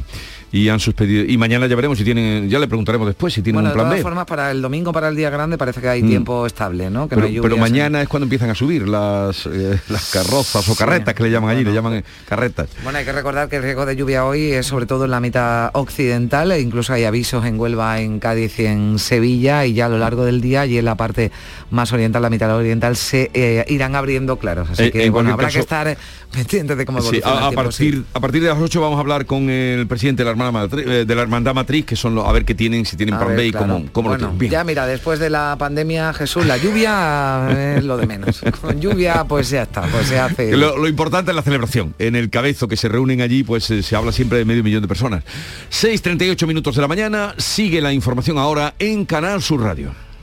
Y 0.54 0.70
han 0.70 0.80
suspendido. 0.80 1.26
Y 1.26 1.36
mañana 1.36 1.66
ya 1.66 1.76
veremos 1.76 1.98
si 1.98 2.04
tienen, 2.04 2.48
ya 2.48 2.60
le 2.60 2.68
preguntaremos 2.68 3.08
después 3.08 3.34
si 3.34 3.42
tienen 3.42 3.64
Bueno, 3.64 3.70
un 3.70 3.72
de 3.72 3.74
plan 3.74 3.86
todas 3.88 3.98
B. 3.98 4.04
formas, 4.04 4.26
para 4.28 4.52
el 4.52 4.62
domingo, 4.62 4.94
para 4.94 5.08
el 5.10 5.16
día 5.16 5.32
grande, 5.32 5.58
parece 5.58 5.82
que 5.82 5.90
hay 5.90 6.04
Mm. 6.04 6.08
tiempo 6.10 6.46
estable, 6.46 6.92
¿no? 6.92 7.10
Que 7.10 7.16
pero, 7.16 7.22
no 7.22 7.26
hay 7.28 7.34
pero 7.42 7.44
lluvias 7.56 7.56
en- 7.68 7.74
mañana 7.74 8.02
es 8.04 8.08
cuando 8.08 8.26
empiezan 8.26 8.52
a 8.52 8.56
subir 8.56 8.88
las, 8.88 9.48
eh, 9.48 9.80
las 9.90 10.12
carrozas 10.12 10.70
o 10.70 10.76
carretas 10.76 11.16
que 11.16 11.24
le 11.24 11.32
llaman 11.32 11.50
allí, 11.50 11.64
le 11.64 11.74
llaman 11.74 11.94
eh, 11.96 12.04
carretas. 12.30 12.70
Bueno, 12.84 13.00
hay 13.00 13.04
que 13.06 13.12
recordar 13.14 13.50
que 13.50 13.56
el 13.56 13.64
riesgo 13.64 13.88
de 13.88 13.96
lluvia 13.96 14.26
hoy 14.26 14.52
es 14.52 14.68
sobre 14.68 14.86
todo 14.86 15.06
en 15.06 15.12
la 15.12 15.20
mitad 15.20 15.72
occidental, 15.74 16.52
e 16.52 16.62
incluso 16.62 16.94
hay 16.94 17.06
avisos 17.06 17.44
en 17.46 17.60
Huelva, 17.60 18.00
en 18.00 18.20
Cádiz 18.20 18.60
y 18.60 18.68
en 18.68 19.00
Sevilla, 19.00 19.66
y 19.66 19.74
ya 19.74 19.88
a 19.88 19.90
lo 19.90 19.98
largo 19.98 20.24
del 20.24 20.40
día 20.40 20.68
y 20.68 20.78
en 20.78 20.86
la 20.86 20.94
parte 20.94 21.32
más 21.72 21.92
oriental, 21.94 22.22
la 22.22 22.30
mitad 22.30 22.56
oriental, 22.56 22.96
se 22.96 23.32
eh, 23.34 23.66
irán 23.70 23.96
abriendo 23.96 24.38
claros. 24.38 24.70
Así 24.70 24.84
Eh, 24.84 24.92
que 24.92 25.06
en 25.06 25.12
bueno, 25.14 25.34
habrá 25.34 25.48
caso- 25.48 25.56
que 25.58 25.62
estar 25.62 25.88
eh, 25.88 25.98
pendientes 26.34 26.78
de 26.78 26.86
cómo 26.86 27.02
Sí, 27.02 27.22
a, 27.24 27.50
sí. 27.50 27.56
partir, 27.56 28.04
a 28.14 28.20
partir 28.20 28.42
de 28.42 28.50
las 28.50 28.58
8 28.60 28.82
vamos 28.82 28.98
a 28.98 29.00
hablar 29.02 29.26
con 29.26 29.50
el 29.50 29.88
presidente 29.88 30.22
de 30.22 30.26
la 30.26 30.32
hermana 30.32 30.52
matriz, 30.52 30.86
eh, 30.86 31.06
de 31.06 31.16
la 31.16 31.22
hermandad 31.22 31.54
matriz, 31.54 31.86
que 31.86 31.96
son 31.96 32.16
los, 32.16 32.28
a 32.28 32.32
ver 32.32 32.44
qué 32.44 32.56
tienen, 32.56 32.86
si 32.86 32.98
tienen 32.98 33.16
A 33.16 33.20
plan 33.20 33.30
ver, 33.30 33.38
B 33.38 33.48
y 33.48 33.52
claro. 33.52 33.68
cómo, 33.68 33.86
cómo 33.92 34.10
lo 34.10 34.14
Bueno, 34.16 34.26
tienen. 34.28 34.40
Bien. 34.40 34.52
Ya 34.52 34.64
mira, 34.64 34.86
después 34.86 35.20
de 35.20 35.30
la 35.30 35.56
pandemia, 35.58 36.14
Jesús, 36.14 36.46
la 36.46 36.58
lluvia 36.58 37.76
es 37.78 37.84
lo 37.84 37.96
de 37.98 38.08
menos. 38.08 38.42
Con 38.62 38.82
lluvia, 38.82 39.24
pues 39.26 39.50
ya 39.50 39.64
está, 39.64 39.84
pues 39.84 40.08
se 40.08 40.20
hace. 40.20 40.58
Lo, 40.58 40.76
lo 40.78 40.88
importante 40.88 41.32
es 41.32 41.36
la 41.36 41.42
celebración. 41.44 41.94
En 42.00 42.16
el 42.16 42.30
cabezo 42.30 42.68
que 42.68 42.76
se 42.78 42.90
reúnen 42.90 43.22
allí, 43.22 43.44
pues 43.44 43.70
eh, 43.72 43.84
se 43.84 43.96
habla 43.96 44.12
siempre 44.12 44.40
de 44.40 44.46
medio 44.46 44.64
millón 44.64 44.82
de 44.82 44.88
personas. 44.88 45.24
6.38 45.72 46.48
minutos 46.48 46.76
de 46.76 46.82
la 46.82 46.88
mañana, 46.88 47.36
sigue 47.38 47.80
la 47.82 47.94
información 47.94 48.38
ahora 48.38 48.74
en 48.80 49.06
Canal 49.06 49.42
Sur 49.42 49.62
Radio. 49.62 49.92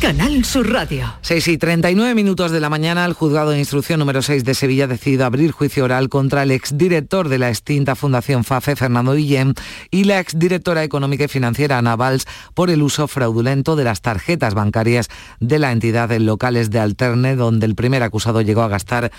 Canal 0.00 0.44
Sur 0.44 0.70
Radio. 0.70 1.14
6 1.22 1.48
y 1.48 1.58
39 1.58 2.14
minutos 2.14 2.50
de 2.50 2.60
la 2.60 2.68
mañana, 2.68 3.04
el 3.04 3.12
juzgado 3.12 3.50
de 3.50 3.58
instrucción 3.58 3.98
número 3.98 4.22
6 4.22 4.44
de 4.44 4.54
Sevilla 4.54 4.84
ha 4.84 4.88
decidido 4.88 5.24
abrir 5.24 5.52
juicio 5.52 5.84
oral 5.84 6.08
contra 6.08 6.42
el 6.42 6.50
exdirector 6.50 7.28
de 7.28 7.38
la 7.38 7.48
extinta 7.48 7.94
Fundación 7.94 8.44
FAFE, 8.44 8.76
Fernando 8.76 9.14
Guillén, 9.14 9.54
y 9.90 10.04
la 10.04 10.20
exdirectora 10.20 10.84
económica 10.84 11.24
y 11.24 11.28
financiera, 11.28 11.78
Ana 11.78 11.96
Valls, 11.96 12.26
por 12.54 12.70
el 12.70 12.82
uso 12.82 13.08
fraudulento 13.08 13.76
de 13.76 13.84
las 13.84 14.00
tarjetas 14.00 14.54
bancarias 14.54 15.08
de 15.40 15.58
la 15.58 15.72
entidad 15.72 16.12
en 16.12 16.26
locales 16.26 16.70
de 16.70 16.80
Alterne, 16.80 17.36
donde 17.36 17.66
el 17.66 17.74
primer 17.74 18.02
acusado 18.02 18.40
llegó 18.42 18.62
a 18.62 18.68
gastar 18.68 19.12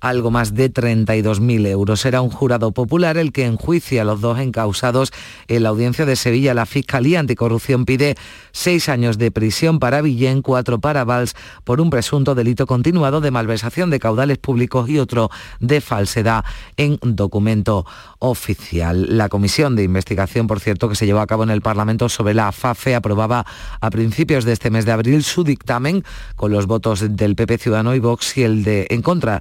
algo 0.00 0.30
más 0.30 0.54
de 0.54 0.72
32.000 0.72 1.66
euros. 1.66 2.00
Será 2.00 2.22
un 2.22 2.30
jurado 2.30 2.72
popular 2.72 3.16
el 3.16 3.32
que 3.32 3.44
enjuicia 3.44 4.02
a 4.02 4.04
los 4.04 4.20
dos 4.20 4.38
encausados 4.38 5.12
en 5.48 5.62
la 5.62 5.70
audiencia 5.70 6.06
de 6.06 6.16
Sevilla. 6.16 6.54
La 6.54 6.66
Fiscalía 6.66 7.20
Anticorrupción 7.20 7.84
pide 7.84 8.16
seis 8.52 8.88
años 8.88 9.18
de 9.18 9.30
prisión 9.30 9.78
para 9.78 10.00
Villén, 10.00 10.42
cuatro 10.42 10.78
para 10.78 11.04
Valls 11.04 11.34
por 11.64 11.80
un 11.80 11.90
presunto 11.90 12.34
delito 12.34 12.66
continuado 12.66 13.20
de 13.20 13.30
malversación 13.30 13.90
de 13.90 13.98
caudales 13.98 14.38
públicos 14.38 14.88
y 14.88 14.98
otro 14.98 15.30
de 15.60 15.80
falsedad 15.80 16.44
en 16.76 16.98
documento 17.02 17.86
oficial. 18.18 19.16
La 19.16 19.28
comisión 19.28 19.76
de 19.76 19.84
investigación, 19.84 20.46
por 20.46 20.60
cierto, 20.60 20.88
que 20.88 20.94
se 20.94 21.06
llevó 21.06 21.20
a 21.20 21.26
cabo 21.26 21.42
en 21.42 21.50
el 21.50 21.62
Parlamento 21.62 22.08
sobre 22.08 22.34
la 22.34 22.52
FAFE 22.52 22.94
aprobaba 22.94 23.46
a 23.80 23.90
principios 23.90 24.44
de 24.44 24.52
este 24.52 24.70
mes 24.70 24.84
de 24.84 24.92
abril 24.92 25.22
su 25.24 25.44
dictamen 25.44 26.04
con 26.36 26.52
los 26.52 26.66
votos 26.66 27.04
del 27.16 27.36
PP 27.36 27.58
Ciudadano 27.58 27.94
y 27.94 27.98
Vox 27.98 28.36
y 28.36 28.42
el 28.42 28.64
de 28.64 28.86
en 28.90 29.02
contra 29.02 29.40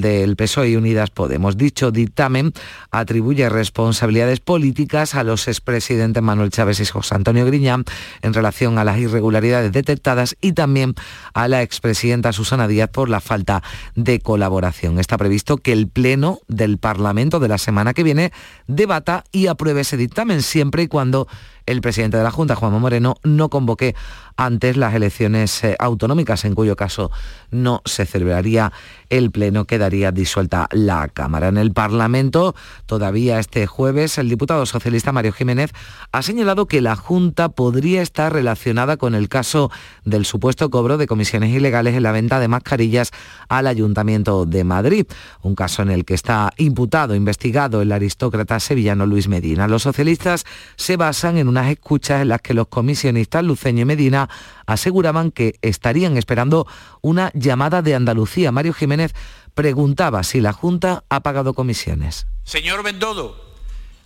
del 0.00 0.36
PSOE 0.36 0.70
y 0.70 0.76
Unidas 0.76 1.10
Podemos. 1.10 1.56
Dicho 1.56 1.90
dictamen 1.90 2.52
atribuye 2.90 3.48
responsabilidades 3.48 4.40
políticas 4.40 5.14
a 5.14 5.24
los 5.24 5.48
expresidentes 5.48 6.22
Manuel 6.22 6.50
Chávez 6.50 6.80
y 6.80 6.86
José 6.86 7.14
Antonio 7.14 7.44
Griñán 7.46 7.84
en 8.22 8.34
relación 8.34 8.78
a 8.78 8.84
las 8.84 8.98
irregularidades 8.98 9.72
detectadas 9.72 10.36
y 10.40 10.52
también 10.52 10.94
a 11.34 11.48
la 11.48 11.62
expresidenta 11.62 12.32
Susana 12.32 12.68
Díaz 12.68 12.90
por 12.90 13.08
la 13.08 13.20
falta 13.20 13.62
de 13.94 14.20
colaboración. 14.20 14.98
Está 14.98 15.18
previsto 15.18 15.56
que 15.56 15.72
el 15.72 15.88
Pleno 15.88 16.38
del 16.48 16.78
Parlamento 16.78 17.40
de 17.40 17.48
la 17.48 17.58
semana 17.58 17.94
que 17.94 18.02
viene 18.02 18.32
debata 18.66 19.24
y 19.32 19.46
apruebe 19.46 19.82
ese 19.82 19.96
dictamen 19.96 20.42
siempre 20.42 20.84
y 20.84 20.88
cuando 20.88 21.28
el 21.66 21.80
presidente 21.80 22.16
de 22.16 22.24
la 22.24 22.30
Junta, 22.30 22.56
Juanma 22.56 22.78
Moreno, 22.78 23.16
no 23.22 23.48
convoque 23.48 23.94
antes 24.36 24.76
las 24.76 24.94
elecciones 24.94 25.64
eh, 25.64 25.76
autonómicas, 25.78 26.44
en 26.44 26.54
cuyo 26.54 26.76
caso 26.76 27.10
no 27.50 27.82
se 27.84 28.06
celebraría 28.06 28.72
el 29.10 29.30
Pleno, 29.30 29.66
quedaría 29.66 30.10
disuelta 30.10 30.68
la 30.70 31.08
Cámara. 31.08 31.48
En 31.48 31.58
el 31.58 31.72
Parlamento, 31.72 32.54
todavía 32.86 33.38
este 33.38 33.66
jueves, 33.66 34.18
el 34.18 34.28
diputado 34.28 34.64
socialista 34.66 35.12
Mario 35.12 35.32
Jiménez 35.32 35.72
ha 36.12 36.22
señalado 36.22 36.66
que 36.66 36.80
la 36.80 36.96
Junta 36.96 37.50
podría 37.50 38.02
estar 38.02 38.32
relacionada 38.32 38.96
con 38.96 39.14
el 39.14 39.28
caso 39.28 39.70
del 40.04 40.24
supuesto 40.24 40.70
cobro 40.70 40.96
de 40.96 41.06
comisiones 41.06 41.54
ilegales 41.54 41.94
en 41.94 42.02
la 42.02 42.12
venta 42.12 42.40
de 42.40 42.48
mascarillas 42.48 43.10
al 43.48 43.66
Ayuntamiento 43.66 44.46
de 44.46 44.64
Madrid, 44.64 45.06
un 45.42 45.54
caso 45.54 45.82
en 45.82 45.90
el 45.90 46.04
que 46.04 46.14
está 46.14 46.52
imputado, 46.56 47.14
investigado 47.14 47.82
el 47.82 47.92
aristócrata 47.92 48.60
sevillano 48.60 49.06
Luis 49.06 49.28
Medina. 49.28 49.68
Los 49.68 49.82
socialistas 49.82 50.44
se 50.76 50.96
basan 50.96 51.36
en 51.36 51.48
unas 51.48 51.70
escuchas 51.70 52.22
en 52.22 52.28
las 52.28 52.40
que 52.40 52.54
los 52.54 52.68
comisionistas 52.68 53.44
Luceño 53.44 53.82
y 53.82 53.84
Medina 53.84 54.21
aseguraban 54.66 55.30
que 55.30 55.54
estarían 55.62 56.16
esperando 56.16 56.66
una 57.00 57.30
llamada 57.34 57.82
de 57.82 57.94
Andalucía. 57.94 58.52
Mario 58.52 58.72
Jiménez 58.72 59.14
preguntaba 59.54 60.22
si 60.22 60.40
la 60.40 60.52
Junta 60.52 61.04
ha 61.08 61.20
pagado 61.20 61.54
comisiones. 61.54 62.26
Señor 62.44 62.82
Bendodo, 62.82 63.36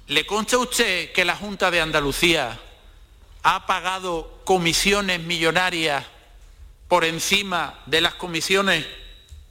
¿le 0.09 0.27
consta 0.27 0.57
a 0.57 0.61
usted 0.61 1.13
que 1.13 1.25
la 1.25 1.37
Junta 1.37 1.71
de 1.71 1.81
Andalucía 1.81 2.61
ha 3.43 3.67
pagado 3.67 4.41
comisiones 4.45 5.21
millonarias 5.21 6.05
por 6.89 7.05
encima 7.05 7.81
de 7.87 8.01
las 8.01 8.15
comisiones 8.15 8.85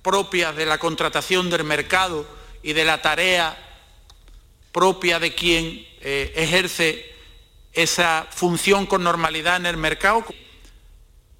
propias 0.01 0.55
de 0.55 0.65
la 0.65 0.77
contratación 0.77 1.49
del 1.49 1.63
mercado 1.63 2.27
y 2.61 2.73
de 2.73 2.85
la 2.85 3.01
tarea 3.01 3.57
propia 4.71 5.19
de 5.19 5.33
quien 5.33 5.87
eh, 6.01 6.33
ejerce 6.35 7.15
esa 7.71 8.27
función 8.29 8.85
con 8.85 9.03
normalidad 9.03 9.57
en 9.57 9.65
el 9.65 9.77
mercado? 9.77 10.25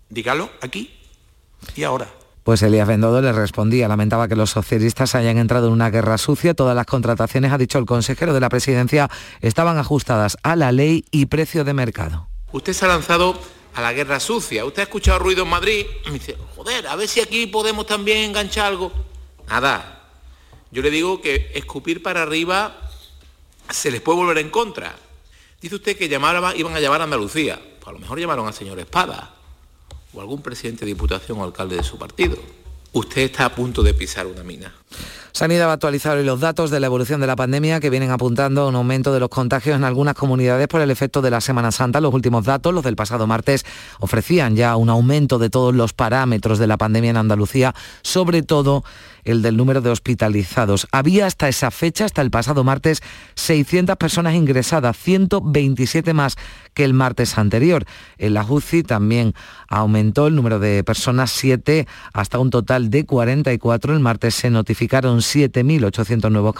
Dígalo 0.10 0.50
aquí 0.62 0.96
y 1.76 1.84
ahora. 1.84 2.08
Pues 2.44 2.62
Elías 2.62 2.88
Bendodo 2.88 3.24
le 3.24 3.34
respondía, 3.34 3.88
lamentaba 3.88 4.28
que 4.28 4.36
los 4.36 4.52
socialistas 4.52 5.16
hayan 5.16 5.40
entrado 5.40 5.68
en 5.68 5.74
una 5.74 5.90
guerra 5.90 6.20
sucia. 6.20 6.54
Todas 6.54 6.76
las 6.76 6.86
contrataciones, 6.86 7.52
ha 7.52 7.58
dicho 7.58 7.80
el 7.80 7.88
consejero 7.88 8.36
de 8.36 8.40
la 8.40 8.50
presidencia, 8.50 9.10
estaban 9.42 9.80
ajustadas 9.80 10.38
a 10.44 10.56
la 10.56 10.72
ley 10.72 11.06
y 11.10 11.26
precio 11.26 11.64
de 11.64 11.74
mercado. 11.74 12.28
Usted 12.52 12.74
se 12.74 12.86
ha 12.86 12.90
lanzado 12.90 13.40
a 13.74 13.82
la 13.82 13.94
guerra 13.94 14.20
sucia. 14.20 14.64
Usted 14.64 14.82
ha 14.82 14.84
escuchado 14.84 15.18
ruido 15.18 15.42
en 15.42 15.50
Madrid 15.50 15.88
y 16.06 16.08
me 16.10 16.20
dice, 16.20 16.38
joder, 16.56 16.86
a 16.88 16.96
ver 16.96 17.08
si 17.08 17.20
aquí 17.20 17.48
podemos 17.48 17.88
también 17.88 18.20
enganchar 18.20 18.68
algo. 18.68 18.92
Nada. 19.48 20.04
Yo 20.70 20.84
le 20.84 20.92
digo 20.92 21.22
que 21.22 21.52
escupir 21.56 22.04
para 22.04 22.22
arriba 22.22 22.78
se 23.72 23.90
les 23.90 24.02
puede 24.02 24.20
volver 24.20 24.38
en 24.38 24.52
contra. 24.52 24.96
Dice 25.60 25.76
usted 25.76 25.98
que 25.98 26.08
llamaba, 26.08 26.56
iban 26.56 26.76
a 26.76 26.80
llamar 26.80 27.02
a 27.02 27.06
Andalucía. 27.06 27.60
Pues 27.80 27.88
a 27.88 27.92
lo 27.92 27.98
mejor 27.98 28.20
llamaron 28.20 28.46
al 28.46 28.54
señor 28.54 28.78
Espada 28.78 29.36
o 30.16 30.22
algún 30.22 30.42
presidente 30.42 30.86
de 30.86 30.88
diputación 30.88 31.40
o 31.40 31.44
alcalde 31.44 31.76
de 31.76 31.84
su 31.84 31.98
partido. 31.98 32.38
Usted 32.94 33.24
está 33.24 33.46
a 33.46 33.54
punto 33.54 33.84
de 33.84 33.94
pisar 33.94 34.26
una 34.26 34.42
mina. 34.44 34.74
Sanidad 35.34 35.66
va 35.66 35.72
a 35.72 35.74
actualizar 35.74 36.16
hoy 36.16 36.24
los 36.24 36.40
datos 36.40 36.72
de 36.72 36.80
la 36.80 36.86
evolución 36.86 37.20
de 37.20 37.28
la 37.28 37.36
pandemia 37.36 37.82
que 37.82 37.90
vienen 37.90 38.10
apuntando 38.10 38.62
a 38.62 38.68
un 38.70 38.76
aumento 38.76 39.14
de 39.14 39.20
los 39.20 39.28
contagios 39.28 39.76
en 39.76 39.84
algunas 39.84 40.16
comunidades 40.16 40.70
por 40.70 40.80
el 40.80 40.90
efecto 40.90 41.22
de 41.22 41.30
la 41.30 41.42
Semana 41.42 41.74
Santa. 41.74 42.00
Los 42.00 42.14
últimos 42.14 42.46
datos, 42.46 42.74
los 42.74 42.86
del 42.86 42.96
pasado 42.96 43.28
martes, 43.28 43.66
ofrecían 44.00 44.56
ya 44.56 44.78
un 44.78 44.88
aumento 44.90 45.38
de 45.38 45.50
todos 45.50 45.76
los 45.76 45.92
parámetros 45.92 46.58
de 46.58 46.68
la 46.68 46.78
pandemia 46.78 47.10
en 47.10 47.18
Andalucía, 47.18 47.76
sobre 48.02 48.44
todo 48.44 48.86
el 49.26 49.42
del 49.42 49.58
número 49.58 49.82
de 49.82 49.90
hospitalizados. 49.90 50.88
Había 50.94 51.26
hasta 51.26 51.50
esa 51.50 51.70
fecha, 51.70 52.06
hasta 52.06 52.22
el 52.22 52.32
pasado 52.32 52.64
martes, 52.64 53.02
600 53.36 53.98
personas 53.98 54.36
ingresadas, 54.36 54.96
127 54.96 56.14
más 56.14 56.38
que 56.76 56.84
el 56.84 56.94
martes 56.94 57.40
anterior. 57.40 57.86
En 58.20 58.36
la 58.36 58.46
UCI 58.48 58.84
también 58.84 59.34
aumentó 59.68 60.28
el 60.28 60.36
número 60.36 60.60
de 60.60 60.84
personas, 60.84 61.32
7 61.32 61.88
hasta 62.14 62.38
un 62.38 62.52
total 62.52 62.92
de 62.92 63.06
44. 63.06 63.94
El 63.94 64.00
martes 64.02 64.36
se 64.36 64.52
notificaron 64.52 65.20
7.800 65.20 66.30
nuevos 66.30 66.54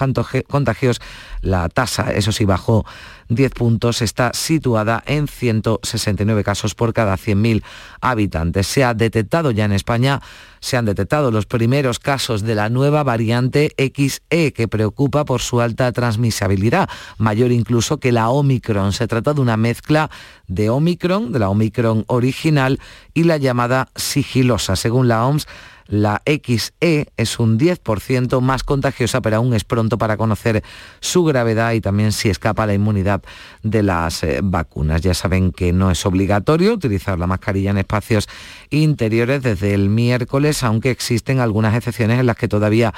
contagios. 0.48 1.00
La 1.42 1.70
tasa, 1.70 2.14
eso 2.14 2.32
sí, 2.32 2.46
bajó 2.46 2.86
10 3.30 3.52
puntos, 3.54 4.02
está 4.02 4.32
situada 4.34 5.04
en 5.06 5.28
169 5.28 6.44
casos 6.44 6.76
por 6.76 6.94
cada 6.94 7.16
100.000 7.16 7.64
habitantes. 8.02 8.68
Se 8.68 8.84
ha 8.84 8.94
detectado 8.94 9.52
ya 9.52 9.66
en 9.66 9.74
España, 9.74 10.22
se 10.60 10.78
han 10.78 10.86
detectado 10.86 11.32
los 11.32 11.46
primeros 11.46 12.00
casos 12.00 12.42
de 12.42 12.56
la 12.56 12.70
nueva 12.70 13.04
variante 13.04 13.72
XE 13.78 14.54
que 14.54 14.68
preocupa 14.68 15.26
por 15.26 15.42
su 15.42 15.62
alta 15.62 15.92
transmisibilidad, 15.92 16.90
mayor 17.18 17.52
incluso 17.52 18.00
que 18.00 18.12
la 18.12 18.30
Omicron. 18.30 18.94
Se 18.94 19.08
trata 19.08 19.34
de 19.34 19.42
una 19.42 19.58
mezcla 19.58 20.05
de 20.48 20.70
Omicron, 20.70 21.32
de 21.32 21.40
la 21.40 21.50
Omicron 21.50 22.04
original 22.08 22.80
y 23.14 23.24
la 23.24 23.38
llamada 23.38 23.90
sigilosa. 23.96 24.76
Según 24.76 25.08
la 25.08 25.26
OMS, 25.26 25.48
La 25.88 26.24
XE 26.26 27.12
es 27.16 27.40
un 27.40 27.60
10% 27.60 28.42
más 28.42 28.64
contagiosa, 28.64 29.22
pero 29.22 29.38
aún 29.38 29.54
es 29.54 29.64
pronto 29.64 30.00
para 30.00 30.18
conocer 30.18 30.64
su 31.00 31.24
gravedad 31.24 31.74
y 31.74 31.82
también 31.82 32.12
si 32.12 32.28
escapa 32.30 32.66
la 32.66 32.74
inmunidad 32.74 33.22
de 33.62 33.84
las 33.84 34.24
eh, 34.24 34.40
vacunas. 34.42 35.02
Ya 35.02 35.14
saben 35.14 35.52
que 35.52 35.74
no 35.74 35.92
es 35.92 36.04
obligatorio 36.08 36.74
utilizar 36.74 37.20
la 37.20 37.28
mascarilla 37.28 37.70
en 37.70 37.78
espacios 37.78 38.28
interiores 38.72 39.44
desde 39.44 39.76
el 39.76 39.90
miércoles, 39.90 40.64
aunque 40.64 40.90
existen 40.90 41.40
algunas 41.40 41.76
excepciones 41.76 42.20
en 42.20 42.26
las 42.26 42.36
que 42.36 42.48
todavía 42.48 42.92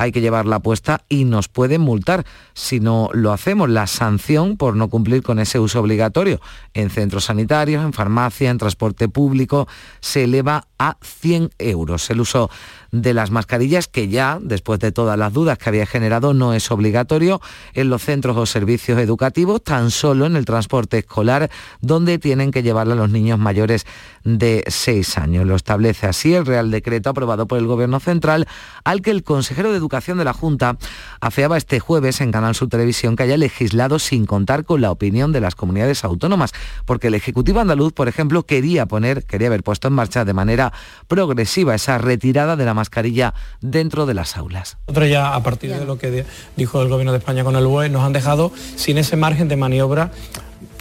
hay 0.00 0.12
que 0.12 0.22
llevarla 0.22 0.60
puesta 0.60 1.04
y 1.10 1.26
nos 1.26 1.48
pueden 1.48 1.82
multar 1.82 2.24
si 2.54 2.80
no 2.80 3.10
lo 3.12 3.32
hacemos. 3.32 3.68
La 3.68 3.86
sanción 3.86 4.56
por 4.56 4.74
no 4.74 4.88
cumplir 4.88 5.22
con 5.22 5.38
ese 5.38 5.58
uso 5.58 5.78
obligatorio 5.78 6.40
en 6.72 6.88
centros 6.88 7.24
sanitarios, 7.26 7.84
en 7.84 7.92
farmacia, 7.92 8.48
en 8.48 8.56
transporte 8.56 9.10
público, 9.10 9.68
se 10.00 10.24
eleva 10.24 10.66
a 10.78 10.96
100 11.02 11.50
euros. 11.58 12.08
El 12.08 12.22
uso 12.22 12.48
de 12.92 13.12
las 13.12 13.30
mascarillas, 13.30 13.88
que 13.88 14.08
ya, 14.08 14.38
después 14.40 14.80
de 14.80 14.90
todas 14.90 15.18
las 15.18 15.34
dudas 15.34 15.58
que 15.58 15.68
había 15.68 15.84
generado, 15.84 16.32
no 16.32 16.54
es 16.54 16.70
obligatorio 16.70 17.42
en 17.74 17.90
los 17.90 18.02
centros 18.02 18.38
o 18.38 18.46
servicios 18.46 18.98
educativos, 18.98 19.62
tan 19.62 19.90
solo 19.90 20.24
en 20.24 20.34
el 20.34 20.46
transporte 20.46 20.96
escolar, 20.96 21.50
donde 21.82 22.18
tienen 22.18 22.50
que 22.50 22.62
llevarla 22.62 22.94
los 22.94 23.10
niños 23.10 23.38
mayores 23.38 23.84
de 24.24 24.64
6 24.66 25.18
años. 25.18 25.46
Lo 25.46 25.56
establece 25.56 26.06
así 26.06 26.34
el 26.34 26.46
Real 26.46 26.70
Decreto 26.70 27.10
aprobado 27.10 27.46
por 27.46 27.58
el 27.58 27.66
Gobierno 27.66 28.00
Central, 28.00 28.46
al 28.84 29.02
que 29.02 29.10
el 29.10 29.22
consejero 29.22 29.70
de 29.70 29.76
Educación 29.76 30.18
de 30.18 30.24
la 30.24 30.32
Junta 30.32 30.76
afeaba 31.20 31.56
este 31.56 31.80
jueves 31.80 32.20
en 32.20 32.32
Canal 32.32 32.54
Sur 32.54 32.68
Televisión 32.68 33.16
que 33.16 33.24
haya 33.24 33.36
legislado 33.36 33.98
sin 33.98 34.26
contar 34.26 34.64
con 34.64 34.80
la 34.80 34.90
opinión 34.90 35.32
de 35.32 35.40
las 35.40 35.54
comunidades 35.54 36.04
autónomas, 36.04 36.52
porque 36.84 37.08
el 37.08 37.14
Ejecutivo 37.14 37.60
andaluz, 37.60 37.92
por 37.92 38.08
ejemplo, 38.08 38.44
quería 38.44 38.86
poner, 38.86 39.24
quería 39.24 39.48
haber 39.48 39.62
puesto 39.62 39.88
en 39.88 39.94
marcha 39.94 40.24
de 40.24 40.32
manera 40.32 40.72
progresiva 41.08 41.74
esa 41.74 41.98
retirada 41.98 42.56
de 42.56 42.64
la 42.64 42.74
mascarilla 42.74 43.34
dentro 43.60 44.06
de 44.06 44.14
las 44.14 44.36
aulas. 44.36 44.78
Nosotros 44.88 45.10
ya, 45.10 45.34
a 45.34 45.42
partir 45.42 45.74
de 45.74 45.84
lo 45.84 45.98
que 45.98 46.24
dijo 46.56 46.82
el 46.82 46.88
Gobierno 46.88 47.12
de 47.12 47.18
España 47.18 47.44
con 47.44 47.56
el 47.56 47.66
BOE, 47.66 47.88
nos 47.88 48.02
han 48.02 48.12
dejado 48.12 48.52
sin 48.76 48.98
ese 48.98 49.16
margen 49.16 49.48
de 49.48 49.56
maniobra 49.56 50.10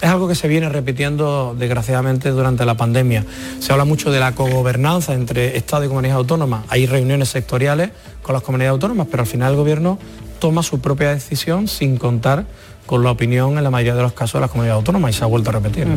es 0.02 0.10
algo 0.10 0.28
que 0.28 0.36
se 0.36 0.48
viene 0.48 0.70
repitiendo 0.70 1.56
desgraciadamente 1.58 2.30
durante 2.30 2.66
la 2.66 2.76
pandemia. 2.76 3.26
Se 3.60 3.72
habla 3.72 3.86
mucho 3.86 4.12
de 4.12 4.20
la 4.20 4.34
cogobernanza 4.34 5.14
entre 5.14 5.58
Estado 5.58 5.86
y 5.86 5.88
comunidades 5.88 6.18
autónomas. 6.18 6.64
Hay 6.70 6.86
reuniones 6.86 7.30
sectoriales 7.30 7.92
con 8.22 8.34
las 8.34 8.44
comunidades 8.44 8.72
autónomas, 8.72 9.08
pero 9.12 9.24
al 9.24 9.28
final 9.28 9.52
el 9.52 9.58
Gobierno 9.58 10.00
toma 10.40 10.64
su 10.64 10.80
propia 10.80 11.14
decisión 11.14 11.68
sin 11.68 11.98
contar 11.98 12.46
con 12.90 13.04
la 13.04 13.12
opinión 13.12 13.56
en 13.56 13.64
la 13.64 13.70
mayoría 13.70 13.94
de 13.94 14.02
los 14.02 14.14
casos 14.14 14.34
de 14.34 14.40
las 14.40 14.50
comunidades 14.50 14.80
autónomas 14.80 15.12
y 15.12 15.20
se 15.20 15.24
ha 15.24 15.28
vuelto 15.28 15.52
a 15.52 15.54
repetir. 15.54 15.88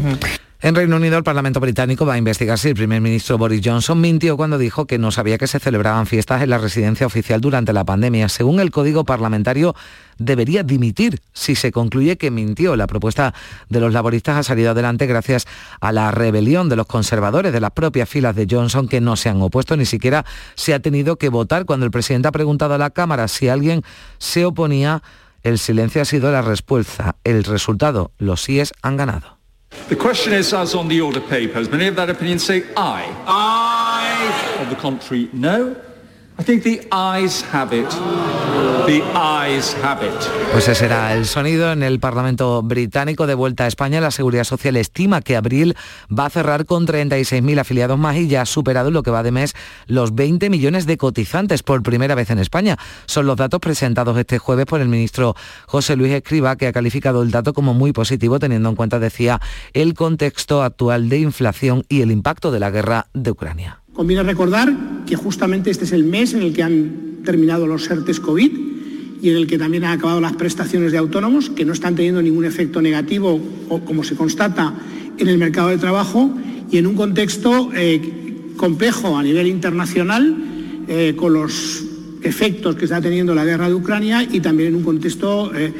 En 0.60 0.74
Reino 0.74 0.96
Unido, 0.96 1.16
el 1.16 1.24
Parlamento 1.24 1.58
británico 1.58 2.04
va 2.04 2.14
a 2.14 2.18
investigar 2.18 2.58
si 2.58 2.68
el 2.68 2.74
primer 2.74 3.00
ministro 3.00 3.38
Boris 3.38 3.62
Johnson 3.64 3.98
mintió 3.98 4.36
cuando 4.36 4.58
dijo 4.58 4.86
que 4.86 4.98
no 4.98 5.10
sabía 5.10 5.38
que 5.38 5.46
se 5.46 5.58
celebraban 5.58 6.06
fiestas 6.06 6.42
en 6.42 6.50
la 6.50 6.58
residencia 6.58 7.06
oficial 7.06 7.40
durante 7.40 7.72
la 7.72 7.84
pandemia. 7.84 8.28
Según 8.28 8.60
el 8.60 8.70
Código 8.70 9.04
Parlamentario, 9.04 9.74
debería 10.18 10.64
dimitir 10.64 11.22
si 11.32 11.54
se 11.54 11.72
concluye 11.72 12.18
que 12.18 12.30
mintió. 12.30 12.76
La 12.76 12.86
propuesta 12.86 13.32
de 13.70 13.80
los 13.80 13.94
laboristas 13.94 14.36
ha 14.36 14.42
salido 14.42 14.72
adelante 14.72 15.06
gracias 15.06 15.46
a 15.80 15.92
la 15.92 16.10
rebelión 16.10 16.68
de 16.68 16.76
los 16.76 16.86
conservadores 16.86 17.54
de 17.54 17.60
las 17.60 17.70
propias 17.70 18.06
filas 18.06 18.36
de 18.36 18.46
Johnson 18.48 18.86
que 18.86 19.00
no 19.00 19.16
se 19.16 19.30
han 19.30 19.40
opuesto, 19.40 19.78
ni 19.78 19.86
siquiera 19.86 20.26
se 20.56 20.74
ha 20.74 20.80
tenido 20.80 21.16
que 21.16 21.30
votar. 21.30 21.64
Cuando 21.64 21.86
el 21.86 21.90
presidente 21.90 22.28
ha 22.28 22.32
preguntado 22.32 22.74
a 22.74 22.78
la 22.78 22.90
Cámara 22.90 23.28
si 23.28 23.48
alguien 23.48 23.82
se 24.18 24.44
oponía, 24.44 25.02
el 25.42 25.58
silencio 25.58 26.02
ha 26.02 26.04
sido 26.04 26.30
la 26.30 26.42
respuesta. 26.42 27.16
El 27.24 27.44
resultado, 27.44 28.12
los 28.18 28.42
síes 28.42 28.72
han 28.82 28.96
ganado. 28.96 29.38
The 29.88 29.96
question 29.96 30.34
is, 30.34 30.52
as 30.52 30.74
on 30.74 30.88
the 30.88 31.00
order 31.00 31.20
papers, 31.20 31.70
many 31.70 31.88
of 31.88 31.96
that 31.96 32.10
opinion 32.10 32.38
say 32.38 32.64
aye. 32.76 33.08
Aye. 33.26 34.60
On 34.60 34.68
the 34.68 34.76
contrary, 34.76 35.30
no. 35.32 35.74
Pues 40.52 40.68
ese 40.68 40.86
era 40.86 41.14
el 41.14 41.26
sonido 41.26 41.72
en 41.72 41.82
el 41.82 42.00
Parlamento 42.00 42.62
británico 42.62 43.26
de 43.26 43.34
vuelta 43.34 43.64
a 43.64 43.66
España. 43.68 44.00
La 44.00 44.10
Seguridad 44.10 44.44
Social 44.44 44.76
estima 44.76 45.20
que 45.20 45.36
abril 45.36 45.76
va 46.10 46.26
a 46.26 46.30
cerrar 46.30 46.66
con 46.66 46.86
36.000 46.86 47.60
afiliados 47.60 47.98
más 47.98 48.16
y 48.16 48.28
ya 48.28 48.42
ha 48.42 48.46
superado 48.46 48.90
lo 48.90 49.02
que 49.02 49.10
va 49.10 49.22
de 49.22 49.30
mes 49.30 49.54
los 49.86 50.14
20 50.14 50.50
millones 50.50 50.86
de 50.86 50.96
cotizantes 50.96 51.62
por 51.62 51.82
primera 51.82 52.14
vez 52.14 52.30
en 52.30 52.38
España. 52.38 52.76
Son 53.06 53.26
los 53.26 53.36
datos 53.36 53.60
presentados 53.60 54.18
este 54.18 54.38
jueves 54.38 54.66
por 54.66 54.80
el 54.80 54.88
ministro 54.88 55.34
José 55.66 55.96
Luis 55.96 56.12
Escriba, 56.12 56.56
que 56.56 56.66
ha 56.66 56.72
calificado 56.72 57.22
el 57.22 57.30
dato 57.30 57.52
como 57.52 57.74
muy 57.74 57.92
positivo, 57.92 58.38
teniendo 58.38 58.68
en 58.68 58.76
cuenta, 58.76 58.98
decía, 58.98 59.40
el 59.72 59.94
contexto 59.94 60.62
actual 60.62 61.08
de 61.08 61.18
inflación 61.18 61.84
y 61.88 62.02
el 62.02 62.10
impacto 62.10 62.50
de 62.50 62.60
la 62.60 62.70
guerra 62.70 63.06
de 63.14 63.30
Ucrania. 63.30 63.81
Conviene 63.92 64.22
recordar 64.22 65.04
que 65.06 65.16
justamente 65.16 65.70
este 65.70 65.84
es 65.84 65.92
el 65.92 66.04
mes 66.04 66.32
en 66.32 66.42
el 66.42 66.52
que 66.52 66.62
han 66.62 67.20
terminado 67.24 67.66
los 67.66 67.90
ERTES 67.90 68.20
COVID 68.20 68.50
y 69.20 69.30
en 69.30 69.36
el 69.36 69.46
que 69.46 69.58
también 69.58 69.84
han 69.84 69.98
acabado 69.98 70.20
las 70.20 70.32
prestaciones 70.32 70.92
de 70.92 70.98
autónomos, 70.98 71.50
que 71.50 71.64
no 71.64 71.72
están 71.72 71.94
teniendo 71.94 72.22
ningún 72.22 72.44
efecto 72.44 72.80
negativo, 72.82 73.40
como 73.84 74.02
se 74.02 74.16
constata, 74.16 74.74
en 75.18 75.28
el 75.28 75.38
mercado 75.38 75.68
de 75.68 75.78
trabajo 75.78 76.34
y 76.70 76.78
en 76.78 76.86
un 76.86 76.94
contexto 76.94 77.70
eh, 77.74 78.00
complejo 78.56 79.16
a 79.16 79.22
nivel 79.22 79.46
internacional, 79.46 80.36
eh, 80.88 81.14
con 81.14 81.34
los 81.34 81.84
efectos 82.22 82.74
que 82.76 82.86
está 82.86 83.00
teniendo 83.00 83.34
la 83.34 83.44
guerra 83.44 83.68
de 83.68 83.74
Ucrania 83.74 84.26
y 84.28 84.40
también 84.40 84.70
en 84.70 84.76
un 84.76 84.82
contexto 84.82 85.54
eh, 85.54 85.72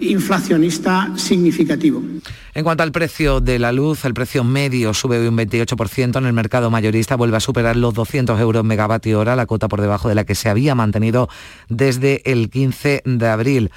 inflacionista 0.00 1.12
significativo. 1.16 2.02
En 2.56 2.64
cuanto 2.64 2.82
al 2.82 2.90
precio 2.90 3.42
de 3.42 3.58
la 3.58 3.70
luz, 3.70 4.06
el 4.06 4.14
precio 4.14 4.42
medio 4.42 4.94
sube 4.94 5.28
un 5.28 5.36
28%, 5.36 6.16
en 6.16 6.24
el 6.24 6.32
mercado 6.32 6.70
mayorista 6.70 7.14
vuelve 7.14 7.36
a 7.36 7.40
superar 7.40 7.76
los 7.76 7.92
200 7.92 8.40
euros 8.40 8.64
megavatio 8.64 9.20
hora, 9.20 9.36
la 9.36 9.44
cuota 9.44 9.68
por 9.68 9.82
debajo 9.82 10.08
de 10.08 10.14
la 10.14 10.24
que 10.24 10.34
se 10.34 10.48
había 10.48 10.74
mantenido 10.74 11.28
desde 11.68 12.22
el 12.24 12.48
15 12.48 13.02
de 13.04 13.28
abril 13.28 13.70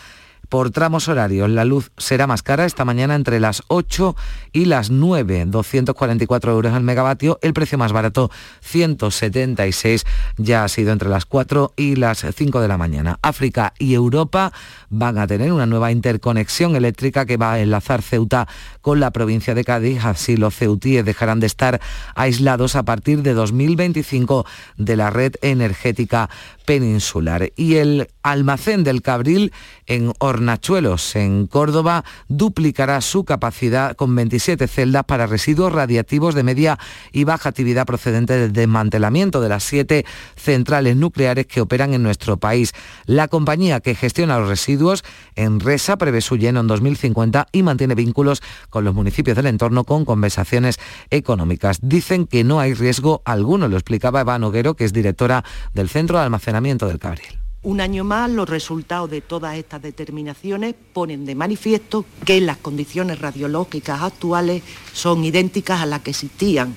por 0.49 0.71
tramos 0.71 1.07
horarios. 1.07 1.49
La 1.49 1.63
luz 1.63 1.91
será 1.97 2.27
más 2.27 2.43
cara 2.43 2.65
esta 2.65 2.85
mañana 2.85 3.15
entre 3.15 3.39
las 3.39 3.63
8 3.67 4.15
y 4.51 4.65
las 4.65 4.89
9, 4.89 5.45
244 5.45 6.51
euros 6.51 6.73
al 6.73 6.83
megavatio. 6.83 7.39
El 7.41 7.53
precio 7.53 7.77
más 7.77 7.93
barato, 7.93 8.31
176, 8.61 10.05
ya 10.37 10.63
ha 10.63 10.67
sido 10.67 10.91
entre 10.91 11.09
las 11.09 11.25
4 11.25 11.73
y 11.77 11.95
las 11.95 12.25
5 12.35 12.59
de 12.59 12.67
la 12.67 12.77
mañana. 12.77 13.19
África 13.21 13.73
y 13.77 13.93
Europa 13.93 14.51
van 14.89 15.17
a 15.17 15.27
tener 15.27 15.53
una 15.53 15.67
nueva 15.67 15.91
interconexión 15.91 16.75
eléctrica 16.75 17.25
que 17.25 17.37
va 17.37 17.53
a 17.53 17.59
enlazar 17.59 18.01
Ceuta 18.01 18.47
con 18.81 18.99
la 18.99 19.11
provincia 19.11 19.55
de 19.55 19.63
Cádiz. 19.63 20.03
Así 20.03 20.37
los 20.37 20.55
ceutíes 20.55 21.05
dejarán 21.05 21.39
de 21.39 21.47
estar 21.47 21.81
aislados 22.15 22.75
a 22.75 22.83
partir 22.83 23.21
de 23.21 23.33
2025 23.33 24.45
de 24.77 24.95
la 24.95 25.09
red 25.09 25.33
energética 25.41 26.29
peninsular. 26.65 27.51
Y 27.55 27.77
el 27.77 28.09
almacén 28.21 28.83
del 28.83 29.01
Cabril 29.01 29.51
en 29.87 30.13
Hornachuelos, 30.19 31.15
en 31.15 31.47
Córdoba, 31.47 32.03
duplicará 32.27 33.01
su 33.01 33.23
capacidad 33.23 33.95
con 33.95 34.15
27 34.15 34.67
celdas 34.67 35.03
para 35.05 35.25
residuos 35.25 35.73
radiactivos 35.73 36.35
de 36.35 36.43
media 36.43 36.77
y 37.11 37.23
baja 37.23 37.49
actividad 37.49 37.87
procedente 37.87 38.37
del 38.37 38.53
desmantelamiento 38.53 39.41
de 39.41 39.49
las 39.49 39.63
siete 39.63 40.05
centrales 40.35 40.95
nucleares 40.95 41.47
que 41.47 41.61
operan 41.61 41.93
en 41.95 42.03
nuestro 42.03 42.37
país. 42.37 42.73
La 43.05 43.27
compañía 43.27 43.79
que 43.79 43.95
gestiona 43.95 44.37
los 44.37 44.47
residuos, 44.47 45.03
en 45.35 45.59
Resa, 45.59 45.97
prevé 45.97 46.21
su 46.21 46.37
lleno 46.37 46.59
en 46.59 46.67
2050 46.67 47.47
y 47.51 47.63
mantiene 47.63 47.95
vínculos 47.95 48.43
con 48.69 48.78
los 48.83 48.95
municipios 48.95 49.35
del 49.35 49.47
entorno 49.47 49.83
con 49.83 50.05
compensaciones 50.05 50.79
económicas. 51.09 51.79
Dicen 51.81 52.27
que 52.27 52.43
no 52.43 52.59
hay 52.59 52.73
riesgo 52.73 53.21
alguno, 53.25 53.67
lo 53.67 53.75
explicaba 53.75 54.21
Eva 54.21 54.39
Noguero, 54.39 54.75
que 54.75 54.85
es 54.85 54.93
directora 54.93 55.43
del 55.73 55.89
Centro 55.89 56.17
de 56.17 56.25
Almacenamiento 56.25 56.87
del 56.87 56.99
Cabril. 56.99 57.39
Un 57.61 57.81
año 57.81 58.05
más, 58.05 58.31
los 58.31 58.47
resultados 58.47 59.09
de 59.09 59.19
todas 59.19 59.57
estas 59.57 59.81
determinaciones 59.81 60.75
ponen 60.93 61.25
de 61.25 61.35
manifiesto 61.35 62.05
que 62.23 62.39
las 62.39 62.55
condiciones 62.57 63.19
radiológicas 63.19 64.01
actuales 64.01 64.63
son 64.93 65.25
idénticas 65.25 65.81
a 65.81 65.85
las 65.85 65.99
que 65.99 66.11
existían 66.11 66.73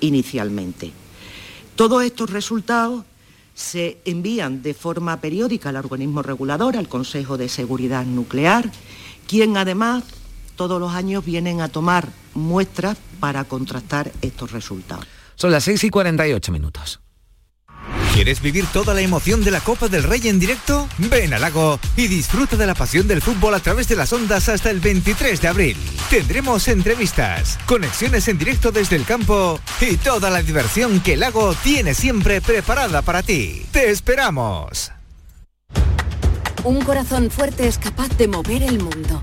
inicialmente. 0.00 0.92
Todos 1.76 2.04
estos 2.04 2.30
resultados 2.30 3.04
se 3.54 3.98
envían 4.04 4.62
de 4.62 4.72
forma 4.72 5.20
periódica 5.20 5.68
al 5.68 5.76
organismo 5.76 6.22
regulador, 6.22 6.76
al 6.76 6.88
Consejo 6.88 7.36
de 7.36 7.48
Seguridad 7.48 8.06
Nuclear, 8.06 8.70
quien 9.26 9.56
además 9.56 10.04
todos 10.58 10.80
los 10.80 10.92
años 10.92 11.24
vienen 11.24 11.62
a 11.62 11.68
tomar 11.68 12.08
muestras 12.34 12.98
para 13.20 13.44
contrastar 13.44 14.12
estos 14.20 14.50
resultados. 14.50 15.06
Son 15.36 15.52
las 15.52 15.64
6 15.64 15.84
y 15.84 15.90
48 15.90 16.52
minutos. 16.52 17.00
¿Quieres 18.12 18.42
vivir 18.42 18.66
toda 18.72 18.92
la 18.92 19.00
emoción 19.00 19.44
de 19.44 19.52
la 19.52 19.60
Copa 19.60 19.86
del 19.86 20.02
Rey 20.02 20.26
en 20.26 20.40
directo? 20.40 20.88
Ven 20.98 21.32
al 21.32 21.42
lago 21.42 21.78
y 21.96 22.08
disfruta 22.08 22.56
de 22.56 22.66
la 22.66 22.74
pasión 22.74 23.06
del 23.06 23.22
fútbol 23.22 23.54
a 23.54 23.60
través 23.60 23.86
de 23.86 23.94
las 23.94 24.12
ondas 24.12 24.48
hasta 24.48 24.70
el 24.70 24.80
23 24.80 25.40
de 25.40 25.46
abril. 25.46 25.76
Tendremos 26.10 26.66
entrevistas, 26.66 27.56
conexiones 27.64 28.26
en 28.26 28.38
directo 28.38 28.72
desde 28.72 28.96
el 28.96 29.04
campo 29.04 29.60
y 29.80 29.96
toda 29.96 30.28
la 30.28 30.42
diversión 30.42 30.98
que 31.00 31.12
el 31.12 31.20
lago 31.20 31.54
tiene 31.62 31.94
siempre 31.94 32.40
preparada 32.40 33.02
para 33.02 33.22
ti. 33.22 33.64
¡Te 33.70 33.90
esperamos! 33.90 34.90
Un 36.64 36.80
corazón 36.80 37.30
fuerte 37.30 37.68
es 37.68 37.78
capaz 37.78 38.08
de 38.18 38.26
mover 38.26 38.64
el 38.64 38.82
mundo. 38.82 39.22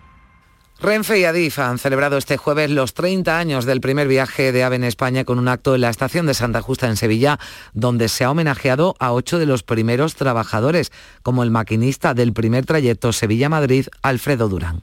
Renfe 0.81 1.19
y 1.19 1.25
Adif 1.25 1.59
han 1.59 1.77
celebrado 1.77 2.17
este 2.17 2.37
jueves 2.37 2.71
los 2.71 2.95
30 2.95 3.37
años 3.37 3.65
del 3.65 3.81
primer 3.81 4.07
viaje 4.07 4.51
de 4.51 4.63
AVE 4.63 4.77
en 4.77 4.83
España 4.83 5.23
con 5.25 5.37
un 5.37 5.47
acto 5.47 5.75
en 5.75 5.81
la 5.81 5.91
estación 5.91 6.25
de 6.25 6.33
Santa 6.33 6.63
Justa 6.63 6.87
en 6.87 6.97
Sevilla, 6.97 7.37
donde 7.73 8.09
se 8.09 8.23
ha 8.23 8.31
homenajeado 8.31 8.95
a 8.97 9.13
ocho 9.13 9.37
de 9.37 9.45
los 9.45 9.61
primeros 9.61 10.15
trabajadores, 10.15 10.91
como 11.21 11.43
el 11.43 11.51
maquinista 11.51 12.15
del 12.15 12.33
primer 12.33 12.65
trayecto 12.65 13.13
Sevilla-Madrid, 13.13 13.89
Alfredo 14.01 14.49
Durán. 14.49 14.81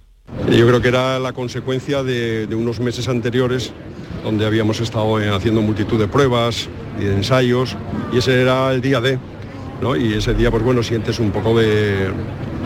Yo 0.49 0.69
creo 0.69 0.81
que 0.81 0.89
era 0.89 1.19
la 1.19 1.33
consecuencia 1.33 2.05
de, 2.05 2.47
de 2.47 2.55
unos 2.55 2.79
meses 2.79 3.09
anteriores 3.09 3.73
donde 4.23 4.47
habíamos 4.47 4.79
estado 4.81 5.21
eh, 5.21 5.35
haciendo 5.35 5.63
multitud 5.63 5.99
de 5.99 6.07
pruebas 6.07 6.69
y 7.01 7.05
de 7.05 7.15
ensayos 7.15 7.77
y 8.13 8.19
ese 8.19 8.41
era 8.41 8.73
el 8.73 8.81
día 8.81 9.01
de, 9.01 9.19
Y 9.99 10.15
ese 10.15 10.35
día, 10.35 10.51
pues 10.51 10.63
bueno, 10.63 10.83
sientes 10.83 11.19
un 11.19 11.31
poco 11.31 11.59
de 11.59 12.11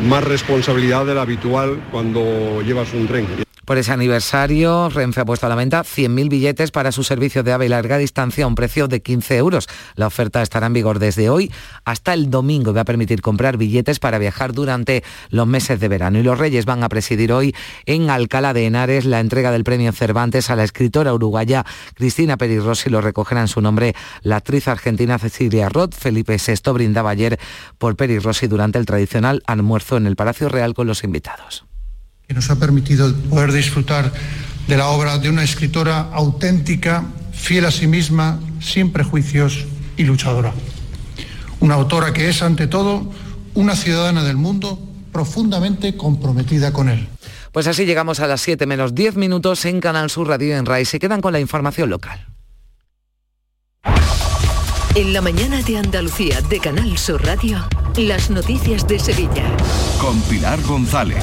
más 0.09 0.25
responsabilidad 0.25 1.05
de 1.05 1.15
la 1.15 1.23
habitual 1.23 1.79
cuando 1.91 2.63
llevas 2.63 2.93
un 2.95 3.07
tren. 3.07 3.27
Por 3.65 3.79
ese 3.79 3.93
aniversario, 3.93 4.89
Renfe 4.89 5.21
ha 5.21 5.25
puesto 5.25 5.47
a 5.47 5.49
la 5.49 5.55
venta 5.55 5.85
100.000 5.85 6.29
billetes 6.29 6.73
para 6.73 6.91
su 6.91 7.05
servicio 7.05 7.45
de 7.45 7.53
AVE 7.53 7.67
y 7.67 7.69
larga 7.69 7.97
distancia 7.97 8.45
a 8.45 8.49
un 8.49 8.57
precio 8.57 8.89
de 8.89 9.03
15 9.03 9.37
euros. 9.37 9.69
La 9.95 10.09
oferta 10.09 10.43
estará 10.43 10.67
en 10.67 10.73
vigor 10.73 10.99
desde 10.99 11.31
hoy 11.31 11.53
hasta 11.85 12.13
el 12.13 12.29
domingo 12.29 12.73
y 12.73 12.75
va 12.75 12.81
a 12.81 12.85
permitir 12.85 13.23
comprar 13.23 13.57
billetes 13.57 14.01
para 14.01 14.19
viajar 14.19 14.53
durante 14.53 15.05
los 15.31 15.47
meses 15.47 15.79
de 15.79 15.87
verano. 15.87 16.19
Y 16.19 16.25
los 16.25 16.41
Reyes 16.41 16.65
van 16.65 16.83
a 16.83 16.89
presidir 16.89 17.33
hoy 17.33 17.55
en 17.87 18.11
Alcalá 18.11 18.53
de 18.53 18.67
Henares 18.67 19.05
la 19.05 19.21
entrega 19.21 19.53
del 19.53 19.63
premio 19.63 19.93
Cervantes 19.93 20.51
a 20.51 20.57
la 20.57 20.65
escritora 20.65 21.15
uruguaya 21.15 21.65
Cristina 21.95 22.37
Perirossi. 22.37 22.91
Lo 22.91 23.01
recogerá 23.01 23.43
en 23.43 23.49
su 23.49 23.61
nombre 23.61 23.95
la 24.23 24.37
actriz 24.37 24.67
argentina 24.67 25.21
Cecilia 25.21 25.69
Roth. 25.69 25.95
Felipe 25.95 26.37
VI 26.37 26.73
brindaba 26.73 27.11
ayer 27.11 27.39
por 27.79 27.95
Perirossi 27.95 28.49
durante 28.49 28.81
el 28.81 28.87
tradicional 28.87 29.41
almuerzo 29.47 29.97
en 29.97 30.07
el 30.07 30.17
Palacio 30.17 30.49
Real 30.49 30.75
con 30.75 30.89
los 30.89 31.05
invitados 31.05 31.65
que 32.33 32.37
nos 32.37 32.49
ha 32.49 32.57
permitido 32.57 33.15
poder 33.29 33.53
disfrutar 33.53 34.11
de 34.67 34.77
la 34.79 34.89
obra 34.89 35.19
de 35.19 35.29
una 35.29 35.45
escritora 35.45 36.09
auténtica, 36.15 37.05
fiel 37.31 37.67
a 37.67 37.71
sí 37.71 37.87
misma, 37.87 38.41
sin 38.59 38.91
prejuicios 38.91 39.67
y 39.99 40.05
luchadora. 40.05 40.55
Una 41.61 41.75
autora 41.75 42.15
que 42.15 42.31
es, 42.31 42.41
ante 42.41 42.69
todo, 42.69 43.13
una 43.53 43.77
ciudadana 43.77 44.25
del 44.25 44.39
mundo 44.39 44.79
profundamente 45.13 45.95
comprometida 45.95 46.73
con 46.73 46.89
él. 46.89 47.07
Pues 47.53 47.67
así 47.67 47.85
llegamos 47.85 48.21
a 48.21 48.27
las 48.27 48.41
7 48.41 48.65
menos 48.65 48.95
10 48.95 49.17
minutos 49.17 49.67
en 49.67 49.81
Canal 49.81 50.09
Sur 50.09 50.29
Radio 50.29 50.49
y 50.49 50.53
en 50.53 50.65
RAI. 50.65 50.87
Se 50.87 50.99
quedan 50.99 51.21
con 51.21 51.35
la 51.35 51.41
información 51.41 51.91
local. 51.91 52.29
En 54.95 55.13
la 55.13 55.21
mañana 55.21 55.61
de 55.61 55.77
Andalucía 55.77 56.41
de 56.41 56.61
Canal 56.61 56.97
Sur 56.97 57.23
Radio, 57.27 57.59
las 57.97 58.31
noticias 58.31 58.87
de 58.89 58.99
Sevilla. 58.99 59.45
Con 60.01 60.21
Pilar 60.23 60.61
González. 60.63 61.23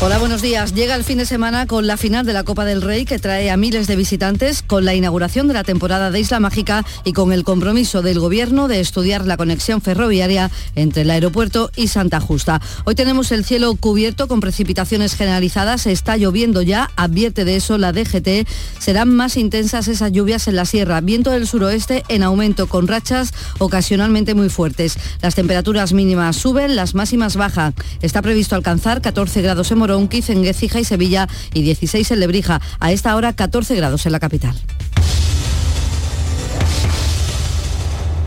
Hola, 0.00 0.18
buenos 0.18 0.42
días. 0.42 0.74
Llega 0.74 0.96
el 0.96 1.04
fin 1.04 1.18
de 1.18 1.26
semana 1.26 1.66
con 1.66 1.86
la 1.86 1.96
final 1.96 2.26
de 2.26 2.32
la 2.32 2.42
Copa 2.42 2.64
del 2.64 2.82
Rey 2.82 3.04
que 3.04 3.20
trae 3.20 3.50
a 3.50 3.56
miles 3.56 3.86
de 3.86 3.94
visitantes, 3.94 4.62
con 4.62 4.84
la 4.84 4.94
inauguración 4.94 5.46
de 5.46 5.54
la 5.54 5.62
temporada 5.62 6.10
de 6.10 6.18
Isla 6.18 6.40
Mágica 6.40 6.84
y 7.04 7.12
con 7.12 7.32
el 7.32 7.44
compromiso 7.44 8.02
del 8.02 8.18
Gobierno 8.18 8.66
de 8.66 8.80
estudiar 8.80 9.26
la 9.26 9.36
conexión 9.36 9.80
ferroviaria 9.80 10.50
entre 10.74 11.02
el 11.02 11.10
aeropuerto 11.10 11.70
y 11.76 11.86
Santa 11.86 12.20
Justa. 12.20 12.60
Hoy 12.84 12.96
tenemos 12.96 13.30
el 13.30 13.44
cielo 13.44 13.74
cubierto 13.76 14.26
con 14.26 14.40
precipitaciones 14.40 15.14
generalizadas, 15.14 15.86
está 15.86 16.16
lloviendo 16.16 16.62
ya, 16.62 16.90
advierte 16.96 17.44
de 17.44 17.56
eso 17.56 17.78
la 17.78 17.92
DGT. 17.92 18.48
Serán 18.80 19.14
más 19.14 19.36
intensas 19.36 19.86
esas 19.86 20.10
lluvias 20.10 20.48
en 20.48 20.56
la 20.56 20.64
sierra, 20.64 21.00
viento 21.00 21.30
del 21.30 21.46
suroeste 21.46 22.02
en 22.08 22.24
aumento 22.24 22.66
con 22.66 22.88
rachas 22.88 23.32
ocasionalmente 23.58 24.34
muy 24.34 24.48
fuertes. 24.48 24.98
Las 25.22 25.36
temperaturas 25.36 25.92
mínimas 26.04 26.36
suben, 26.36 26.74
las 26.74 26.94
máximas 26.94 27.36
bajan. 27.36 27.74
Está 28.00 28.22
previsto 28.22 28.56
alcanzar 28.56 29.00
14 29.00 29.40
grados 29.40 29.70
en 29.70 29.78
Morón, 29.78 30.08
15 30.08 30.32
en 30.32 30.44
Écija 30.44 30.80
y 30.80 30.84
Sevilla 30.84 31.28
y 31.54 31.62
16 31.62 32.10
en 32.10 32.20
Lebrija. 32.20 32.60
A 32.80 32.90
esta 32.90 33.14
hora 33.14 33.32
14 33.32 33.76
grados 33.76 34.04
en 34.06 34.12
la 34.12 34.18
capital. 34.18 34.54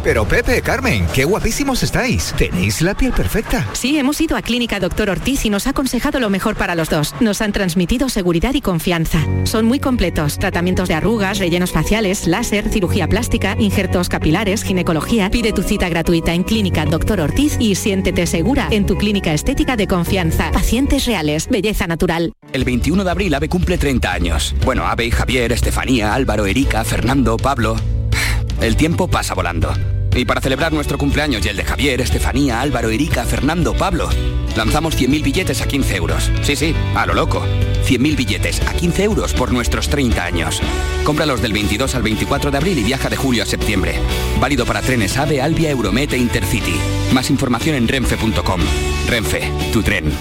Pero 0.05 0.23
Pepe, 0.27 0.61
Carmen, 0.61 1.07
qué 1.15 1.25
guapísimos 1.25 1.81
estáis. 1.81 2.31
Tenéis 2.37 2.83
la 2.83 2.93
piel 2.93 3.11
perfecta. 3.11 3.67
Sí, 3.73 3.97
hemos 3.97 4.21
ido 4.21 4.37
a 4.37 4.43
Clínica 4.43 4.79
Doctor 4.79 5.09
Ortiz 5.09 5.43
y 5.45 5.49
nos 5.49 5.65
ha 5.65 5.71
aconsejado 5.71 6.19
lo 6.19 6.29
mejor 6.29 6.55
para 6.55 6.75
los 6.75 6.91
dos. 6.91 7.15
Nos 7.21 7.41
han 7.41 7.51
transmitido 7.51 8.07
seguridad 8.07 8.53
y 8.53 8.61
confianza. 8.61 9.17
Son 9.45 9.65
muy 9.65 9.79
completos. 9.79 10.37
Tratamientos 10.37 10.89
de 10.89 10.93
arrugas, 10.93 11.39
rellenos 11.39 11.71
faciales, 11.71 12.27
láser, 12.27 12.69
cirugía 12.69 13.07
plástica, 13.07 13.55
injertos 13.57 14.07
capilares, 14.07 14.61
ginecología. 14.61 15.31
Pide 15.31 15.53
tu 15.53 15.63
cita 15.63 15.89
gratuita 15.89 16.35
en 16.35 16.43
Clínica 16.43 16.85
Doctor 16.85 17.19
Ortiz 17.19 17.57
y 17.59 17.73
siéntete 17.73 18.27
segura 18.27 18.67
en 18.69 18.85
tu 18.85 18.97
clínica 18.97 19.33
estética 19.33 19.75
de 19.75 19.87
confianza. 19.87 20.51
Pacientes 20.51 21.07
reales, 21.07 21.47
belleza 21.49 21.87
natural. 21.87 22.31
El 22.53 22.63
21 22.63 23.03
de 23.03 23.09
abril 23.09 23.33
AVE 23.33 23.49
cumple 23.49 23.79
30 23.79 24.13
años. 24.13 24.53
Bueno, 24.63 24.85
AVE, 24.85 25.09
Javier, 25.09 25.51
Estefanía, 25.51 26.13
Álvaro, 26.13 26.45
Erika, 26.45 26.83
Fernando, 26.83 27.37
Pablo... 27.37 27.75
El 28.61 28.77
tiempo 28.77 29.09
pasa 29.09 29.33
volando. 29.33 29.73
Y 30.15 30.23
para 30.23 30.39
celebrar 30.39 30.71
nuestro 30.71 30.97
cumpleaños 30.97 31.45
y 31.45 31.49
el 31.49 31.57
de 31.57 31.65
Javier, 31.65 31.99
Estefanía, 31.99 32.61
Álvaro, 32.61 32.89
Erika, 32.89 33.25
Fernando, 33.25 33.73
Pablo, 33.73 34.09
lanzamos 34.55 34.97
100.000 34.97 35.23
billetes 35.23 35.61
a 35.61 35.67
15 35.67 35.95
euros. 35.97 36.31
Sí, 36.41 36.55
sí, 36.55 36.73
a 36.95 37.05
lo 37.05 37.13
loco. 37.13 37.45
100.000 37.85 38.15
billetes 38.15 38.61
a 38.61 38.73
15 38.73 39.03
euros 39.03 39.33
por 39.33 39.51
nuestros 39.51 39.89
30 39.89 40.23
años. 40.23 40.61
Cómpralos 41.03 41.41
del 41.41 41.51
22 41.51 41.95
al 41.95 42.03
24 42.03 42.49
de 42.49 42.57
abril 42.57 42.77
y 42.77 42.83
viaja 42.83 43.09
de 43.09 43.17
julio 43.17 43.43
a 43.43 43.45
septiembre. 43.45 43.99
Válido 44.39 44.65
para 44.65 44.81
trenes 44.81 45.17
AVE, 45.17 45.41
Albia, 45.41 45.69
Euromet 45.69 46.13
e 46.13 46.17
Intercity. 46.17 46.79
Más 47.13 47.29
información 47.29 47.75
en 47.75 47.87
renfe.com. 47.87 48.61
Renfe, 49.07 49.51
tu 49.73 49.83
tren. 49.83 50.11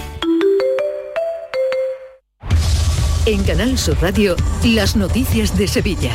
En 3.25 3.43
Canal 3.43 3.77
Sur 3.77 3.97
Radio, 4.01 4.35
las 4.63 4.95
noticias 4.95 5.57
de 5.57 5.67
Sevilla. 5.67 6.11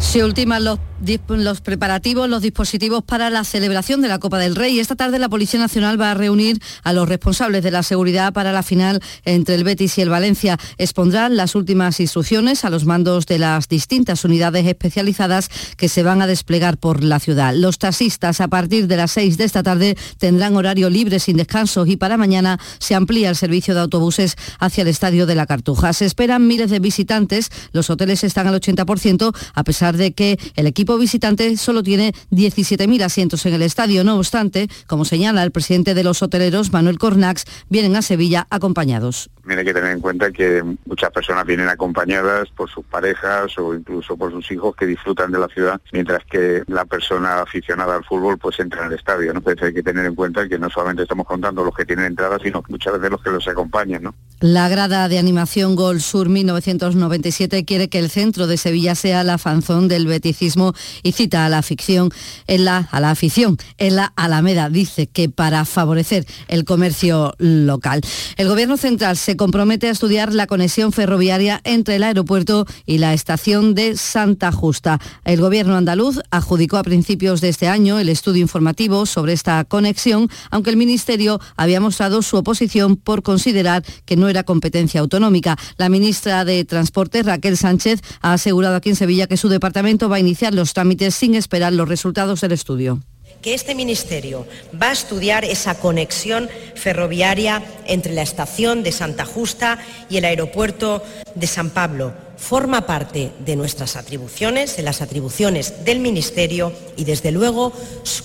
Se 0.00 0.24
ultiman 0.24 0.64
los, 0.64 1.60
preparativos, 1.60 2.28
los 2.28 2.40
dispositivos 2.40 3.02
para 3.02 3.30
la 3.30 3.44
celebración 3.44 4.00
de 4.00 4.08
la 4.08 4.18
Copa 4.18 4.38
del 4.38 4.56
Rey. 4.56 4.78
Esta 4.78 4.96
tarde 4.96 5.18
la 5.18 5.28
Policía 5.28 5.60
Nacional 5.60 6.00
va 6.00 6.12
a 6.12 6.14
reunir 6.14 6.60
a 6.82 6.92
los 6.92 7.08
responsables 7.08 7.62
de 7.62 7.70
la 7.70 7.82
seguridad 7.82 8.32
para 8.32 8.52
la 8.52 8.62
final 8.62 9.02
entre 9.24 9.56
el 9.56 9.64
Betis 9.64 9.98
y 9.98 10.02
el 10.02 10.08
Valencia. 10.08 10.56
Expondrán 10.78 11.36
las 11.36 11.54
últimas 11.54 12.00
instrucciones 12.00 12.64
a 12.64 12.70
los 12.70 12.84
mandos 12.84 13.26
de 13.26 13.38
las 13.38 13.68
distintas 13.68 14.24
unidades 14.24 14.66
especializadas 14.66 15.50
que 15.76 15.88
se 15.88 16.02
van 16.02 16.22
a 16.22 16.26
desplegar 16.26 16.78
por 16.78 17.02
la 17.02 17.20
ciudad. 17.20 17.52
Los 17.54 17.78
taxistas 17.78 18.40
a 18.40 18.48
partir 18.48 18.86
de 18.86 18.96
las 18.96 19.10
6 19.12 19.36
de 19.36 19.44
esta 19.44 19.62
tarde 19.62 19.96
tendrán 20.18 20.56
horario 20.56 20.90
libre 20.90 21.18
sin 21.18 21.36
descansos 21.36 21.88
y 21.88 21.96
para 21.96 22.16
mañana 22.16 22.58
se 22.78 22.94
amplía 22.94 23.30
el 23.30 23.36
servicio 23.36 23.74
de 23.74 23.80
autobuses 23.80 24.36
hacia 24.58 24.82
el 24.82 24.88
Estadio 24.88 25.26
de 25.26 25.34
la 25.34 25.46
Cartuja. 25.46 25.92
Se 25.92 26.06
esperan 26.06 26.46
miles 26.46 26.70
de 26.70 26.78
visitantes. 26.78 27.50
Los 27.72 27.90
hoteles 27.90 28.24
están 28.24 28.46
al 28.46 28.58
80% 28.60 29.36
a 29.54 29.64
pesar 29.64 29.87
de 29.96 30.12
que 30.12 30.38
el 30.56 30.66
equipo 30.66 30.98
visitante 30.98 31.56
solo 31.56 31.82
tiene 31.82 32.12
17.000 32.30 33.02
asientos 33.02 33.44
en 33.46 33.54
el 33.54 33.62
estadio. 33.62 34.04
No 34.04 34.16
obstante, 34.16 34.68
como 34.86 35.04
señala 35.04 35.42
el 35.42 35.50
presidente 35.50 35.94
de 35.94 36.04
los 36.04 36.22
hoteleros, 36.22 36.72
Manuel 36.72 36.98
Cornax, 36.98 37.44
vienen 37.68 37.96
a 37.96 38.02
Sevilla 38.02 38.46
acompañados. 38.50 39.30
Tiene 39.46 39.64
que 39.64 39.72
tener 39.72 39.92
en 39.92 40.00
cuenta 40.00 40.30
que 40.30 40.62
muchas 40.84 41.10
personas 41.10 41.46
vienen 41.46 41.68
acompañadas 41.68 42.48
por 42.50 42.68
sus 42.68 42.84
parejas 42.84 43.56
o 43.58 43.74
incluso 43.74 44.16
por 44.16 44.30
sus 44.30 44.50
hijos 44.50 44.76
que 44.76 44.86
disfrutan 44.86 45.32
de 45.32 45.38
la 45.38 45.48
ciudad, 45.48 45.80
mientras 45.92 46.22
que 46.24 46.62
la 46.66 46.84
persona 46.84 47.40
aficionada 47.40 47.96
al 47.96 48.04
fútbol 48.04 48.36
pues 48.38 48.60
entra 48.60 48.82
en 48.82 48.92
el 48.92 48.98
estadio. 48.98 49.32
¿no? 49.32 49.42
Hay 49.46 49.72
que 49.72 49.82
tener 49.82 50.04
en 50.04 50.14
cuenta 50.14 50.46
que 50.48 50.58
no 50.58 50.68
solamente 50.68 51.02
estamos 51.02 51.26
contando 51.26 51.64
los 51.64 51.74
que 51.74 51.86
tienen 51.86 52.06
entradas, 52.06 52.42
sino 52.42 52.62
muchas 52.68 52.92
veces 52.94 53.10
los 53.10 53.22
que 53.22 53.30
los 53.30 53.48
acompañan. 53.48 54.02
¿no? 54.02 54.14
La 54.40 54.68
grada 54.68 55.08
de 55.08 55.18
animación 55.18 55.76
Gol 55.76 56.00
Sur 56.00 56.28
1997 56.28 57.64
quiere 57.64 57.88
que 57.88 57.98
el 57.98 58.10
centro 58.10 58.46
de 58.46 58.56
Sevilla 58.56 58.94
sea 58.94 59.24
la 59.24 59.38
fanzón 59.38 59.77
del 59.86 60.08
beticismo 60.08 60.74
y 61.04 61.12
cita 61.12 61.46
a 61.46 61.48
la 61.48 61.62
ficción 61.62 62.10
en 62.48 62.64
la, 62.64 62.88
a 62.90 63.00
la 63.00 63.10
afición 63.10 63.56
en 63.76 63.94
la 63.96 64.12
Alameda. 64.16 64.70
Dice 64.70 65.06
que 65.06 65.28
para 65.28 65.64
favorecer 65.64 66.26
el 66.48 66.64
comercio 66.64 67.34
local. 67.38 68.00
El 68.36 68.48
gobierno 68.48 68.76
central 68.76 69.16
se 69.16 69.36
compromete 69.36 69.88
a 69.88 69.90
estudiar 69.90 70.32
la 70.34 70.46
conexión 70.46 70.92
ferroviaria 70.92 71.60
entre 71.64 71.96
el 71.96 72.02
aeropuerto 72.02 72.66
y 72.86 72.98
la 72.98 73.14
estación 73.14 73.74
de 73.74 73.96
Santa 73.96 74.50
Justa. 74.50 74.98
El 75.24 75.40
gobierno 75.40 75.76
andaluz 75.76 76.20
adjudicó 76.30 76.78
a 76.78 76.82
principios 76.82 77.40
de 77.40 77.50
este 77.50 77.68
año 77.68 77.98
el 77.98 78.08
estudio 78.08 78.40
informativo 78.40 79.06
sobre 79.06 79.34
esta 79.34 79.64
conexión, 79.64 80.28
aunque 80.50 80.70
el 80.70 80.76
ministerio 80.76 81.40
había 81.56 81.80
mostrado 81.80 82.22
su 82.22 82.36
oposición 82.36 82.96
por 82.96 83.22
considerar 83.22 83.84
que 84.06 84.16
no 84.16 84.28
era 84.28 84.44
competencia 84.44 85.00
autonómica. 85.00 85.56
La 85.76 85.88
ministra 85.88 86.44
de 86.44 86.64
Transporte, 86.64 87.22
Raquel 87.22 87.56
Sánchez, 87.56 88.00
ha 88.22 88.32
asegurado 88.32 88.76
aquí 88.76 88.88
en 88.88 88.96
Sevilla 88.96 89.26
que 89.26 89.36
su 89.36 89.48
departamento 89.48 89.67
va 90.08 90.16
a 90.16 90.20
iniciar 90.20 90.54
los 90.54 90.72
trámites 90.72 91.14
sin 91.14 91.34
esperar 91.34 91.72
los 91.72 91.88
resultados 91.88 92.40
del 92.40 92.52
estudio. 92.52 93.00
que 93.42 93.54
este 93.54 93.76
Ministerio 93.76 94.46
va 94.74 94.88
a 94.88 94.92
estudiar 94.92 95.44
esa 95.44 95.78
conexión 95.78 96.48
ferroviaria 96.74 97.62
entre 97.86 98.12
la 98.12 98.22
estación 98.22 98.82
de 98.82 98.90
Santa 98.90 99.24
Justa 99.24 99.78
y 100.10 100.16
el 100.16 100.24
aeropuerto 100.24 101.04
de 101.36 101.46
San 101.46 101.70
Pablo. 101.70 102.27
Forma 102.38 102.86
parte 102.86 103.32
de 103.44 103.56
nuestras 103.56 103.96
atribuciones, 103.96 104.76
de 104.76 104.84
las 104.84 105.02
atribuciones 105.02 105.84
del 105.84 105.98
Ministerio 105.98 106.72
y 106.96 107.04
desde 107.04 107.32
luego 107.32 107.72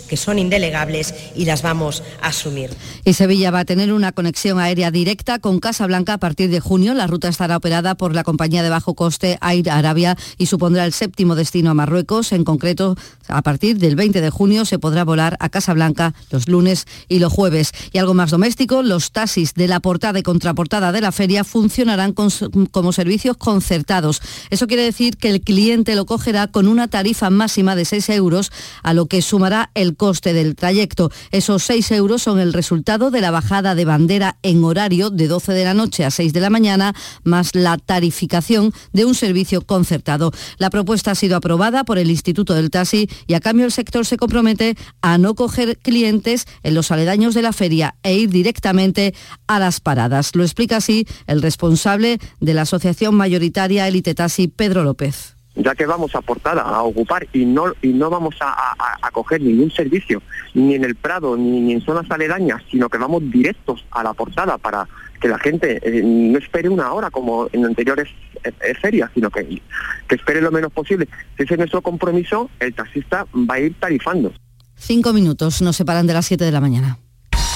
que 0.08 0.18
son 0.18 0.38
indelegables 0.38 1.16
y 1.36 1.46
las 1.46 1.64
vamos 1.64 2.04
a 2.22 2.28
asumir. 2.28 2.70
Y 3.04 3.14
Sevilla 3.14 3.50
va 3.50 3.60
a 3.60 3.66
tener 3.66 3.92
una 3.92 4.12
conexión 4.12 4.60
aérea 4.60 4.92
directa 4.92 5.40
con 5.40 5.60
Casablanca 5.60 6.14
a 6.14 6.18
partir 6.20 6.52
de 6.52 6.60
junio. 6.60 6.94
La 6.94 7.08
ruta 7.08 7.28
estará 7.28 7.58
operada 7.58 7.96
por 7.96 8.14
la 8.14 8.24
compañía 8.24 8.62
de 8.62 8.70
bajo 8.70 8.94
coste 8.94 9.40
Air 9.42 9.72
Arabia 9.72 10.16
y 10.38 10.46
supondrá 10.46 10.86
el 10.86 10.94
séptimo 10.94 11.36
destino 11.36 11.72
a 11.72 11.74
Marruecos. 11.74 12.32
En 12.32 12.44
concreto, 12.44 12.96
a 13.28 13.42
partir 13.42 13.80
del 13.80 13.96
20 13.96 14.22
de 14.22 14.30
junio 14.30 14.66
se 14.66 14.80
podrá 14.80 15.04
volar 15.04 15.38
a 15.40 15.50
Casablanca 15.50 16.14
los 16.30 16.48
lunes 16.48 16.86
y 17.10 17.20
los 17.20 17.34
jueves. 17.34 17.72
Y 17.92 17.98
algo 17.98 18.14
más 18.14 18.30
doméstico, 18.30 18.84
los 18.84 19.12
taxis 19.12 19.56
de 19.56 19.68
la 19.68 19.80
portada 19.80 20.20
y 20.20 20.24
contraportada 20.24 20.92
de 20.92 21.02
la 21.02 21.12
feria 21.12 21.44
funcionarán 21.44 22.14
como 22.14 22.92
servicios 22.92 23.38
concertados 23.38 24.03
eso 24.50 24.68
quiere 24.68 24.84
decir 24.84 25.18
que 25.18 25.30
el 25.30 25.42
cliente 25.42 25.96
lo 25.96 26.06
cogerá 26.06 26.48
con 26.48 26.68
una 26.68 26.88
tarifa 26.88 27.30
máxima 27.30 27.76
de 27.76 27.86
6 27.86 28.10
euros, 28.10 28.52
a 28.84 28.94
lo 28.94 29.08
que 29.08 29.22
sumará 29.22 29.72
el 29.74 29.96
coste 29.96 30.34
del 30.34 30.56
trayecto. 30.56 31.12
Esos 31.32 31.64
6 31.64 31.92
euros 31.92 32.24
son 32.24 32.40
el 32.40 32.54
resultado 32.54 33.12
de 33.12 33.22
la 33.22 33.32
bajada 33.32 33.76
de 33.76 33.86
bandera 33.86 34.38
en 34.44 34.64
horario 34.64 35.10
de 35.10 35.28
12 35.28 35.54
de 35.54 35.64
la 35.64 35.74
noche 35.74 36.06
a 36.06 36.12
6 36.12 36.34
de 36.34 36.40
la 36.40 36.50
mañana, 36.50 36.94
más 37.24 37.56
la 37.56 37.78
tarificación 37.78 38.74
de 38.92 39.06
un 39.06 39.16
servicio 39.16 39.62
concertado. 39.62 40.32
La 40.58 40.70
propuesta 40.70 41.12
ha 41.12 41.16
sido 41.16 41.38
aprobada 41.38 41.84
por 41.84 41.98
el 41.98 42.10
Instituto 42.10 42.54
del 42.54 42.70
Taxi 42.70 43.10
y 43.28 43.34
a 43.34 43.40
cambio 43.40 43.66
el 43.66 43.72
sector 43.72 44.06
se 44.06 44.18
compromete 44.18 44.76
a 45.02 45.18
no 45.18 45.36
coger 45.36 45.78
clientes 45.78 46.46
en 46.64 46.76
los 46.76 46.92
aledaños 46.92 47.34
de 47.34 47.42
la 47.42 47.54
feria 47.54 47.96
e 48.04 48.16
ir 48.16 48.30
directamente 48.30 49.14
a 49.48 49.60
las 49.60 49.80
paradas. 49.80 50.36
Lo 50.36 50.44
explica 50.44 50.78
así 50.78 51.06
el 51.28 51.42
responsable 51.42 52.20
de 52.40 52.54
la 52.54 52.64
Asociación 52.64 53.16
Mayoritaria 53.16 53.88
Elite 53.94 54.16
Taxi, 54.16 54.48
Pedro 54.48 54.84
López. 54.84 55.36
Ya 55.56 55.76
que 55.76 55.86
vamos 55.86 56.16
a 56.16 56.22
portada 56.22 56.64
a 56.64 56.82
ocupar 56.82 57.28
y 57.32 57.46
no 57.46 57.74
y 57.84 57.90
no 57.90 58.10
vamos 58.10 58.36
a, 58.42 58.76
coger 59.12 59.42
ningún 59.42 59.70
servicio 59.70 60.24
ni 60.56 60.74
en 60.74 60.84
el 60.84 60.96
Prado 60.96 61.38
ni, 61.38 61.72
en 61.72 61.82
zonas 61.82 62.10
aledañas 62.10 62.64
sino 62.72 62.90
que 62.90 62.98
vamos 62.98 63.22
directos 63.30 63.86
a 63.92 64.02
la 64.02 64.14
portada 64.16 64.58
para 64.58 64.88
que 65.22 65.28
la 65.28 65.38
gente 65.38 65.80
eh, 65.84 66.02
no 66.04 66.40
espere 66.40 66.70
una 66.70 66.92
hora 66.92 67.12
como 67.12 67.48
en 67.54 67.64
anteriores 67.66 68.10
eh, 68.44 68.52
eh, 68.62 68.74
ferias 68.82 69.12
sino 69.14 69.30
que, 69.30 69.62
que 70.08 70.16
espere 70.16 70.42
lo 70.42 70.50
menos 70.50 70.74
posible. 70.74 71.08
Si 71.38 71.44
ese 71.44 71.54
es 71.54 71.60
nuestro 71.60 71.84
compromiso 71.84 72.50
el 72.60 72.74
taxista 72.74 73.28
va 73.36 73.54
a 73.54 73.60
ir 73.60 73.80
tarifando. 73.80 74.34
Cinco 74.76 75.14
minutos 75.14 75.62
nos 75.62 75.76
separan 75.76 76.08
de 76.08 76.14
las 76.14 76.26
siete 76.26 76.46
de 76.46 76.52
la 76.52 76.62
mañana 76.62 76.98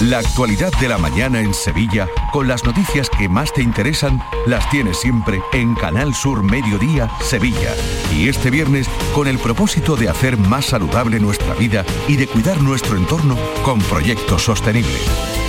la 0.01 0.19
actualidad 0.19 0.71
de 0.79 0.89
la 0.89 0.97
mañana 0.97 1.39
en 1.41 1.53
Sevilla, 1.53 2.07
con 2.31 2.47
las 2.47 2.63
noticias 2.63 3.09
que 3.09 3.27
más 3.27 3.51
te 3.51 3.63
interesan, 3.63 4.21
las 4.45 4.69
tienes 4.69 4.99
siempre 4.99 5.41
en 5.53 5.73
Canal 5.73 6.13
Sur 6.13 6.43
Mediodía, 6.43 7.09
Sevilla. 7.21 7.73
Y 8.13 8.29
este 8.29 8.51
viernes, 8.51 8.87
con 9.15 9.27
el 9.27 9.39
propósito 9.39 9.95
de 9.95 10.09
hacer 10.09 10.37
más 10.37 10.67
saludable 10.67 11.19
nuestra 11.19 11.53
vida 11.55 11.83
y 12.07 12.15
de 12.15 12.27
cuidar 12.27 12.61
nuestro 12.61 12.95
entorno 12.95 13.37
con 13.63 13.79
proyectos 13.79 14.43
sostenibles. 14.43 15.01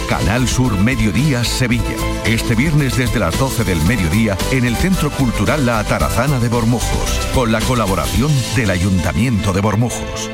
Canal 0.08 0.48
Sur 0.48 0.78
Mediodía, 0.78 1.44
Sevilla. 1.44 1.96
Este 2.24 2.54
viernes 2.54 2.96
desde 2.96 3.18
las 3.18 3.38
12 3.38 3.64
del 3.64 3.82
mediodía 3.82 4.38
en 4.50 4.64
el 4.64 4.76
Centro 4.76 5.10
Cultural 5.10 5.66
La 5.66 5.78
Atarazana 5.78 6.40
de 6.40 6.48
Bormujos, 6.48 7.10
con 7.34 7.52
la 7.52 7.60
colaboración 7.60 8.30
del 8.56 8.70
Ayuntamiento 8.70 9.52
de 9.52 9.60
Bormujos. 9.60 10.30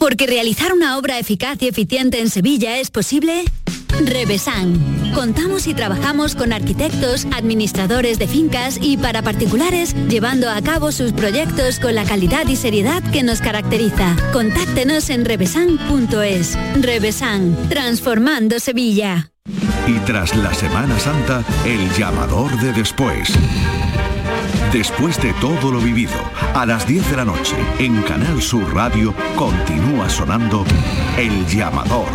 Porque 0.00 0.26
realizar 0.26 0.72
una 0.72 0.96
obra 0.96 1.18
eficaz 1.18 1.62
y 1.62 1.68
eficiente 1.68 2.20
en 2.20 2.30
Sevilla 2.30 2.78
es 2.78 2.90
posible. 2.90 3.44
Revesan. 4.02 5.12
Contamos 5.14 5.66
y 5.66 5.74
trabajamos 5.74 6.34
con 6.34 6.54
arquitectos, 6.54 7.26
administradores 7.32 8.18
de 8.18 8.26
fincas 8.26 8.78
y 8.80 8.96
para 8.96 9.20
particulares, 9.20 9.94
llevando 10.08 10.48
a 10.48 10.62
cabo 10.62 10.90
sus 10.90 11.12
proyectos 11.12 11.78
con 11.78 11.94
la 11.94 12.04
calidad 12.04 12.48
y 12.48 12.56
seriedad 12.56 13.02
que 13.12 13.22
nos 13.22 13.42
caracteriza. 13.42 14.16
Contáctenos 14.32 15.10
en 15.10 15.26
revesan.es. 15.26 16.58
Revesan, 16.80 17.68
transformando 17.68 18.58
Sevilla. 18.58 19.32
Y 19.86 19.98
tras 20.06 20.34
la 20.34 20.54
Semana 20.54 20.98
Santa, 20.98 21.44
el 21.66 21.92
llamador 21.92 22.58
de 22.60 22.72
después. 22.72 23.28
Después 24.72 25.20
de 25.20 25.32
todo 25.40 25.72
lo 25.72 25.80
vivido, 25.80 26.12
a 26.54 26.64
las 26.64 26.86
10 26.86 27.10
de 27.10 27.16
la 27.16 27.24
noche, 27.24 27.56
en 27.80 28.00
Canal 28.02 28.40
Sur 28.40 28.72
Radio, 28.72 29.12
continúa 29.34 30.08
sonando 30.08 30.64
El 31.18 31.44
Llamador. 31.48 32.06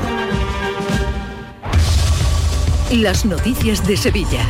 Las 2.93 3.25
noticias 3.25 3.85
de 3.85 3.97
Sevilla. 3.97 4.47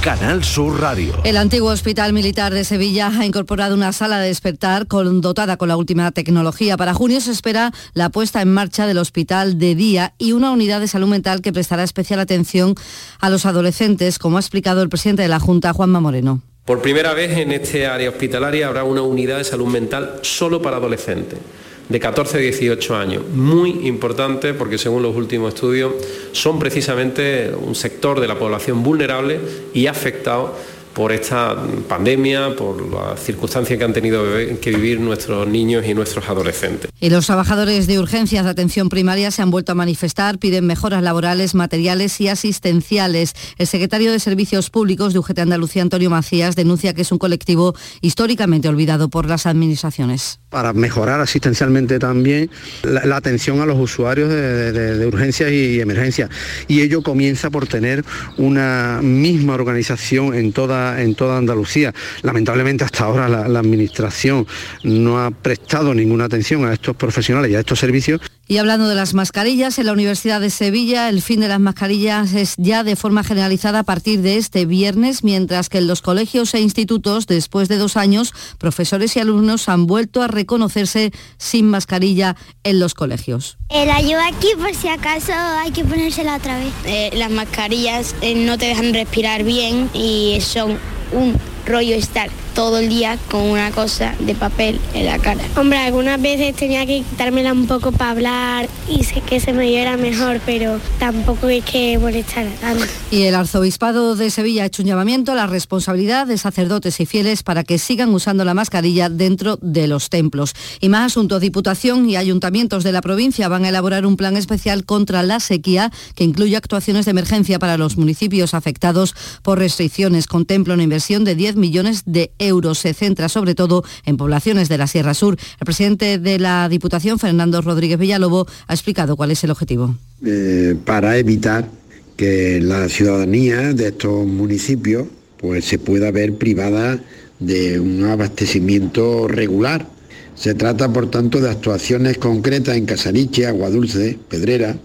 Canal 0.00 0.42
Sur 0.42 0.80
Radio. 0.80 1.20
El 1.24 1.36
antiguo 1.36 1.70
Hospital 1.70 2.14
Militar 2.14 2.54
de 2.54 2.64
Sevilla 2.64 3.08
ha 3.08 3.26
incorporado 3.26 3.74
una 3.74 3.92
sala 3.92 4.18
de 4.18 4.28
despertar 4.28 4.86
con, 4.86 5.20
dotada 5.20 5.58
con 5.58 5.68
la 5.68 5.76
última 5.76 6.12
tecnología. 6.12 6.78
Para 6.78 6.94
junio 6.94 7.20
se 7.20 7.32
espera 7.32 7.72
la 7.92 8.08
puesta 8.08 8.40
en 8.40 8.54
marcha 8.54 8.86
del 8.86 8.96
hospital 8.96 9.58
de 9.58 9.74
día 9.74 10.14
y 10.16 10.32
una 10.32 10.50
unidad 10.50 10.80
de 10.80 10.88
salud 10.88 11.08
mental 11.08 11.42
que 11.42 11.52
prestará 11.52 11.82
especial 11.82 12.20
atención 12.20 12.74
a 13.20 13.28
los 13.28 13.44
adolescentes, 13.44 14.18
como 14.18 14.38
ha 14.38 14.40
explicado 14.40 14.80
el 14.80 14.88
presidente 14.88 15.20
de 15.20 15.28
la 15.28 15.40
Junta, 15.40 15.74
Juanma 15.74 16.00
Moreno. 16.00 16.40
Por 16.64 16.80
primera 16.80 17.12
vez 17.12 17.36
en 17.38 17.50
este 17.50 17.86
área 17.86 18.08
hospitalaria 18.08 18.68
habrá 18.68 18.84
una 18.84 19.02
unidad 19.02 19.38
de 19.38 19.44
salud 19.44 19.66
mental 19.66 20.20
solo 20.22 20.62
para 20.62 20.76
adolescentes 20.76 21.40
de 21.88 21.98
14 21.98 22.38
a 22.38 22.40
18 22.40 22.96
años. 22.96 23.24
Muy 23.34 23.88
importante 23.88 24.54
porque 24.54 24.78
según 24.78 25.02
los 25.02 25.16
últimos 25.16 25.54
estudios 25.54 25.92
son 26.30 26.60
precisamente 26.60 27.50
un 27.50 27.74
sector 27.74 28.20
de 28.20 28.28
la 28.28 28.38
población 28.38 28.84
vulnerable 28.84 29.40
y 29.74 29.88
afectado 29.88 30.56
por 30.94 31.12
esta 31.12 31.56
pandemia, 31.88 32.54
por 32.56 32.90
las 32.92 33.20
circunstancias 33.20 33.78
que 33.78 33.84
han 33.84 33.92
tenido 33.92 34.24
que 34.60 34.70
vivir 34.70 35.00
nuestros 35.00 35.48
niños 35.48 35.86
y 35.86 35.94
nuestros 35.94 36.28
adolescentes. 36.28 36.90
Y 37.00 37.10
los 37.10 37.26
trabajadores 37.26 37.86
de 37.86 37.98
urgencias 37.98 38.44
de 38.44 38.50
atención 38.50 38.88
primaria 38.88 39.30
se 39.30 39.42
han 39.42 39.50
vuelto 39.50 39.72
a 39.72 39.74
manifestar, 39.74 40.38
piden 40.38 40.66
mejoras 40.66 41.02
laborales, 41.02 41.54
materiales 41.54 42.20
y 42.20 42.28
asistenciales. 42.28 43.34
El 43.58 43.66
secretario 43.66 44.12
de 44.12 44.20
Servicios 44.20 44.70
Públicos 44.70 45.12
de 45.12 45.18
UGT 45.18 45.38
Andalucía, 45.40 45.82
Antonio 45.82 46.10
Macías, 46.10 46.56
denuncia 46.56 46.94
que 46.94 47.02
es 47.02 47.12
un 47.12 47.18
colectivo 47.18 47.74
históricamente 48.00 48.68
olvidado 48.68 49.08
por 49.08 49.26
las 49.26 49.46
administraciones. 49.46 50.40
Para 50.50 50.72
mejorar 50.72 51.20
asistencialmente 51.20 51.98
también 51.98 52.50
la, 52.82 53.16
atención 53.16 53.60
a 53.60 53.66
los 53.66 53.78
usuarios 53.78 54.28
de, 54.28 55.06
urgencias 55.06 55.50
y 55.50 55.80
emergencias. 55.80 56.30
Y 56.68 56.82
ello 56.82 57.02
comienza 57.02 57.50
por 57.50 57.66
tener 57.66 58.04
una 58.36 59.00
misma 59.02 59.54
organización 59.54 60.34
en 60.34 60.52
toda 60.52 60.81
en 60.98 61.14
toda 61.14 61.38
Andalucía. 61.38 61.92
Lamentablemente 62.22 62.84
hasta 62.84 63.04
ahora 63.04 63.28
la, 63.28 63.62
Administración 63.62 64.46
no 64.82 65.24
ha 65.24 65.30
prestado 65.30 65.94
ninguna 65.94 66.24
atención 66.24 66.64
a 66.64 66.72
estos 66.72 66.96
profesionales 66.96 67.50
y 67.50 67.54
a 67.54 67.60
estos 67.60 67.78
servicios 67.78 68.20
y 68.52 68.58
hablando 68.58 68.86
de 68.86 68.94
las 68.94 69.14
mascarillas, 69.14 69.78
en 69.78 69.86
la 69.86 69.94
Universidad 69.94 70.38
de 70.38 70.50
Sevilla 70.50 71.08
el 71.08 71.22
fin 71.22 71.40
de 71.40 71.48
las 71.48 71.58
mascarillas 71.58 72.34
es 72.34 72.54
ya 72.58 72.84
de 72.84 72.96
forma 72.96 73.24
generalizada 73.24 73.78
a 73.78 73.82
partir 73.82 74.20
de 74.20 74.36
este 74.36 74.66
viernes, 74.66 75.24
mientras 75.24 75.70
que 75.70 75.78
en 75.78 75.86
los 75.86 76.02
colegios 76.02 76.52
e 76.52 76.60
institutos, 76.60 77.26
después 77.26 77.70
de 77.70 77.78
dos 77.78 77.96
años, 77.96 78.34
profesores 78.58 79.16
y 79.16 79.20
alumnos 79.20 79.70
han 79.70 79.86
vuelto 79.86 80.20
a 80.20 80.28
reconocerse 80.28 81.12
sin 81.38 81.70
mascarilla 81.70 82.36
en 82.62 82.78
los 82.78 82.92
colegios. 82.92 83.56
Eh, 83.70 83.86
la 83.86 84.02
llevo 84.02 84.20
aquí 84.20 84.48
por 84.58 84.74
si 84.74 84.88
acaso 84.88 85.32
hay 85.32 85.70
que 85.70 85.82
ponérsela 85.82 86.36
otra 86.36 86.58
vez. 86.58 86.74
Eh, 86.84 87.08
las 87.14 87.30
mascarillas 87.30 88.14
eh, 88.20 88.34
no 88.34 88.58
te 88.58 88.66
dejan 88.66 88.92
respirar 88.92 89.44
bien 89.44 89.88
y 89.94 90.40
son 90.42 90.78
un 91.12 91.36
rollo 91.66 91.94
estar 91.94 92.28
todo 92.54 92.78
el 92.78 92.88
día 92.88 93.18
con 93.30 93.42
una 93.42 93.70
cosa 93.70 94.14
de 94.20 94.34
papel 94.34 94.78
en 94.92 95.06
la 95.06 95.18
cara. 95.18 95.42
Hombre, 95.56 95.78
algunas 95.78 96.20
veces 96.20 96.54
tenía 96.54 96.84
que 96.84 97.02
quitármela 97.02 97.52
un 97.52 97.66
poco 97.66 97.92
para 97.92 98.10
hablar 98.10 98.68
y 98.90 99.04
sé 99.04 99.22
que 99.22 99.40
se 99.40 99.54
me 99.54 99.66
viera 99.66 99.96
mejor, 99.96 100.40
pero 100.44 100.78
tampoco 100.98 101.48
es 101.48 101.64
que 101.64 101.98
molestara 101.98 102.50
tanto. 102.60 102.84
Y 103.10 103.22
el 103.22 103.34
arzobispado 103.34 104.16
de 104.16 104.30
Sevilla 104.30 104.62
ha 104.62 104.66
hecho 104.66 104.82
un 104.82 104.88
llamamiento 104.88 105.32
a 105.32 105.34
la 105.34 105.46
responsabilidad 105.46 106.26
de 106.26 106.38
sacerdotes 106.38 106.98
y 107.00 107.06
fieles 107.06 107.42
para 107.42 107.62
que 107.62 107.78
sigan 107.78 108.12
usando 108.14 108.44
la 108.44 108.54
mascarilla 108.54 109.08
dentro 109.08 109.58
de 109.60 109.86
los 109.86 110.08
templos. 110.08 110.54
Y 110.80 110.88
más 110.88 111.12
asuntos, 111.12 111.40
Diputación 111.40 112.08
y 112.08 112.16
ayuntamientos 112.16 112.84
de 112.84 112.92
la 112.92 113.02
provincia 113.02 113.48
van 113.48 113.64
a 113.64 113.68
elaborar 113.68 114.06
un 114.06 114.16
plan 114.16 114.36
especial 114.36 114.84
contra 114.84 115.22
la 115.22 115.40
sequía 115.40 115.90
que 116.14 116.24
incluye 116.24 116.56
actuaciones 116.56 117.04
de 117.04 117.10
emergencia 117.10 117.58
para 117.58 117.76
los 117.76 117.96
municipios 117.96 118.54
afectados 118.54 119.14
por 119.42 119.58
restricciones. 119.58 120.26
Contempla 120.26 120.74
una 120.74 120.82
inversión 120.82 121.01
de 121.02 121.34
10 121.34 121.56
millones 121.56 122.02
de 122.06 122.30
euros. 122.38 122.78
Se 122.78 122.94
centra 122.94 123.28
sobre 123.28 123.54
todo 123.54 123.82
en 124.06 124.16
poblaciones 124.16 124.68
de 124.68 124.78
la 124.78 124.86
Sierra 124.86 125.14
Sur. 125.14 125.36
El 125.58 125.64
presidente 125.64 126.18
de 126.18 126.38
la 126.38 126.68
Diputación, 126.68 127.18
Fernando 127.18 127.60
Rodríguez 127.60 127.98
Villalobo, 127.98 128.46
ha 128.68 128.72
explicado 128.72 129.16
cuál 129.16 129.32
es 129.32 129.42
el 129.42 129.50
objetivo. 129.50 129.96
Eh, 130.24 130.76
para 130.84 131.18
evitar 131.18 131.68
que 132.16 132.60
la 132.60 132.88
ciudadanía 132.88 133.72
de 133.72 133.88
estos 133.88 134.26
municipios 134.26 135.08
pues, 135.38 135.64
se 135.64 135.78
pueda 135.78 136.12
ver 136.12 136.36
privada 136.36 137.00
de 137.40 137.80
un 137.80 138.04
abastecimiento 138.04 139.26
regular 139.26 139.88
Se 140.36 140.54
trata, 140.54 140.92
por 140.92 141.10
tanto, 141.10 141.40
de 141.40 141.50
actuaciones 141.50 142.16
concretas 142.18 142.76
en 142.76 142.86
Casariche, 142.86 143.46
Aguadulce, 143.46 144.18
Pedrera, 144.28 144.76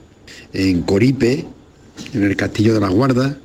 en 0.53 0.81
Coripe, 0.81 1.45
en 2.13 2.23
el 2.23 2.35
Castillo 2.35 2.73
de 2.73 2.79
las 2.79 2.91
Guardas, 2.91 3.37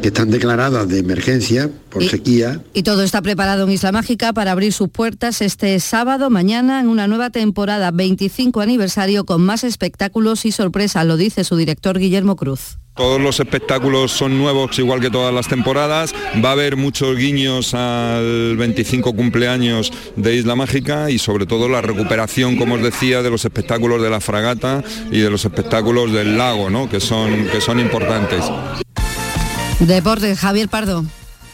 que 0.00 0.08
están 0.08 0.30
declaradas 0.30 0.88
de 0.88 0.98
emergencia 0.98 1.70
por 1.90 2.04
sequía. 2.04 2.62
Y 2.74 2.82
todo 2.82 3.02
está 3.02 3.22
preparado 3.22 3.64
en 3.64 3.70
Isla 3.70 3.92
Mágica 3.92 4.32
para 4.32 4.52
abrir 4.52 4.72
sus 4.72 4.88
puertas 4.88 5.42
este 5.42 5.78
sábado, 5.80 6.30
mañana, 6.30 6.80
en 6.80 6.88
una 6.88 7.08
nueva 7.08 7.30
temporada 7.30 7.90
25 7.90 8.60
aniversario 8.60 9.24
con 9.24 9.42
más 9.42 9.64
espectáculos 9.64 10.44
y 10.44 10.52
sorpresas, 10.52 11.06
lo 11.06 11.16
dice 11.16 11.44
su 11.44 11.56
director 11.56 11.98
Guillermo 11.98 12.36
Cruz. 12.36 12.78
Todos 12.98 13.20
los 13.20 13.38
espectáculos 13.38 14.10
son 14.10 14.36
nuevos, 14.38 14.76
igual 14.76 15.00
que 15.00 15.08
todas 15.08 15.32
las 15.32 15.46
temporadas. 15.46 16.12
Va 16.44 16.48
a 16.48 16.52
haber 16.52 16.76
muchos 16.76 17.16
guiños 17.16 17.72
al 17.72 18.56
25 18.56 19.14
cumpleaños 19.14 19.92
de 20.16 20.34
Isla 20.34 20.56
Mágica 20.56 21.08
y 21.08 21.20
sobre 21.20 21.46
todo 21.46 21.68
la 21.68 21.80
recuperación, 21.80 22.56
como 22.56 22.74
os 22.74 22.82
decía, 22.82 23.22
de 23.22 23.30
los 23.30 23.44
espectáculos 23.44 24.02
de 24.02 24.10
la 24.10 24.20
fragata 24.20 24.82
y 25.12 25.20
de 25.20 25.30
los 25.30 25.44
espectáculos 25.44 26.12
del 26.12 26.36
lago, 26.36 26.70
¿no? 26.70 26.88
que, 26.88 26.98
son, 26.98 27.46
que 27.52 27.60
son 27.60 27.78
importantes. 27.78 28.44
Deportes, 29.86 30.40
Javier 30.40 30.68
Pardo. 30.68 31.04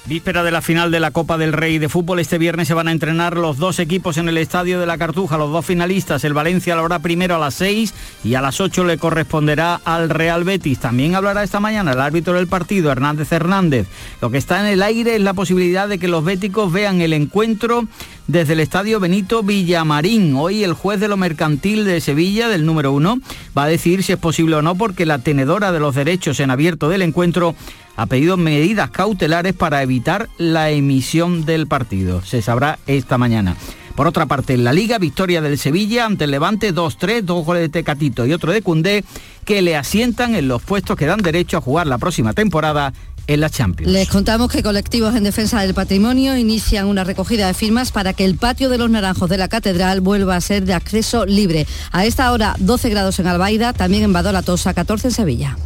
Víspera 0.06 0.42
de 0.42 0.50
la 0.50 0.60
final 0.60 0.90
de 0.90 1.00
la 1.00 1.12
Copa 1.12 1.38
del 1.38 1.54
Rey 1.54 1.78
de 1.78 1.88
Fútbol, 1.88 2.20
este 2.20 2.36
viernes 2.36 2.68
se 2.68 2.74
van 2.74 2.88
a 2.88 2.92
entrenar 2.92 3.38
los 3.38 3.56
dos 3.56 3.78
equipos 3.78 4.18
en 4.18 4.28
el 4.28 4.36
Estadio 4.36 4.78
de 4.78 4.84
la 4.84 4.98
Cartuja, 4.98 5.38
los 5.38 5.50
dos 5.50 5.64
finalistas. 5.64 6.24
El 6.24 6.34
Valencia 6.34 6.74
lo 6.74 6.84
hará 6.84 6.98
primero 6.98 7.36
a 7.36 7.38
las 7.38 7.54
6 7.54 7.94
y 8.22 8.34
a 8.34 8.42
las 8.42 8.60
8 8.60 8.84
le 8.84 8.98
corresponderá 8.98 9.80
al 9.84 10.10
Real 10.10 10.44
Betis. 10.44 10.78
También 10.78 11.14
hablará 11.14 11.42
esta 11.42 11.60
mañana 11.60 11.92
el 11.92 12.00
árbitro 12.00 12.34
del 12.34 12.48
partido, 12.48 12.92
Hernández 12.92 13.32
Hernández. 13.32 13.86
Lo 14.20 14.30
que 14.30 14.36
está 14.38 14.60
en 14.60 14.66
el 14.66 14.82
aire 14.82 15.16
es 15.16 15.22
la 15.22 15.32
posibilidad 15.32 15.88
de 15.88 15.98
que 15.98 16.08
los 16.08 16.22
béticos 16.22 16.70
vean 16.70 17.00
el 17.00 17.14
encuentro 17.14 17.86
desde 18.26 18.54
el 18.54 18.60
Estadio 18.60 19.00
Benito 19.00 19.42
Villamarín. 19.42 20.34
Hoy 20.36 20.64
el 20.64 20.72
juez 20.72 21.00
de 21.00 21.08
lo 21.08 21.16
mercantil 21.16 21.84
de 21.84 22.00
Sevilla, 22.00 22.48
del 22.48 22.64
número 22.64 22.92
uno, 22.92 23.18
va 23.56 23.64
a 23.64 23.68
decidir 23.68 24.02
si 24.02 24.12
es 24.12 24.18
posible 24.18 24.56
o 24.56 24.62
no 24.62 24.74
porque 24.74 25.06
la 25.06 25.18
tenedora 25.18 25.72
de 25.72 25.80
los 25.80 25.94
derechos 25.94 26.40
en 26.40 26.50
abierto 26.50 26.88
del 26.88 27.02
encuentro 27.02 27.54
ha 27.96 28.06
pedido 28.06 28.36
medidas 28.36 28.90
cautelares 28.90 29.52
para 29.52 29.82
evitar 29.82 30.28
la 30.38 30.70
emisión 30.70 31.44
del 31.44 31.66
partido. 31.66 32.22
Se 32.22 32.42
sabrá 32.42 32.78
esta 32.86 33.18
mañana. 33.18 33.56
Por 33.94 34.08
otra 34.08 34.26
parte, 34.26 34.54
en 34.54 34.64
la 34.64 34.72
Liga, 34.72 34.98
victoria 34.98 35.40
del 35.40 35.56
Sevilla 35.56 36.04
ante 36.04 36.24
el 36.24 36.32
Levante 36.32 36.74
2-3, 36.74 37.22
dos 37.22 37.44
goles 37.44 37.62
de 37.62 37.68
Tecatito 37.68 38.26
y 38.26 38.32
otro 38.32 38.50
de 38.50 38.60
Cundé, 38.60 39.04
que 39.44 39.62
le 39.62 39.76
asientan 39.76 40.34
en 40.34 40.48
los 40.48 40.62
puestos 40.62 40.96
que 40.96 41.06
dan 41.06 41.20
derecho 41.20 41.58
a 41.58 41.60
jugar 41.60 41.86
la 41.86 41.98
próxima 41.98 42.32
temporada 42.32 42.92
en 43.26 43.40
la 43.40 43.50
Champions. 43.50 43.92
Les 43.92 44.08
contamos 44.08 44.50
que 44.50 44.62
colectivos 44.62 45.14
en 45.14 45.24
defensa 45.24 45.60
del 45.60 45.74
patrimonio 45.74 46.36
inician 46.36 46.86
una 46.86 47.04
recogida 47.04 47.46
de 47.46 47.54
firmas 47.54 47.92
para 47.92 48.12
que 48.12 48.24
el 48.24 48.36
patio 48.36 48.68
de 48.68 48.78
los 48.78 48.90
naranjos 48.90 49.28
de 49.28 49.38
la 49.38 49.48
catedral 49.48 50.00
vuelva 50.00 50.36
a 50.36 50.40
ser 50.40 50.64
de 50.64 50.74
acceso 50.74 51.26
libre. 51.26 51.66
A 51.92 52.04
esta 52.04 52.32
hora 52.32 52.56
12 52.58 52.88
grados 52.90 53.18
en 53.18 53.26
Albaida, 53.26 53.72
también 53.72 54.02
en 54.02 54.12
Badolatosa, 54.12 54.74
14 54.74 55.08
en 55.08 55.12
Sevilla. 55.12 55.56